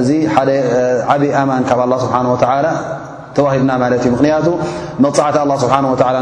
እዚ 0.00 0.10
ሓደ 0.36 0.50
ዓብይ 1.14 1.30
ኣማን 1.42 1.62
ካብ 1.70 1.80
ስብሓ 2.04 2.16
ተዋሂድና 3.38 3.72
ማለት 3.82 4.00
እዩ 4.04 4.10
ምክንያቱ 4.16 4.46
መቕፃዕቲ 5.04 5.36
ስብሓ 5.62 5.74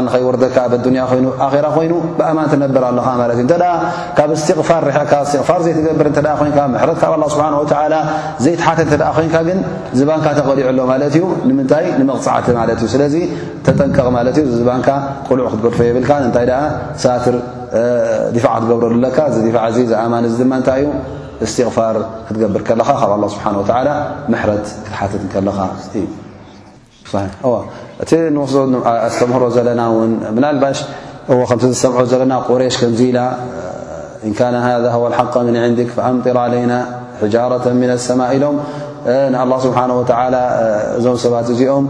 ንኸይወርደካ 0.05 0.57
ኣብ 0.67 0.73
ኣያ 0.91 1.03
ይኑ 1.19 1.25
ኣራ 1.45 1.65
ኮይኑ 1.77 1.93
ብኣማን 2.17 2.47
ትነብር 2.53 2.83
ኣለኻ 2.89 3.07
ማለት 3.21 3.37
እዩተ 3.43 3.53
ካብ 4.17 4.31
ስትፋር 4.45 4.83
ካ 5.11 5.21
ስትፋር 5.31 5.59
ዘይትገብር 5.67 6.07
ይካብ 6.49 6.71
ስብሓ 7.35 7.99
ዘይትሓተት 8.43 8.91
ኮይንካ 9.15 9.35
ግን 9.47 9.59
ዝባንካ 9.99 10.25
ተቐሊዑ 10.39 10.67
ሎ 10.79 10.85
ማለት 10.93 11.13
እዩ 11.19 11.23
ንምንታይ 11.49 11.85
ንመቕፃዕቲ 11.99 12.47
ማለት 12.59 12.79
እዩ 12.83 12.89
ስለዚ 12.95 13.15
ተጠንቀቕ 13.65 14.07
ማለት 14.17 14.35
ዩ 14.41 14.45
ዝባንካ 14.59 14.89
ቁልዕ 15.27 15.45
ክትገድፎ 15.51 15.79
የብልካ 15.89 16.11
ንታይ 16.25 16.47
ሳትር 17.05 17.37
ዲፋዕ 18.35 18.53
ክትገብረለካ 18.59 19.17
ዚ 19.35 19.47
ፋዕ 19.57 19.65
ኣማን 20.05 20.27
እ 20.29 20.31
ድንታይ 20.41 20.83
እዩ 20.83 20.93
ስትፋር 21.53 21.95
ክትገብር 22.29 22.61
ከለኻ 22.69 22.89
ካብ 23.01 23.23
ስሓ 23.35 23.45
ረት 24.49 24.67
ክትሓትት 24.85 25.23
ከለኻ 25.35 25.57
እዩ 25.99 26.05
سمهرز 27.09 29.57
لنا 29.57 29.85
نلب 30.31 30.63
اسمعزلنا 31.63 32.37
قريش 32.37 32.77
كنزيلة 32.81 33.31
إن 34.23 34.33
كان 34.33 34.55
هذا 34.55 34.91
هو 34.91 35.07
الحق 35.07 35.37
من 35.37 35.57
عندك 35.57 35.87
فأمطر 35.87 36.37
علينا 36.37 36.99
حجارة 37.21 37.69
من 37.73 37.89
السماء 37.89 38.37
لهمالله 38.37 39.59
سبحانه 39.59 39.99
وتعالى 39.99 40.81
زمسباتزئهم 41.01 41.89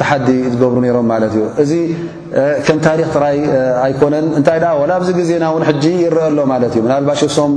ተሓዲ 0.00 0.28
ትገብሩ 0.52 0.76
ነሮም 0.84 1.06
ማለት 1.12 1.32
እዩ 1.36 1.44
እዚ 1.62 1.72
ከም 2.66 2.78
ታሪክ 2.86 3.08
ትራይ 3.14 3.38
ኣይኮነን 3.86 4.26
እንታይ 4.38 4.58
ደ 4.64 4.68
ዋላ 4.80 4.90
ኣብዚ 4.98 5.08
ግዜና 5.18 5.44
እውን 5.52 5.64
ሕጂ 5.68 5.84
ይረአ 6.04 6.24
ኣሎ 6.30 6.38
ማለት 6.52 6.72
እዩ 6.78 6.82
ናልባሽ 6.92 7.20
እሶም 7.28 7.52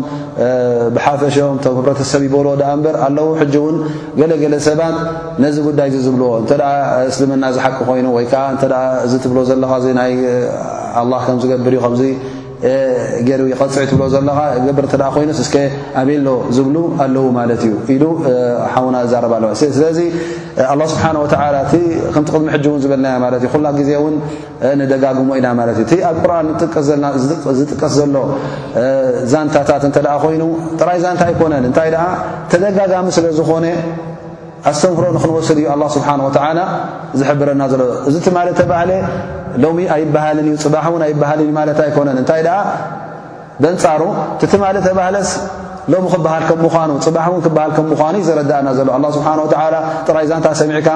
ብሓፈሾም 0.96 1.56
እቶም 1.60 1.76
ህብረተሰብ 1.80 2.22
ይበልዎ 2.28 2.54
ደ 2.62 2.66
እምበር 2.76 2.96
ኣለዉ 3.08 3.28
ሕጂ 3.42 3.54
እውን 3.62 3.78
ገለገለ 4.20 4.56
ሰባት 4.68 4.98
ነዚ 5.46 5.56
ጉዳይ 5.70 5.90
ዝብልዎ 6.08 6.30
እንተደ 6.42 6.62
እስልምና 7.12 7.44
ዝሓቂ 7.58 7.78
ኮይኑ 7.92 8.08
ወይከዓ 8.18 8.44
እተ 8.58 8.64
እዚ 9.06 9.14
ትብሎ 9.26 9.38
ዘለካ 9.52 9.74
ናይ 10.02 10.14
ኣላ 11.02 11.14
ከምዝገብር 11.28 11.74
እዩ 11.82 11.92
ዚ 12.02 12.06
ገይር 13.28 13.42
ይቀፅዒ 13.52 13.84
ትብሎ 13.92 14.04
ዘለካ 14.14 14.40
ገብር 14.66 14.86
እተ 14.88 14.94
ኮይኑስእስ 15.16 15.50
ኣብሎ 16.02 16.28
ዝብሉ 16.56 16.76
ኣለዉ 17.04 17.26
ማለት 17.38 17.62
እዩ 17.68 17.74
ኢሉ 17.94 18.04
ሓውና 18.74 18.96
እዛረባ 19.06 19.34
ኣለዋስለዚ 19.40 20.00
ኣላ 20.74 20.82
ስብሓን 20.92 21.18
ወተላ 21.24 21.56
እ 21.78 21.80
ከምቲቅድሚ 22.14 22.48
ሕጂ 22.56 22.66
እውን 22.72 22.82
ዝበልና 22.84 23.08
ማለት 23.26 23.42
እዩ 23.46 23.52
ኩላ 23.56 23.68
ግዜ 23.80 23.90
ውን 24.04 24.16
ንደጋግሞ 24.82 25.30
ኢና 25.40 25.48
ማለት 25.62 25.78
እዩ 25.80 25.86
እቲ 25.88 25.92
ኣብ 26.12 26.18
ቁርን 26.26 26.48
ዝጥቀስ 27.62 27.94
ዘሎ 28.02 28.20
ዛንታታት 29.34 29.84
እንተደኣ 29.90 30.16
ኮይኑ 30.26 30.44
ጥራይ 30.82 31.00
ዛንታ 31.08 31.24
ኣይኮነን 31.32 31.66
እንታይ 31.72 31.90
ደኣ 31.96 32.06
ተደጋጋሚ 32.54 33.08
ስለዝኾነ 33.20 33.66
ኣስተምህሮ 34.70 35.06
ንኽንወስድ 35.16 35.58
እዩ 35.62 35.66
ኣላ 35.76 35.84
ስብሓን 35.96 36.22
ወተዓላ 36.28 36.60
ዝሕብረና 37.20 37.62
ዘሎ 37.72 37.82
እዚ 38.10 38.16
እቲማለ 38.22 38.48
ተባህለ 38.60 38.92
ሎሚ 39.64 39.80
ኣይበሃልን 39.96 40.46
እዩ 40.52 40.56
ፅባሕ 40.66 40.86
እውን 40.92 41.04
ኣይበሃልን 41.08 41.48
ዩ 41.50 41.54
ማለት 41.60 41.80
ኣይኮነን 41.86 42.18
እንታይ 42.24 42.42
ደኣ 42.48 42.60
በንፃሩ 43.64 44.02
ቲትማሊ 44.42 44.76
ተባህለስ 44.90 45.32
ሎሚ 45.94 46.06
ክበሃል 46.14 46.44
ከምምኑ 46.50 46.98
ፅባ 47.06 47.18
እውን 47.30 47.42
ክበሃል 47.46 47.72
ከምምዃኑ 47.78 48.16
እዩ 48.20 48.26
ዘረዳእና 48.30 48.68
ዘሎ 48.78 48.90
ኣላ 48.98 49.06
ስብሓን 49.18 49.40
ወተዓላ 49.46 49.76
ጥራይ 50.08 50.26
ዛንታ 50.32 50.48
ሰሚዕካ 50.62 50.90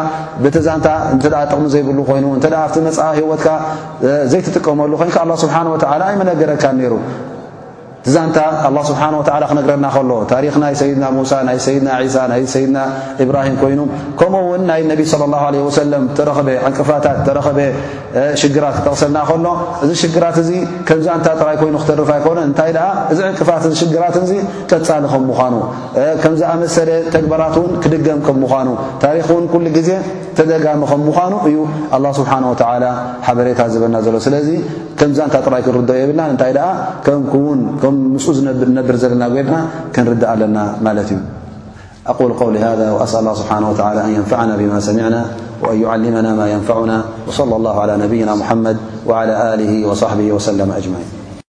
ብቲ 0.44 0.56
ዛንታ 0.68 0.88
እንተ 1.14 1.24
ጥቕሚ 1.52 1.66
ዘይብሉ 1.76 1.98
ኮይኑ 2.10 2.26
እንተ 2.38 2.46
ኣብቲ 2.64 2.76
መፅኢ 2.88 3.08
ሂወትካ 3.20 3.50
ዘይትጥቀመሉ 4.34 4.92
ኮይንካ 5.02 5.18
ኣላ 5.26 5.32
ስብሓን 5.46 5.70
ወዓላ 5.74 6.02
ኣይመነገረካን 6.12 6.76
ነይሩ 6.82 6.94
ትዛንታ 8.06 8.40
ኣላ 8.68 8.77
ስብሓና 8.90 9.14
ወዓላ 9.19 9.44
ክነግረና 9.52 9.86
ከሎ 9.94 10.10
ታሪክ 10.32 10.56
ናይ 10.64 10.73
ሰይድና 10.82 11.06
ሙሳ 11.15 11.32
ናይ 11.48 11.57
ሰይድና 11.65 11.90
ሳ 12.15 12.26
ናይ 12.32 12.41
ሰይድና 12.52 12.80
ኢብራሂም 13.23 13.56
ኮይኑ 13.61 13.80
ከምኡውን 14.19 14.61
ናይ 14.69 14.82
ነቢ 14.91 15.02
ለ 15.22 15.30
ላ 15.34 15.41
ወሰለም 15.68 16.03
ተረኽ 16.18 16.38
ዕንቅፋታት 16.68 17.18
ተረኸበ 17.27 17.60
ሽግራት 18.41 18.76
ክጠቕሰልና 18.77 19.18
ከሎ 19.32 19.48
እዚ 19.86 19.91
ሽግራት 20.03 20.38
እዚ 20.44 20.52
ከምዛንታ 20.90 21.27
ጥራይ 21.41 21.57
ኮይኑ 21.64 21.76
ክትርፋ 21.84 22.10
ኣይኮኑ 22.18 22.38
እንታይ 22.49 22.72
ደኣ 22.77 22.86
እዚ 23.14 23.19
ዕንቅፋትን 23.32 23.73
ሽግራትን 23.82 24.26
ዙ 24.32 24.34
ጠፃሊ 24.73 25.03
ከም 25.14 25.26
ምዃኑ 25.32 25.56
ከም 26.23 26.36
ዝኣመሰለ 26.41 26.90
ተግበራት 27.15 27.57
እውን 27.61 27.73
ክድገም 27.86 28.22
ከም 28.30 28.40
ምዃኑ 28.45 28.69
ታሪክ 29.06 29.27
እውን 29.34 29.48
ኩሉ 29.53 29.65
ግዜ 29.80 29.91
ተደጋሚ 30.38 30.84
ከምምዃኑ 30.91 31.34
እዩ 31.52 31.57
ኣላ 31.98 32.06
ስብሓን 32.22 32.45
ወዓላ 32.53 32.86
ሓበሬታ 33.30 33.60
ዝበና 33.73 33.95
ዘሎ 34.07 34.15
ስለዚ 34.30 34.49
ጥرይ 35.00 35.62
ክر 35.66 35.76
يና 36.02 36.22
ታይ 36.42 36.52
نبር 38.80 38.96
ለና 39.04 39.28
ና 39.48 39.50
ክر 39.96 40.10
ኣና 40.34 41.22
أقل 42.14 42.32
قول 42.42 42.54
هذا 42.68 42.88
وأسأل 42.94 43.20
الله 43.22 43.34
سبحنه 43.42 43.68
وتعلى 43.72 44.02
أن 44.08 44.12
ينفعنا 44.22 44.54
بما 44.62 44.78
سمعنا 44.90 45.22
وأن 45.64 45.78
يعلمنا 45.84 46.32
ما 46.40 46.46
ينفعنا 46.56 46.98
وصلى 47.28 47.56
الله 47.60 47.76
على 47.84 47.94
نبينا 48.04 48.32
محمد 48.42 48.78
وعلى 49.10 49.36
له 49.60 49.72
وصحبه 49.90 50.28
وسلم 50.38 50.70
أجمعين 50.80 51.15